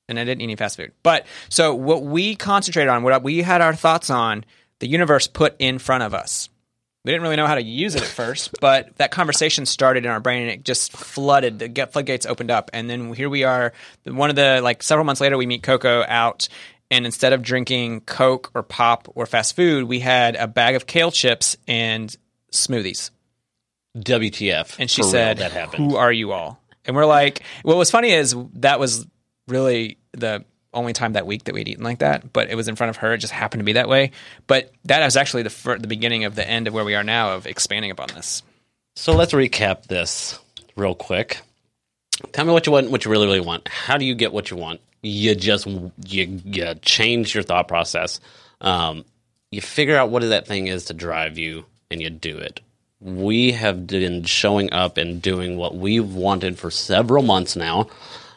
and 0.09 0.19
I 0.19 0.25
didn't 0.25 0.41
eat 0.41 0.45
any 0.45 0.57
fast 0.57 0.77
food. 0.77 0.93
But 1.03 1.27
so 1.49 1.75
what 1.75 2.03
we 2.03 2.35
concentrated 2.35 2.89
on, 2.89 3.03
what 3.03 3.23
we 3.23 3.43
had 3.43 3.61
our 3.61 3.75
thoughts 3.75 4.11
on, 4.11 4.45
the 4.81 4.89
universe 4.89 5.27
put 5.27 5.55
in 5.59 5.79
front 5.79 6.03
of 6.03 6.15
us. 6.15 6.49
We 7.05 7.13
didn't 7.13 7.23
really 7.23 7.37
know 7.37 7.47
how 7.47 7.55
to 7.55 7.63
use 7.63 7.95
it 7.95 8.03
at 8.03 8.09
first, 8.09 8.51
but 8.61 8.97
that 8.97 9.11
conversation 9.11 9.65
started 9.65 10.05
in 10.05 10.11
our 10.11 10.21
brain 10.21 10.43
and 10.43 10.51
it 10.51 10.65
just 10.65 10.93
flooded. 10.93 11.59
The 11.59 11.89
floodgates 11.91 12.27
opened 12.27 12.51
up, 12.51 12.71
and 12.73 12.91
then 12.91 13.15
here 13.15 13.31
we 13.31 13.45
are. 13.45 13.73
One 14.05 14.31
of 14.31 14.37
the 14.37 14.61
like 14.63 14.83
several 14.83 15.05
months 15.05 15.21
later, 15.21 15.39
we 15.39 15.47
meet 15.47 15.63
Coco 15.63 16.05
out, 16.07 16.49
and 16.91 17.07
instead 17.07 17.33
of 17.33 17.43
drinking 17.43 18.03
Coke 18.03 18.51
or 18.55 18.63
pop 18.63 19.09
or 19.15 19.25
fast 19.25 19.57
food, 19.57 19.85
we 19.85 20.01
had 20.01 20.37
a 20.37 20.47
bag 20.47 20.75
of 20.75 20.87
kale 20.87 21.11
chips 21.11 21.57
and 21.67 22.15
smoothies. 22.53 23.11
WTF? 23.97 24.77
And 24.79 24.91
she 24.91 25.03
For 25.03 25.07
real, 25.07 25.13
said, 25.13 25.39
that 25.39 25.53
happened. 25.53 25.91
"Who 25.91 25.97
are 25.97 26.13
you 26.13 26.33
all?" 26.33 26.61
And 26.85 26.97
we're 26.97 27.07
like, 27.07 27.43
"What 27.63 27.77
was 27.77 27.91
funny 27.91 28.13
is 28.13 28.35
that 28.55 28.79
was 28.81 29.07
really 29.49 29.99
the 30.13 30.45
only 30.73 30.93
time 30.93 31.15
that 31.15 31.27
week 31.27 31.45
that 31.45 31.55
we'd 31.55 31.69
eaten 31.69 31.85
like 31.85 31.99
that, 31.99 32.33
but 32.33 32.49
it 32.49 32.55
was 32.55 32.69
in 32.69 32.77
front 32.77 32.91
of 32.91 32.97
her. 32.99 33.15
It 33.15 33.19
just 33.19 33.33
happened 33.33 33.61
to 33.61 33.65
be 33.65 33.73
that 33.73 33.89
way. 33.89 34.13
But 34.47 34.73
that 34.85 35.05
was 35.05 35.17
actually 35.17 35.43
the 35.43 35.51
fir- 35.51 35.79
the 35.79 35.89
beginning 35.89 36.25
of 36.25 36.35
the 36.35 36.49
end 36.49 36.69
of 36.69 36.75
where 36.75 36.85
we 36.85 36.95
are 36.95 37.03
now 37.05 37.33
of 37.35 37.47
expanding 37.47 37.91
upon 37.91 38.09
this. 38.15 38.43
So 38.97 39.15
let's 39.15 39.33
recap 39.33 39.85
this 39.87 40.39
real 40.77 40.95
quick. 40.95 41.41
Tell 42.33 42.45
me 42.45 42.53
what 42.53 42.67
you 42.67 42.73
want, 42.73 42.91
what 42.91 43.05
you 43.05 43.11
really, 43.11 43.27
really 43.27 43.41
want. 43.41 43.67
How 43.69 43.97
do 43.97 44.05
you 44.05 44.15
get 44.15 44.33
what 44.33 44.51
you 44.51 44.57
want? 44.57 44.81
You 45.03 45.35
just 45.35 45.67
you, 45.67 45.93
you 46.45 46.75
change 46.83 47.35
your 47.35 47.43
thought 47.43 47.67
process. 47.67 48.21
Um, 48.61 49.05
you 49.51 49.61
figure 49.61 49.97
out 49.97 50.11
what 50.11 50.23
that 50.23 50.47
thing 50.47 50.67
is 50.67 50.87
to 50.87 50.95
drive 50.95 51.39
you, 51.39 51.65
and 51.91 52.01
you 52.01 52.11
do 52.11 52.37
it. 52.37 52.61
We 53.01 53.53
have 53.53 53.87
been 53.87 54.25
showing 54.25 54.73
up 54.73 54.99
and 54.99 55.23
doing 55.23 55.57
what 55.57 55.75
we've 55.75 56.13
wanted 56.15 56.59
for 56.59 56.71
several 56.71 57.23
months 57.23 57.57
now. 57.57 57.89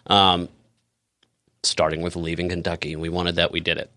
Um, 0.08 0.49
starting 1.63 2.02
with 2.02 2.15
leaving 2.15 2.49
Kentucky, 2.49 2.95
we 2.95 3.10
wanted 3.10 3.36
that. 3.36 3.52
We 3.52 3.60
did 3.60 3.78
it 3.78 3.91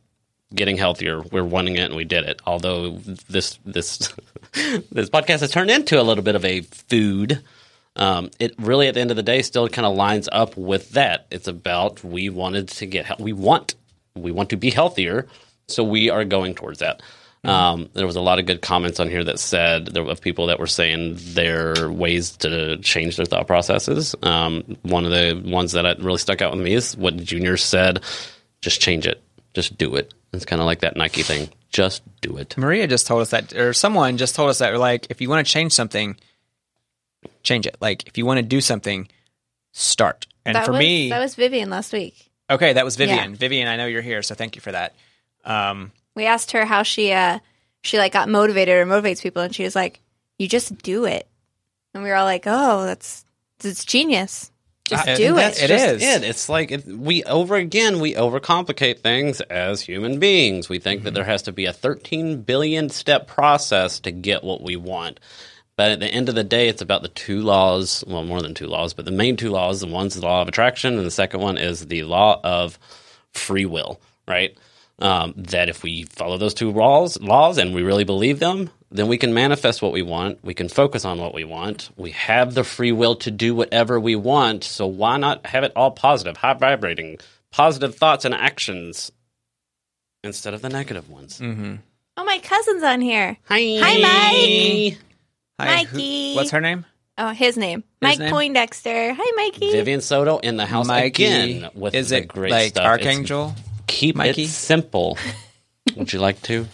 getting 0.54 0.76
healthier. 0.76 1.20
We're 1.20 1.44
wanting 1.44 1.76
it, 1.76 1.84
and 1.84 1.96
we 1.96 2.04
did 2.04 2.24
it. 2.24 2.40
Although 2.46 2.90
this 3.28 3.58
this 3.64 3.98
this 4.52 5.10
podcast 5.10 5.40
has 5.40 5.50
turned 5.50 5.70
into 5.70 6.00
a 6.00 6.02
little 6.02 6.24
bit 6.24 6.34
of 6.34 6.44
a 6.44 6.62
food. 6.62 7.42
Um, 7.96 8.30
it 8.38 8.54
really, 8.58 8.88
at 8.88 8.94
the 8.94 9.00
end 9.00 9.10
of 9.10 9.16
the 9.16 9.22
day, 9.22 9.40
still 9.42 9.68
kind 9.68 9.86
of 9.86 9.96
lines 9.96 10.28
up 10.30 10.56
with 10.56 10.90
that. 10.90 11.26
It's 11.30 11.48
about 11.48 12.04
we 12.04 12.28
wanted 12.28 12.68
to 12.68 12.86
get 12.86 13.18
we 13.20 13.32
want 13.32 13.74
we 14.14 14.32
want 14.32 14.50
to 14.50 14.56
be 14.56 14.70
healthier, 14.70 15.26
so 15.68 15.82
we 15.82 16.10
are 16.10 16.24
going 16.24 16.54
towards 16.54 16.80
that. 16.80 17.02
Um, 17.48 17.88
there 17.92 18.06
was 18.06 18.16
a 18.16 18.20
lot 18.20 18.38
of 18.38 18.46
good 18.46 18.62
comments 18.62 19.00
on 19.00 19.08
here 19.08 19.24
that 19.24 19.38
said 19.38 19.86
there 19.86 20.02
were 20.04 20.14
people 20.14 20.46
that 20.46 20.58
were 20.58 20.66
saying 20.66 21.16
their 21.18 21.90
ways 21.90 22.36
to 22.38 22.76
change 22.78 23.16
their 23.16 23.26
thought 23.26 23.46
processes. 23.46 24.14
Um, 24.22 24.76
one 24.82 25.04
of 25.04 25.10
the 25.10 25.42
ones 25.44 25.72
that 25.72 26.00
really 26.00 26.18
stuck 26.18 26.42
out 26.42 26.52
with 26.52 26.64
me 26.64 26.74
is 26.74 26.96
what 26.96 27.16
Junior 27.16 27.56
said: 27.56 28.02
just 28.60 28.80
change 28.80 29.06
it, 29.06 29.22
just 29.54 29.78
do 29.78 29.96
it. 29.96 30.12
It's 30.32 30.44
kind 30.44 30.60
of 30.60 30.66
like 30.66 30.80
that 30.80 30.96
Nike 30.96 31.22
thing. 31.22 31.48
Just 31.70 32.02
do 32.20 32.36
it. 32.36 32.56
Maria 32.56 32.86
just 32.86 33.06
told 33.06 33.22
us 33.22 33.30
that, 33.30 33.54
or 33.54 33.72
someone 33.72 34.16
just 34.16 34.34
told 34.34 34.50
us 34.50 34.58
that. 34.58 34.76
Like, 34.78 35.06
if 35.10 35.20
you 35.20 35.28
want 35.28 35.46
to 35.46 35.52
change 35.52 35.72
something, 35.72 36.16
change 37.42 37.66
it. 37.66 37.76
Like, 37.80 38.06
if 38.06 38.18
you 38.18 38.26
want 38.26 38.38
to 38.38 38.42
do 38.42 38.60
something, 38.60 39.08
start. 39.72 40.26
And 40.44 40.54
that 40.54 40.66
for 40.66 40.72
was, 40.72 40.78
me, 40.78 41.10
that 41.10 41.18
was 41.18 41.34
Vivian 41.34 41.70
last 41.70 41.92
week. 41.92 42.30
okay, 42.48 42.74
that 42.74 42.84
was 42.84 42.96
Vivian. 42.96 43.32
Yeah. 43.32 43.36
Vivian, 43.36 43.68
I 43.68 43.76
know 43.76 43.86
you're 43.86 44.02
here, 44.02 44.22
so 44.22 44.34
thank 44.34 44.56
you 44.56 44.62
for 44.62 44.72
that. 44.72 44.94
Um, 45.44 45.92
We 46.16 46.26
asked 46.26 46.50
her 46.52 46.64
how 46.64 46.82
she 46.82 47.12
uh 47.12 47.38
she 47.82 47.98
like 47.98 48.12
got 48.12 48.28
motivated 48.28 48.74
or 48.76 48.86
motivates 48.86 49.22
people, 49.22 49.42
and 49.42 49.54
she 49.54 49.62
was 49.62 49.76
like, 49.76 50.00
"You 50.38 50.48
just 50.48 50.76
do 50.78 51.04
it." 51.04 51.28
And 51.94 52.02
we 52.02 52.08
were 52.10 52.16
all 52.16 52.24
like, 52.24 52.44
"Oh, 52.46 52.84
that's 52.84 53.24
it's 53.62 53.84
genius. 53.84 54.50
Just 54.88 55.06
Uh, 55.08 55.16
do 55.16 55.32
it." 55.34 55.36
that's- 55.36 55.62
It 55.62 55.68
just 55.68 55.84
is. 55.86 56.02
it. 56.02 56.24
It's 56.24 56.48
like 56.48 56.70
it, 56.72 56.86
we 56.86 57.22
over 57.24 57.54
again 57.56 58.00
we 58.00 58.14
overcomplicate 58.14 59.00
things 59.00 59.40
as 59.42 59.82
human 59.82 60.18
beings. 60.18 60.68
We 60.68 60.78
think 60.78 61.04
that 61.04 61.14
there 61.14 61.24
has 61.24 61.42
to 61.42 61.52
be 61.52 61.66
a 61.66 61.72
13 61.72 62.42
billion 62.42 62.88
step 62.88 63.26
process 63.28 64.00
to 64.00 64.10
get 64.10 64.42
what 64.42 64.62
we 64.62 64.74
want. 64.76 65.20
But 65.76 65.90
at 65.90 66.00
the 66.00 66.06
end 66.06 66.30
of 66.30 66.34
the 66.34 66.44
day, 66.44 66.68
it's 66.68 66.80
about 66.80 67.02
the 67.02 67.08
two 67.08 67.42
laws. 67.42 68.02
Well, 68.06 68.24
more 68.24 68.40
than 68.40 68.54
two 68.54 68.66
laws, 68.66 68.94
but 68.94 69.04
the 69.04 69.10
main 69.10 69.36
two 69.36 69.50
laws. 69.50 69.80
The 69.80 69.86
one's 69.86 70.14
the 70.14 70.22
law 70.22 70.40
of 70.40 70.48
attraction, 70.48 70.96
and 70.96 71.06
the 71.06 71.10
second 71.10 71.40
one 71.40 71.58
is 71.58 71.86
the 71.86 72.02
law 72.04 72.40
of 72.42 72.78
free 73.32 73.66
will. 73.66 74.00
Right? 74.26 74.56
Um, 74.98 75.34
that 75.36 75.68
if 75.68 75.82
we 75.82 76.04
follow 76.04 76.38
those 76.38 76.54
two 76.54 76.72
laws, 76.72 77.20
laws, 77.20 77.58
and 77.58 77.74
we 77.74 77.82
really 77.82 78.04
believe 78.04 78.38
them, 78.38 78.70
then 78.90 79.08
we 79.08 79.18
can 79.18 79.34
manifest 79.34 79.82
what 79.82 79.92
we 79.92 80.00
want. 80.00 80.42
We 80.42 80.54
can 80.54 80.70
focus 80.70 81.04
on 81.04 81.18
what 81.18 81.34
we 81.34 81.44
want. 81.44 81.90
We 81.98 82.12
have 82.12 82.54
the 82.54 82.64
free 82.64 82.92
will 82.92 83.14
to 83.16 83.30
do 83.30 83.54
whatever 83.54 84.00
we 84.00 84.16
want. 84.16 84.64
So 84.64 84.86
why 84.86 85.18
not 85.18 85.44
have 85.44 85.64
it 85.64 85.72
all 85.76 85.90
positive, 85.90 86.38
high 86.38 86.54
vibrating, 86.54 87.18
positive 87.52 87.94
thoughts 87.96 88.24
and 88.24 88.34
actions 88.34 89.12
instead 90.24 90.54
of 90.54 90.62
the 90.62 90.70
negative 90.70 91.10
ones? 91.10 91.40
oh, 91.42 92.24
my 92.24 92.38
cousin's 92.38 92.82
on 92.82 93.02
here. 93.02 93.36
Hi, 93.50 93.60
Hi, 93.78 93.98
Mike. 94.00 94.98
hi, 95.60 95.84
who- 95.84 95.96
Mikey. 95.98 96.34
what's 96.36 96.50
her 96.52 96.60
name? 96.62 96.86
Oh, 97.18 97.30
his 97.30 97.56
name, 97.58 97.84
Mike 98.00 98.18
name? 98.18 98.30
Poindexter. 98.30 99.12
Hi, 99.14 99.32
Mikey. 99.36 99.72
Vivian 99.72 100.00
Soto 100.00 100.38
in 100.38 100.56
the 100.56 100.64
house 100.66 100.86
Mikey. 100.86 101.24
again 101.26 101.70
with 101.74 101.94
is 101.94 102.10
the 102.10 102.18
it 102.18 102.28
great 102.28 102.50
like 102.50 102.68
stuff. 102.68 102.84
It's- 102.98 103.06
Archangel? 103.06 103.54
Keep 103.96 104.16
Mikey? 104.16 104.44
it 104.44 104.48
simple. 104.48 105.18
Would 105.96 106.12
you 106.12 106.18
like 106.20 106.40
to? 106.42 106.66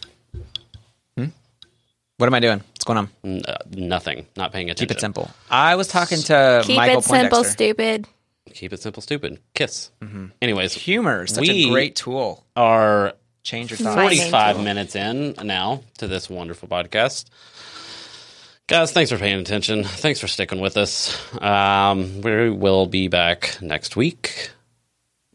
What 2.19 2.27
am 2.27 2.35
I 2.35 2.41
doing? 2.41 2.59
What's 2.59 2.85
going 2.85 2.99
on? 2.99 3.09
N- 3.25 3.43
uh, 3.49 3.57
nothing. 3.73 4.27
Not 4.37 4.53
paying 4.53 4.71
attention. 4.71 4.87
Keep 4.89 4.97
it 4.97 5.01
simple. 5.01 5.29
I 5.51 5.75
was 5.75 5.89
talking 5.89 6.19
to 6.19 6.63
Keep 6.65 6.77
Michael 6.77 6.99
it 6.99 7.05
simple, 7.05 7.29
Poindexter. 7.39 7.53
stupid. 7.53 8.07
Keep 8.55 8.73
it 8.75 8.81
simple, 8.81 9.03
stupid. 9.03 9.41
Kiss. 9.55 9.91
Anyways, 10.41 10.75
Humor, 10.75 11.25
is 11.25 11.35
such 11.35 11.49
We- 11.49 11.67
a 11.67 11.71
great 11.71 11.97
tool. 11.97 12.45
our 12.55 13.15
Change 13.43 13.71
your 13.73 13.79
thoughts. 13.79 13.97
My- 13.97 14.03
45 14.03 14.61
minutes 14.63 14.95
in 14.95 15.35
now 15.43 15.83
to 15.99 16.07
this 16.07 16.31
wonderful 16.31 16.69
podcast. 16.69 17.25
Guys, 18.69 18.93
thanks 18.93 19.11
for 19.11 19.19
paying 19.19 19.41
attention. 19.41 19.83
Thanks 19.83 20.21
for 20.21 20.29
sticking 20.29 20.61
with 20.61 20.77
us. 20.77 21.19
Um, 21.43 22.21
we 22.21 22.51
will 22.51 22.87
be 22.87 23.09
back 23.09 23.59
next 23.61 23.97
week. 23.97 24.51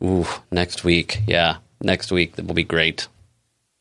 Ooh, 0.02 0.26
next 0.52 0.86
week. 0.86 1.19
Yeah, 1.28 1.58
next 1.82 2.12
week. 2.12 2.36
That 2.36 2.46
will 2.48 2.54
be 2.56 2.63
great. 2.63 3.08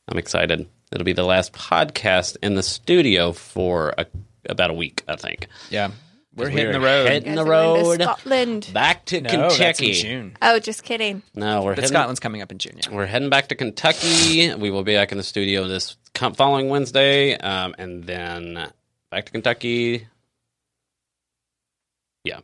I'm 0.09 0.19
excited. 0.19 0.69
It'll 0.93 1.05
be 1.05 1.13
the 1.13 1.25
last 1.25 1.53
podcast 1.53 2.37
in 2.43 2.55
the 2.55 2.63
studio 2.63 3.33
for 3.33 3.95
a, 3.99 4.07
about 4.49 4.71
a 4.71 4.75
week, 4.75 5.03
I 5.09 5.17
think. 5.17 5.49
Yeah, 5.69 5.91
we're 6.35 6.45
We're 6.45 6.51
hitting 6.51 6.73
the 6.73 6.81
road. 6.81 7.11
Hitting 7.11 7.35
the 7.35 7.43
Guys 7.45 7.51
are 7.51 7.55
going 7.55 7.83
to 7.83 7.89
road. 7.89 8.03
Scotland. 8.03 8.71
Back 8.73 9.05
to 9.07 9.21
no, 9.21 9.29
that's 9.29 9.35
in 9.35 9.41
Kentucky. 9.51 9.93
June. 9.95 10.37
Oh, 10.43 10.59
just 10.61 10.85
kidding. 10.85 11.23
No, 11.35 11.63
we're 11.63 11.73
But 11.73 11.79
heading, 11.79 11.89
Scotland's 11.89 12.21
coming 12.21 12.43
up 12.43 12.53
in 12.53 12.59
June. 12.59 12.75
Yeah. 12.77 12.95
we're 12.95 13.07
heading 13.07 13.31
back 13.31 13.49
to 13.49 13.55
Kentucky. 13.57 14.55
We 14.55 14.71
will 14.71 14.85
be 14.85 14.95
back 14.95 15.11
in 15.13 15.19
the 15.19 15.25
studio 15.25 15.67
this 15.67 15.97
following 16.15 16.69
Wednesday, 16.69 17.37
um, 17.37 17.75
and 17.79 18.05
then 18.05 18.71
back 19.11 19.27
to 19.27 19.33
Kentucky. 19.33 20.07
Yeah. 22.23 22.41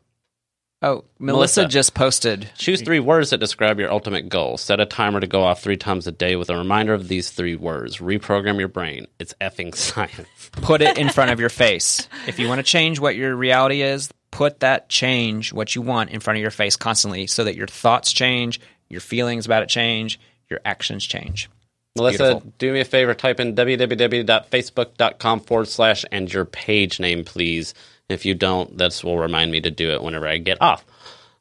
Oh, 0.84 1.04
Melissa, 1.20 1.60
Melissa. 1.60 1.66
just 1.68 1.94
posted. 1.94 2.50
Choose 2.58 2.82
three 2.82 2.98
words 2.98 3.30
that 3.30 3.38
describe 3.38 3.78
your 3.78 3.92
ultimate 3.92 4.28
goal. 4.28 4.58
Set 4.58 4.80
a 4.80 4.86
timer 4.86 5.20
to 5.20 5.28
go 5.28 5.44
off 5.44 5.62
three 5.62 5.76
times 5.76 6.08
a 6.08 6.12
day 6.12 6.34
with 6.34 6.50
a 6.50 6.56
reminder 6.56 6.92
of 6.92 7.06
these 7.06 7.30
three 7.30 7.54
words. 7.54 7.98
Reprogram 7.98 8.58
your 8.58 8.66
brain. 8.68 9.06
It's 9.20 9.32
effing 9.40 9.74
science. 9.76 10.26
Put 10.52 10.82
it 10.82 10.98
in 10.98 11.08
front 11.10 11.30
of 11.30 11.38
your 11.38 11.50
face. 11.50 12.08
If 12.26 12.40
you 12.40 12.48
want 12.48 12.58
to 12.58 12.64
change 12.64 12.98
what 12.98 13.14
your 13.14 13.36
reality 13.36 13.82
is, 13.82 14.10
put 14.32 14.60
that 14.60 14.88
change, 14.88 15.52
what 15.52 15.74
you 15.76 15.82
want, 15.82 16.10
in 16.10 16.18
front 16.18 16.38
of 16.38 16.42
your 16.42 16.50
face 16.50 16.74
constantly, 16.74 17.28
so 17.28 17.44
that 17.44 17.54
your 17.54 17.68
thoughts 17.68 18.12
change, 18.12 18.60
your 18.88 19.00
feelings 19.00 19.46
about 19.46 19.62
it 19.62 19.68
change, 19.68 20.18
your 20.50 20.58
actions 20.64 21.06
change. 21.06 21.48
Melissa, 21.96 22.24
beautiful. 22.24 22.52
do 22.58 22.72
me 22.72 22.80
a 22.80 22.84
favor. 22.84 23.14
Type 23.14 23.38
in 23.38 23.54
www.facebook.com 23.54 25.40
forward 25.40 25.68
slash 25.68 26.04
and 26.10 26.32
your 26.32 26.44
page 26.44 26.98
name, 26.98 27.24
please. 27.24 27.74
If 28.12 28.24
you 28.24 28.34
don't, 28.34 28.76
this 28.78 29.02
will 29.02 29.18
remind 29.18 29.50
me 29.50 29.60
to 29.62 29.70
do 29.70 29.90
it 29.90 30.02
whenever 30.02 30.26
I 30.28 30.38
get 30.38 30.60
off. 30.60 30.84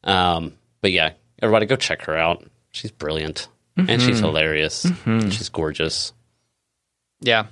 Um, 0.04 0.54
but 0.82 0.92
yeah, 0.92 1.12
everybody 1.42 1.66
go 1.66 1.76
check 1.76 2.04
her 2.04 2.18
out. 2.18 2.44
She's 2.72 2.92
brilliant 2.92 3.48
and 3.78 4.02
she's 4.02 4.20
hilarious. 4.20 4.86
And 5.06 5.34
she's 5.34 5.50
gorgeous. 5.50 6.14
Yeah. 7.22 7.48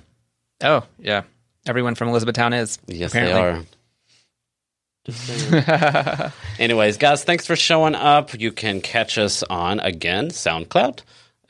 Oh, 0.62 0.84
yeah. 0.98 1.22
Everyone 1.66 1.94
from 1.94 2.08
Elizabethtown 2.08 2.52
is. 2.52 2.78
Yes, 2.86 3.10
apparently. 3.12 3.66
they 5.06 5.12
are. 6.24 6.32
Anyways, 6.58 6.96
guys, 6.98 7.24
thanks 7.24 7.46
for 7.46 7.56
showing 7.56 7.94
up. 7.94 8.38
You 8.38 8.52
can 8.52 8.80
catch 8.80 9.18
us 9.18 9.42
on 9.42 9.80
again 9.80 10.28
SoundCloud, 10.28 11.00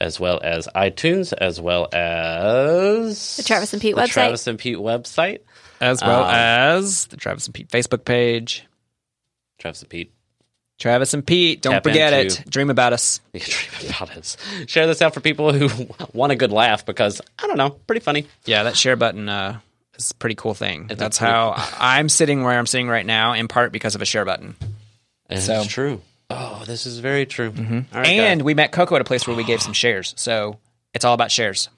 as 0.01 0.21
well 0.21 0.41
as 0.43 0.69
iTunes, 0.75 1.33
as 1.33 1.61
well 1.61 1.89
as 1.93 3.37
The 3.37 3.43
Travis 3.43 3.73
and 3.73 3.83
Pete 3.83 3.95
the 3.97 4.03
website. 4.03 4.09
Travis 4.13 4.47
and 4.47 4.59
Pete 4.59 4.79
website. 4.79 5.41
As 5.81 6.03
well 6.03 6.25
Um, 6.25 6.35
as 6.35 7.07
the 7.07 7.17
Travis 7.17 7.47
and 7.47 7.55
Pete 7.55 7.69
Facebook 7.69 8.05
page. 8.05 8.65
Travis 9.59 9.81
and 9.83 9.89
Pete. 9.91 10.13
Travis 10.79 11.13
and 11.13 11.27
Pete, 11.27 11.61
don't 11.61 11.75
Tap 11.75 11.83
forget 11.85 12.13
into- 12.15 12.41
it. 12.41 12.51
Dream 12.51 12.71
about 12.71 12.93
us. 12.95 13.21
Dream 13.35 13.91
about 13.95 14.17
us. 14.17 14.37
Share 14.67 14.87
this 14.87 15.03
out 15.03 15.13
for 15.13 15.21
people 15.21 15.53
who 15.53 15.87
want 16.15 16.33
a 16.33 16.37
good 16.37 16.53
laugh 16.53 16.87
because 16.87 17.21
I 17.39 17.47
don't 17.47 17.59
know, 17.59 17.71
pretty 17.71 18.01
funny. 18.01 18.27
Yeah, 18.47 18.63
that 18.63 18.77
share 18.77 18.97
button 18.97 19.29
uh, 19.29 19.61
is 19.99 20.11
a 20.11 20.15
pretty 20.15 20.37
cool 20.37 20.55
thing. 20.55 20.87
It's 20.89 20.99
That's 20.99 21.19
how 21.19 21.55
I'm 21.79 22.09
sitting 22.09 22.43
where 22.45 22.59
I'm 22.59 22.67
sitting 22.67 22.89
right 22.89 23.05
now, 23.05 23.35
in 23.35 23.47
part 23.49 23.73
because 23.73 23.95
of 23.95 24.01
a 24.03 24.07
share 24.07 24.25
button. 24.25 24.55
It's 25.29 25.47
So- 25.47 25.65
true. 25.65 26.01
Oh, 26.33 26.63
this 26.65 26.87
is 26.87 27.01
very 27.01 27.27
true. 27.27 27.51
Mm-hmm. 27.51 27.97
and 27.97 28.41
guys. 28.41 28.45
we 28.45 28.55
met 28.55 28.71
Coco 28.71 28.95
at 28.95 29.01
a 29.01 29.05
place 29.05 29.27
where 29.27 29.37
we 29.37 29.43
gave 29.43 29.61
some 29.61 29.73
shares. 29.73 30.15
So 30.17 30.61
it's 30.95 31.05
all 31.05 31.13
about 31.13 31.33
shares. 31.33 31.69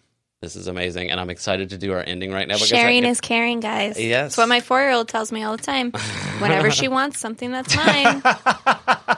This 0.43 0.57
is 0.57 0.67
amazing, 0.67 1.11
and 1.11 1.19
I'm 1.21 1.31
excited 1.31 1.71
to 1.71 1.79
do 1.79 1.93
our 1.93 2.03
ending 2.05 2.33
right 2.33 2.47
now. 2.47 2.55
because 2.57 2.73
I 2.73 2.77
Sharing 2.77 3.03
get- 3.05 3.11
is 3.11 3.21
caring, 3.21 3.61
guys. 3.61 3.99
Yes. 3.99 4.23
That's 4.25 4.37
what 4.39 4.49
my 4.49 4.61
four 4.61 4.81
year 4.81 4.91
old 4.91 5.09
tells 5.09 5.31
me 5.33 5.43
all 5.45 5.57
the 5.57 5.63
time. 5.63 5.93
Whenever 6.41 6.71
she 6.71 6.89
wants 6.99 7.19
something 7.21 7.51
that's 7.53 7.75
mine. 7.77 8.23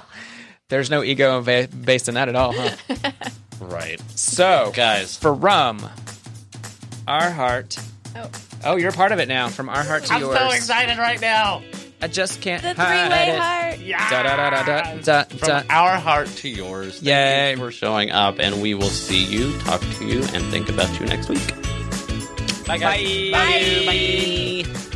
There's 0.68 0.90
no 0.90 1.02
ego 1.02 1.40
va- 1.40 1.68
based 1.68 2.08
in 2.08 2.14
that 2.14 2.28
at 2.28 2.36
all, 2.36 2.52
huh? 2.54 2.76
right, 3.60 4.00
so, 4.14 4.72
guys. 4.74 5.16
for 5.16 5.32
rum, 5.32 5.80
our 7.08 7.30
heart. 7.30 7.76
Oh. 8.16 8.30
Oh, 8.64 8.76
you're 8.76 8.90
a 8.90 8.92
part 8.92 9.12
of 9.12 9.18
it 9.18 9.28
now. 9.28 9.48
From 9.48 9.68
our 9.68 9.82
heart 9.82 10.04
to 10.04 10.14
I'm 10.14 10.20
yours. 10.22 10.36
I'm 10.36 10.50
so 10.50 10.56
excited 10.56 10.98
right 10.98 11.20
now. 11.20 11.62
I 12.04 12.06
just 12.06 12.42
can't 12.42 12.60
The 12.62 12.74
three-way 12.74 13.36
heart. 13.38 13.78
Yeah. 13.78 14.10
Da, 14.10 14.22
da, 14.24 14.36
da, 14.36 14.62
da, 14.62 14.96
da, 15.00 15.24
From 15.24 15.48
da. 15.48 15.62
our 15.70 15.98
heart 15.98 16.26
to 16.28 16.50
yours. 16.50 16.96
Thank 16.96 17.06
Yay. 17.06 17.50
you 17.52 17.56
for 17.56 17.72
showing 17.72 18.10
up, 18.10 18.38
and 18.38 18.60
we 18.60 18.74
will 18.74 18.90
see 18.90 19.24
you, 19.24 19.56
talk 19.60 19.80
to 19.80 20.04
you, 20.06 20.18
and 20.34 20.44
think 20.50 20.68
about 20.68 21.00
you 21.00 21.06
next 21.06 21.30
week. 21.30 21.46
Bye, 22.66 22.76
guys. 22.76 23.30
Bye. 23.32 24.64
Bye. 24.66 24.90